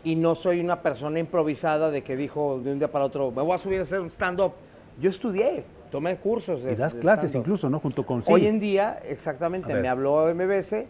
y 0.04 0.16
no 0.16 0.36
soy 0.36 0.62
una 0.62 0.82
persona 0.82 1.20
improvisada 1.20 1.92
de 1.92 2.02
que 2.04 2.16
dijo 2.16 2.60
de 2.64 2.72
un 2.72 2.80
día 2.80 2.90
para 2.90 3.06
otro, 3.06 3.32
me 3.32 3.42
voy 3.42 3.54
a 3.54 3.58
subir 3.58 3.80
a 3.80 3.84
hacer 3.84 4.00
un 4.00 4.10
stand-up. 4.10 4.54
Yo 5.02 5.10
estudié, 5.10 5.66
tomé 5.92 6.16
cursos 6.18 6.64
de 6.64 6.74
Y 6.74 6.76
das 6.76 6.94
de 6.94 7.00
clases 7.00 7.36
incluso, 7.36 7.70
¿no? 7.70 7.80
Junto 7.80 8.06
con 8.06 8.24
Hoy 8.28 8.48
en 8.48 8.60
día, 8.60 9.00
exactamente, 9.04 9.74
me 9.74 9.90
habló 9.90 10.34
MBS 10.34 10.86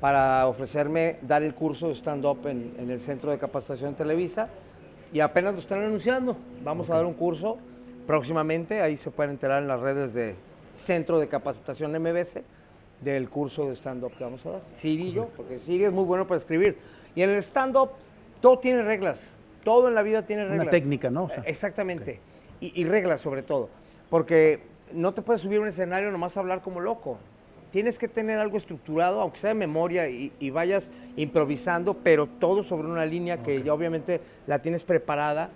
para 0.00 0.46
ofrecerme 0.46 1.18
dar 1.22 1.42
el 1.42 1.54
curso 1.54 1.88
de 1.88 1.94
stand-up 1.94 2.46
en, 2.46 2.74
en 2.78 2.90
el 2.90 3.00
Centro 3.00 3.30
de 3.30 3.38
Capacitación 3.38 3.94
Televisa 3.94 4.48
y 5.12 5.20
apenas 5.20 5.52
lo 5.52 5.60
están 5.60 5.82
anunciando. 5.82 6.36
Vamos 6.64 6.88
a 6.90 6.94
dar 6.94 7.04
un 7.04 7.14
curso 7.14 7.58
próximamente, 8.06 8.80
ahí 8.80 8.96
se 8.96 9.10
pueden 9.10 9.32
enterar 9.32 9.62
en 9.62 9.68
las 9.68 9.80
redes 9.80 10.14
de 10.14 10.34
Centro 10.74 11.18
de 11.20 11.28
Capacitación 11.28 11.92
MBS 11.92 12.42
del 13.02 13.28
curso 13.28 13.68
de 13.68 13.76
stand-up 13.76 14.12
que 14.16 14.24
vamos 14.24 14.44
a 14.46 14.50
dar. 14.52 14.62
Siri 14.70 15.08
y 15.08 15.12
yo, 15.12 15.28
porque 15.36 15.58
Siri 15.58 15.84
es 15.84 15.92
muy 15.92 16.04
bueno 16.04 16.26
para 16.26 16.38
escribir. 16.38 16.76
Y 17.14 17.22
en 17.22 17.30
el 17.30 17.36
stand-up 17.42 17.90
todo 18.40 18.58
tiene 18.58 18.82
reglas, 18.82 19.20
todo 19.64 19.88
en 19.88 19.94
la 19.94 20.02
vida 20.02 20.24
tiene 20.26 20.44
reglas. 20.44 20.62
Una 20.62 20.70
técnica, 20.70 21.10
¿no? 21.10 21.24
O 21.24 21.28
sea, 21.28 21.42
Exactamente. 21.46 22.20
Y, 22.60 22.80
y 22.80 22.84
reglas 22.84 23.20
sobre 23.20 23.42
todo. 23.42 23.68
Porque 24.08 24.60
no 24.92 25.14
te 25.14 25.22
puedes 25.22 25.42
subir 25.42 25.58
a 25.58 25.62
un 25.62 25.68
escenario 25.68 26.10
nomás 26.10 26.36
a 26.36 26.40
hablar 26.40 26.62
como 26.62 26.80
loco. 26.80 27.18
Tienes 27.70 27.98
que 27.98 28.06
tener 28.06 28.38
algo 28.38 28.58
estructurado, 28.58 29.20
aunque 29.22 29.38
sea 29.38 29.48
de 29.48 29.54
memoria, 29.54 30.08
y, 30.08 30.30
y 30.38 30.50
vayas 30.50 30.92
improvisando, 31.16 31.94
pero 31.94 32.26
todo 32.26 32.62
sobre 32.62 32.86
una 32.86 33.06
línea 33.06 33.42
que 33.42 33.62
ya 33.62 33.72
obviamente 33.72 34.20
la 34.46 34.60
tienes 34.60 34.82
preparada 34.82 35.48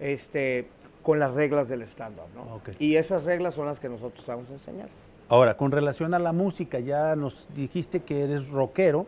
este, 0.00 0.66
con 1.02 1.20
las 1.20 1.32
reglas 1.34 1.68
del 1.68 1.82
stand-up. 1.82 2.26
¿no? 2.34 2.60
Y 2.78 2.96
esas 2.96 3.24
reglas 3.24 3.54
son 3.54 3.66
las 3.66 3.78
que 3.78 3.88
nosotros 3.88 4.24
te 4.24 4.30
vamos 4.32 4.50
a 4.50 4.54
enseñar. 4.54 4.88
Ahora, 5.30 5.56
con 5.56 5.70
relación 5.70 6.12
a 6.12 6.18
la 6.18 6.32
música, 6.32 6.80
ya 6.80 7.14
nos 7.14 7.46
dijiste 7.54 8.00
que 8.00 8.24
eres 8.24 8.48
rockero, 8.48 9.06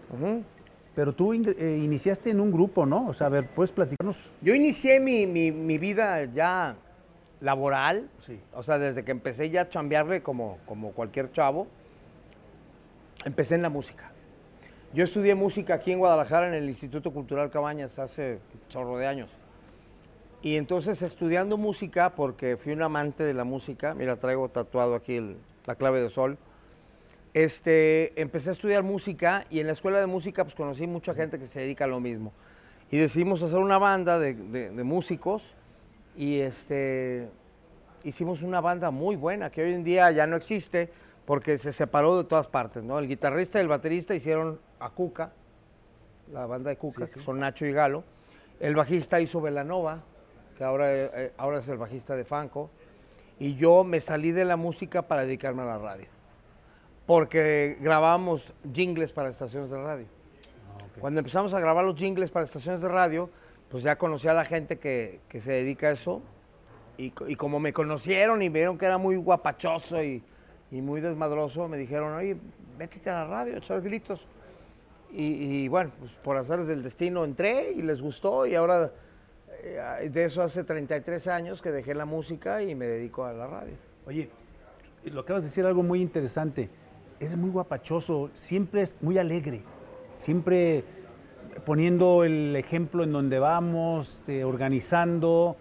pero 0.94 1.12
tú 1.12 1.32
eh, 1.34 1.80
iniciaste 1.82 2.30
en 2.30 2.38
un 2.40 2.52
grupo, 2.52 2.86
¿no? 2.86 3.08
O 3.08 3.12
sea, 3.12 3.26
a 3.26 3.30
ver, 3.30 3.48
¿puedes 3.48 3.72
platicarnos? 3.72 4.30
Yo 4.40 4.54
inicié 4.54 5.00
mi, 5.00 5.26
mi- 5.26 5.50
mi 5.50 5.78
vida 5.78 6.24
ya 6.26 6.76
laboral, 7.40 8.08
Sí. 8.24 8.38
o 8.54 8.62
sea, 8.62 8.78
desde 8.78 9.04
que 9.04 9.10
empecé 9.10 9.50
ya 9.50 9.62
a 9.62 9.68
chambearle 9.68 10.22
como, 10.22 10.58
como 10.64 10.92
cualquier 10.92 11.32
chavo, 11.32 11.66
empecé 13.24 13.56
en 13.56 13.62
la 13.62 13.68
música. 13.68 14.12
Yo 14.94 15.02
estudié 15.02 15.34
música 15.34 15.74
aquí 15.74 15.90
en 15.90 15.98
Guadalajara 15.98 16.46
en 16.46 16.54
el 16.54 16.68
Instituto 16.68 17.10
Cultural 17.12 17.50
Cabañas 17.50 17.98
hace 17.98 18.38
chorro 18.68 18.96
de 18.96 19.08
años. 19.08 19.30
Y 20.40 20.54
entonces 20.56 21.02
estudiando 21.02 21.56
música, 21.56 22.10
porque 22.10 22.56
fui 22.56 22.72
un 22.74 22.82
amante 22.82 23.24
de 23.24 23.34
la 23.34 23.42
música, 23.42 23.92
mira, 23.94 24.16
traigo 24.18 24.48
tatuado 24.50 24.94
aquí 24.94 25.16
el- 25.16 25.36
la 25.66 25.74
clave 25.74 26.00
de 26.00 26.10
sol, 26.10 26.38
este, 27.34 28.20
empecé 28.20 28.50
a 28.50 28.52
estudiar 28.52 28.82
música 28.82 29.46
y 29.48 29.60
en 29.60 29.66
la 29.66 29.72
escuela 29.72 29.98
de 30.00 30.06
música 30.06 30.44
pues 30.44 30.54
conocí 30.54 30.86
mucha 30.86 31.14
gente 31.14 31.38
que 31.38 31.46
se 31.46 31.60
dedica 31.60 31.84
a 31.84 31.88
lo 31.88 32.00
mismo. 32.00 32.32
Y 32.90 32.98
decidimos 32.98 33.42
hacer 33.42 33.58
una 33.58 33.78
banda 33.78 34.18
de, 34.18 34.34
de- 34.34 34.70
de 34.70 34.84
músicos 34.84 35.42
y 36.14 36.40
este, 36.40 37.28
hicimos 38.04 38.42
una 38.42 38.60
banda 38.60 38.90
muy 38.90 39.16
buena 39.16 39.50
que 39.50 39.62
hoy 39.62 39.72
en 39.72 39.82
día 39.84 40.10
ya 40.10 40.26
no 40.26 40.36
existe 40.36 40.90
porque 41.24 41.56
se 41.56 41.72
separó 41.72 42.18
de 42.18 42.24
todas 42.24 42.48
partes, 42.48 42.82
¿no? 42.82 42.98
El 42.98 43.08
guitarrista 43.08 43.58
y 43.58 43.62
el 43.62 43.68
baterista 43.68 44.14
hicieron 44.14 44.60
a 44.78 44.90
Cuca, 44.90 45.32
la 46.32 46.44
banda 46.46 46.68
de 46.70 46.76
Cuca, 46.76 47.06
que 47.06 47.20
son 47.20 47.38
Nacho 47.40 47.64
y 47.64 47.72
Galo. 47.72 48.04
El 48.60 48.74
bajista 48.74 49.20
hizo 49.20 49.40
Velanova, 49.40 50.02
que 50.58 50.64
ahora, 50.64 50.92
eh, 50.92 51.32
ahora 51.38 51.60
es 51.60 51.68
el 51.68 51.78
bajista 51.78 52.14
de 52.14 52.24
Fanco. 52.24 52.70
Y 53.42 53.56
yo 53.56 53.82
me 53.82 53.98
salí 53.98 54.30
de 54.30 54.44
la 54.44 54.56
música 54.56 55.02
para 55.02 55.22
dedicarme 55.22 55.62
a 55.62 55.64
la 55.64 55.78
radio. 55.78 56.06
Porque 57.06 57.76
grabábamos 57.80 58.54
jingles 58.72 59.12
para 59.12 59.30
estaciones 59.30 59.68
de 59.68 59.82
radio. 59.82 60.06
Cuando 61.00 61.18
empezamos 61.18 61.52
a 61.52 61.58
grabar 61.58 61.84
los 61.84 61.96
jingles 61.96 62.30
para 62.30 62.44
estaciones 62.44 62.82
de 62.82 62.88
radio, 62.88 63.28
pues 63.68 63.82
ya 63.82 63.96
conocí 63.96 64.28
a 64.28 64.32
la 64.32 64.44
gente 64.44 64.78
que, 64.78 65.22
que 65.28 65.40
se 65.40 65.50
dedica 65.50 65.88
a 65.88 65.90
eso. 65.90 66.22
Y, 66.96 67.12
y 67.26 67.34
como 67.34 67.58
me 67.58 67.72
conocieron 67.72 68.42
y 68.42 68.48
vieron 68.48 68.78
que 68.78 68.86
era 68.86 68.96
muy 68.96 69.16
guapachoso 69.16 70.00
y, 70.00 70.22
y 70.70 70.80
muy 70.80 71.00
desmadroso, 71.00 71.66
me 71.66 71.78
dijeron, 71.78 72.12
oye, 72.12 72.36
métete 72.78 73.10
a 73.10 73.24
la 73.24 73.24
radio, 73.24 73.56
echar 73.56 73.80
gritos. 73.80 74.24
Y, 75.12 75.24
y 75.64 75.68
bueno, 75.68 75.90
pues 75.98 76.12
por 76.12 76.36
hacerles 76.36 76.68
del 76.68 76.84
destino 76.84 77.24
entré 77.24 77.72
y 77.72 77.82
les 77.82 78.00
gustó 78.00 78.46
y 78.46 78.54
ahora 78.54 78.92
de 79.62 80.24
eso 80.24 80.42
hace 80.42 80.64
33 80.64 81.28
años 81.28 81.62
que 81.62 81.70
dejé 81.70 81.94
la 81.94 82.04
música 82.04 82.62
y 82.62 82.74
me 82.74 82.86
dedico 82.86 83.24
a 83.24 83.32
la 83.32 83.46
radio. 83.46 83.74
Oye, 84.06 84.28
lo 85.04 85.20
acabas 85.20 85.42
de 85.42 85.48
decir 85.48 85.64
algo 85.64 85.82
muy 85.82 86.00
interesante. 86.00 86.68
Eres 87.20 87.36
muy 87.36 87.50
guapachoso, 87.50 88.30
siempre 88.34 88.82
es 88.82 89.00
muy 89.00 89.18
alegre, 89.18 89.62
siempre 90.12 90.84
poniendo 91.64 92.24
el 92.24 92.56
ejemplo 92.56 93.04
en 93.04 93.12
donde 93.12 93.38
vamos, 93.38 94.24
eh, 94.28 94.44
organizando. 94.44 95.56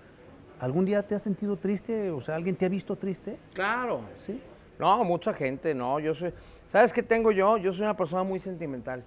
¿Algún 0.59 0.85
día 0.85 1.03
te 1.03 1.15
has 1.15 1.21
sentido 1.21 1.57
triste? 1.57 2.11
O 2.11 2.21
sea, 2.21 2.35
¿alguien 2.35 2.55
te 2.55 2.65
ha 2.65 2.69
visto 2.69 2.95
triste? 2.95 3.37
Claro. 3.53 4.01
Sí. 4.15 4.41
No, 4.79 5.03
mucha 5.03 5.33
gente, 5.33 5.73
no. 5.73 5.99
Yo 5.99 6.15
soy. 6.15 6.33
¿Sabes 6.71 6.93
qué 6.93 7.03
tengo 7.03 7.31
yo? 7.31 7.57
Yo 7.57 7.73
soy 7.73 7.83
una 7.83 7.97
persona 7.97 8.23
muy 8.23 8.39
sentimental. 8.39 9.03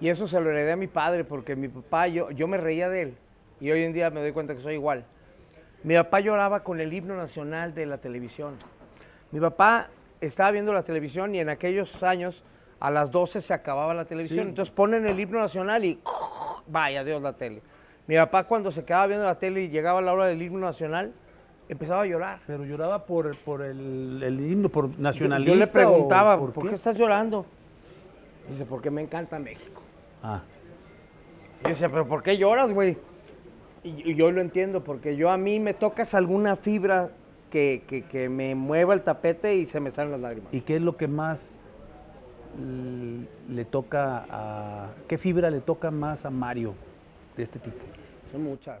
Y 0.00 0.08
eso 0.08 0.28
se 0.28 0.40
lo 0.40 0.50
heredé 0.50 0.72
a 0.72 0.76
mi 0.76 0.88
padre, 0.88 1.24
porque 1.24 1.56
mi 1.56 1.68
papá, 1.68 2.08
yo, 2.08 2.30
yo 2.30 2.48
me 2.48 2.58
reía 2.58 2.88
de 2.88 3.02
él. 3.02 3.16
Y 3.60 3.70
hoy 3.70 3.84
en 3.84 3.92
día 3.92 4.10
me 4.10 4.20
doy 4.20 4.32
cuenta 4.32 4.54
que 4.54 4.60
soy 4.62 4.74
igual. 4.74 5.04
Mi 5.82 5.94
papá 5.94 6.20
lloraba 6.20 6.60
con 6.62 6.80
el 6.80 6.92
himno 6.92 7.16
nacional 7.16 7.74
de 7.74 7.86
la 7.86 7.98
televisión. 7.98 8.54
Mi 9.30 9.40
papá 9.40 9.88
estaba 10.20 10.50
viendo 10.50 10.72
la 10.72 10.82
televisión 10.82 11.34
y 11.34 11.40
en 11.40 11.48
aquellos 11.48 12.02
años 12.02 12.42
a 12.80 12.90
las 12.90 13.10
12 13.10 13.40
se 13.40 13.54
acababa 13.54 13.94
la 13.94 14.04
televisión. 14.04 14.44
Sí. 14.44 14.48
Entonces 14.50 14.74
ponen 14.74 15.06
el 15.06 15.18
himno 15.18 15.38
nacional 15.38 15.84
y 15.84 15.98
vaya 16.66 17.04
Dios 17.04 17.22
la 17.22 17.32
tele. 17.32 17.62
Mi 18.06 18.16
papá 18.16 18.44
cuando 18.44 18.70
se 18.70 18.84
quedaba 18.84 19.06
viendo 19.06 19.24
la 19.24 19.38
tele 19.38 19.62
y 19.62 19.68
llegaba 19.68 20.00
la 20.00 20.12
hora 20.12 20.26
del 20.26 20.40
himno 20.40 20.60
nacional, 20.60 21.12
empezaba 21.68 22.02
a 22.02 22.06
llorar. 22.06 22.40
Pero 22.46 22.64
lloraba 22.64 23.04
por, 23.04 23.36
por 23.38 23.62
el, 23.62 24.22
el 24.22 24.40
himno, 24.50 24.68
por 24.68 24.90
Yo- 24.90 24.96
nacionalista. 24.98 25.52
Yo 25.54 25.58
le 25.58 25.66
preguntaba, 25.66 26.38
¿por, 26.38 26.68
qué? 26.68 26.74
estás 26.74 26.96
llorando? 26.96 27.46
Dice, 28.48 28.64
porque 28.64 28.90
me 28.90 29.02
encanta 29.02 29.38
México. 29.38 29.82
Ah, 30.22 30.42
Y 31.64 31.68
decía, 31.68 31.88
pero 31.88 32.06
¿por 32.06 32.22
qué 32.22 32.36
lloras, 32.36 32.70
güey? 32.72 32.96
Y, 33.86 34.16
yo 34.16 34.32
lo 34.32 34.40
entiendo, 34.40 34.82
porque 34.82 35.16
yo 35.16 35.30
a 35.30 35.36
mí 35.36 35.60
me 35.60 35.72
tocas 35.72 36.14
alguna 36.14 36.56
fibra 36.56 37.10
que, 37.50 37.84
que- 37.86 38.02
que 38.02 38.28
me 38.28 38.56
mueva 38.56 38.94
el 38.94 39.02
tapete 39.02 39.54
y 39.54 39.66
se 39.66 39.78
me 39.78 39.92
salen 39.92 40.10
las 40.10 40.20
lágrimas. 40.20 40.52
¿Y 40.52 40.62
qué 40.62 40.76
es 40.76 40.82
lo 40.82 40.96
que 40.96 41.06
más 41.06 41.56
le 43.48 43.64
toca 43.64 44.24
a... 44.28 44.88
¿Qué 45.06 45.18
fibra 45.18 45.50
le 45.50 45.60
toca 45.60 45.90
más 45.92 46.24
a 46.24 46.30
Mario 46.30 46.74
de 47.36 47.44
este 47.44 47.60
tipo? 47.60 47.76
Son 48.32 48.42
muchas, 48.42 48.80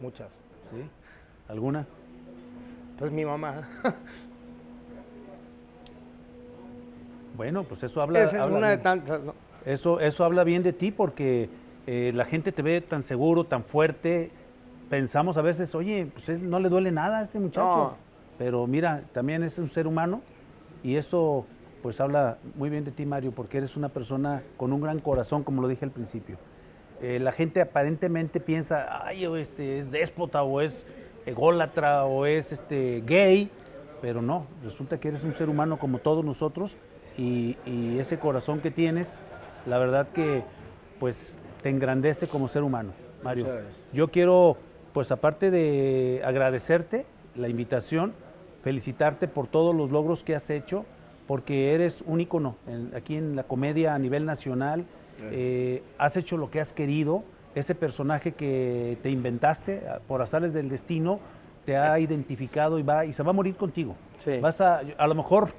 muchas. 0.00 0.28
¿Sí? 0.70 0.82
¿Alguna? 1.48 1.86
Pues 2.98 3.12
mi 3.12 3.24
mamá. 3.26 3.68
Bueno, 7.36 7.64
pues 7.64 7.82
eso 7.82 8.00
habla... 8.00 8.20
Esa 8.22 8.36
es 8.36 8.42
habla 8.42 8.56
una 8.58 8.68
de 8.68 8.76
bien. 8.76 8.82
tantas, 8.82 9.20
¿no? 9.22 9.34
Eso, 9.64 10.00
eso 10.00 10.24
habla 10.24 10.44
bien 10.44 10.62
de 10.62 10.72
ti 10.72 10.90
porque 10.90 11.48
eh, 11.92 12.12
la 12.14 12.24
gente 12.24 12.52
te 12.52 12.62
ve 12.62 12.80
tan 12.80 13.02
seguro, 13.02 13.42
tan 13.42 13.64
fuerte. 13.64 14.30
Pensamos 14.88 15.36
a 15.36 15.42
veces, 15.42 15.74
oye, 15.74 16.06
pues 16.06 16.28
no 16.40 16.60
le 16.60 16.68
duele 16.68 16.92
nada 16.92 17.18
a 17.18 17.22
este 17.22 17.40
muchacho. 17.40 17.64
No. 17.64 17.96
Pero 18.38 18.64
mira, 18.68 19.02
también 19.10 19.42
es 19.42 19.58
un 19.58 19.68
ser 19.68 19.88
humano 19.88 20.22
y 20.84 20.94
eso 20.94 21.46
pues 21.82 22.00
habla 22.00 22.38
muy 22.54 22.70
bien 22.70 22.84
de 22.84 22.92
ti, 22.92 23.04
Mario, 23.06 23.32
porque 23.32 23.58
eres 23.58 23.76
una 23.76 23.88
persona 23.88 24.44
con 24.56 24.72
un 24.72 24.80
gran 24.80 25.00
corazón, 25.00 25.42
como 25.42 25.62
lo 25.62 25.66
dije 25.66 25.84
al 25.84 25.90
principio. 25.90 26.36
Eh, 27.02 27.18
la 27.18 27.32
gente 27.32 27.60
aparentemente 27.60 28.38
piensa, 28.38 29.04
ay, 29.04 29.24
este 29.36 29.78
es 29.78 29.90
déspota 29.90 30.44
o 30.44 30.60
es 30.60 30.86
ególatra 31.26 32.04
o 32.04 32.24
es 32.24 32.52
este 32.52 33.02
gay, 33.04 33.50
pero 34.00 34.22
no, 34.22 34.46
resulta 34.62 35.00
que 35.00 35.08
eres 35.08 35.24
un 35.24 35.34
ser 35.34 35.48
humano 35.48 35.76
como 35.76 35.98
todos 35.98 36.24
nosotros 36.24 36.76
y, 37.18 37.56
y 37.66 37.98
ese 37.98 38.20
corazón 38.20 38.60
que 38.60 38.70
tienes, 38.70 39.18
la 39.66 39.78
verdad 39.78 40.06
que 40.06 40.44
pues 41.00 41.36
te 41.62 41.68
engrandece 41.70 42.26
como 42.26 42.48
ser 42.48 42.62
humano, 42.62 42.92
Mario. 43.22 43.46
Yo 43.92 44.08
quiero, 44.08 44.56
pues 44.92 45.10
aparte 45.10 45.50
de 45.50 46.22
agradecerte 46.24 47.06
la 47.36 47.48
invitación, 47.48 48.12
felicitarte 48.62 49.28
por 49.28 49.46
todos 49.46 49.74
los 49.74 49.90
logros 49.90 50.22
que 50.22 50.34
has 50.34 50.50
hecho, 50.50 50.84
porque 51.26 51.74
eres 51.74 52.02
un 52.06 52.20
ícono 52.20 52.56
en- 52.66 52.92
aquí 52.96 53.16
en 53.16 53.36
la 53.36 53.44
comedia 53.44 53.94
a 53.94 53.98
nivel 53.98 54.24
nacional. 54.26 54.84
Eh, 55.30 55.82
has 55.98 56.16
hecho 56.16 56.36
lo 56.38 56.50
que 56.50 56.60
has 56.60 56.72
querido, 56.72 57.22
ese 57.54 57.74
personaje 57.74 58.32
que 58.32 58.96
te 59.02 59.10
inventaste 59.10 59.82
ah, 59.88 59.98
por 60.08 60.22
azares 60.22 60.52
del 60.54 60.68
destino 60.70 61.20
te 61.66 61.76
ha 61.76 61.98
identificado 62.00 62.78
y 62.78 62.82
va 62.82 63.04
y 63.04 63.12
se 63.12 63.22
va 63.22 63.30
a 63.30 63.32
morir 63.34 63.54
contigo. 63.54 63.94
Sí. 64.24 64.38
Vas 64.40 64.62
a, 64.62 64.80
a 64.96 65.06
lo 65.06 65.14
mejor, 65.14 65.50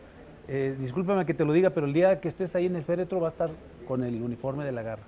eh, 0.47 0.76
discúlpame 0.80 1.26
que 1.26 1.36
te 1.36 1.45
lo 1.45 1.54
diga, 1.54 1.70
pero 1.70 1.86
el 1.86 1.93
día 1.93 2.20
que 2.20 2.28
estés 2.28 2.56
ahí 2.56 2.66
en 2.66 2.76
el 2.76 2.84
féretro 2.84 3.20
va 3.22 3.28
a 3.28 3.30
estar 3.30 3.52
con 3.88 4.04
el 4.04 4.20
uniforme 4.22 4.66
de 4.66 4.72
la 4.72 4.82
garra. 4.82 5.04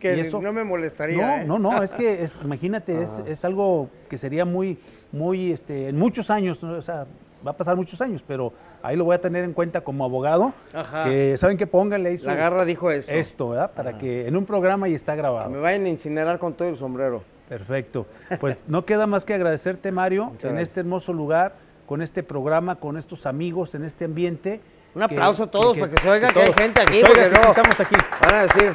Que 0.00 0.16
Y 0.16 0.20
eso- 0.20 0.40
no 0.40 0.52
me 0.52 0.64
molestaría. 0.64 1.16
no, 1.24 1.42
¿eh? 1.42 1.44
no, 1.44 1.58
no, 1.58 1.82
es 1.82 1.92
que 1.94 2.22
es, 2.24 2.38
imagínate, 2.42 3.02
es, 3.02 3.22
es 3.26 3.44
algo 3.44 3.88
que 4.08 4.16
sería 4.18 4.44
muy, 4.44 4.78
muy, 5.12 5.52
este, 5.52 5.88
en 5.88 5.96
muchos 5.98 6.30
años, 6.30 6.62
¿no? 6.62 6.72
o 6.72 6.82
sea, 6.82 7.06
va 7.46 7.52
a 7.52 7.56
pasar 7.56 7.76
muchos 7.76 8.00
años, 8.00 8.24
pero 8.26 8.52
ahí 8.82 8.96
lo 8.96 9.04
voy 9.04 9.14
a 9.14 9.20
tener 9.20 9.44
en 9.44 9.52
cuenta 9.52 9.82
como 9.82 10.04
abogado, 10.04 10.52
Ajá. 10.72 11.04
que 11.04 11.36
saben 11.36 11.56
que 11.56 11.66
pónganle 11.66 12.08
ahí 12.10 12.18
su- 12.18 12.26
La 12.26 12.34
garra 12.34 12.64
dijo 12.64 12.90
esto. 12.90 13.12
esto, 13.12 13.48
¿verdad? 13.50 13.70
Para 13.72 13.96
que 13.98 14.26
en 14.26 14.36
un 14.36 14.44
programa 14.46 14.88
y 14.88 14.94
está 14.94 15.12
Que 15.12 15.18
grabado. 15.18 15.50
me 15.50 15.58
vayan 15.58 15.84
a 15.84 15.88
incinerar 15.90 16.38
con 16.38 16.54
todo 16.54 16.68
el 16.68 16.76
sombrero. 16.76 17.22
Perfecto. 17.48 18.06
Pues 18.40 18.66
no 18.68 18.84
queda 18.86 19.06
más 19.06 19.24
que 19.24 19.34
agradecerte, 19.34 19.90
Mario, 19.92 20.24
en 20.32 20.38
gracias. 20.38 20.62
este 20.62 20.80
hermoso 20.80 21.12
lugar, 21.12 21.54
con 21.86 22.00
este 22.00 22.22
programa, 22.22 22.76
con 22.76 22.96
estos 22.96 23.26
amigos, 23.26 23.74
en 23.74 23.84
este 23.84 24.04
ambiente. 24.04 24.60
Un 24.94 25.02
aplauso 25.02 25.44
a 25.44 25.50
todos 25.50 25.76
para 25.78 25.90
que 25.92 26.00
se 26.00 26.08
oiga 26.08 26.28
que 26.32 26.38
hay 26.40 26.44
todos- 26.46 26.56
gente 26.56 26.80
aquí, 26.80 27.00
porque 27.04 27.22
que 27.24 27.30
no- 27.30 27.48
estamos 27.48 27.80
aquí. 27.80 27.94
Van 28.24 28.34
a 28.34 28.42
decir, 28.42 28.72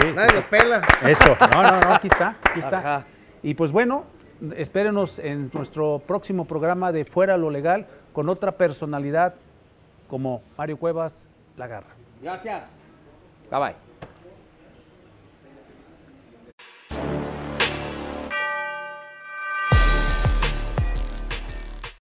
Sí, 0.00 0.12
Nadie 0.14 0.30
sí. 0.30 0.36
lo 0.36 0.42
pela. 0.50 0.82
Eso, 1.02 1.36
no, 1.52 1.62
no, 1.62 1.80
no, 1.80 1.94
aquí 1.94 2.08
está, 2.08 2.36
aquí 2.42 2.60
está. 2.60 3.04
Y 3.42 3.54
pues 3.54 3.72
bueno, 3.72 4.04
espérenos 4.56 5.18
en 5.18 5.50
nuestro 5.52 6.00
próximo 6.06 6.44
programa 6.46 6.92
de 6.92 7.04
Fuera 7.04 7.36
lo 7.36 7.50
Legal 7.50 7.86
con 8.12 8.28
otra 8.28 8.52
personalidad 8.52 9.34
como 10.08 10.42
Mario 10.56 10.78
Cuevas 10.78 11.26
La 11.56 11.66
Garra. 11.66 11.94
Gracias. 12.22 12.64
Bye 13.50 13.60
bye. 13.60 13.74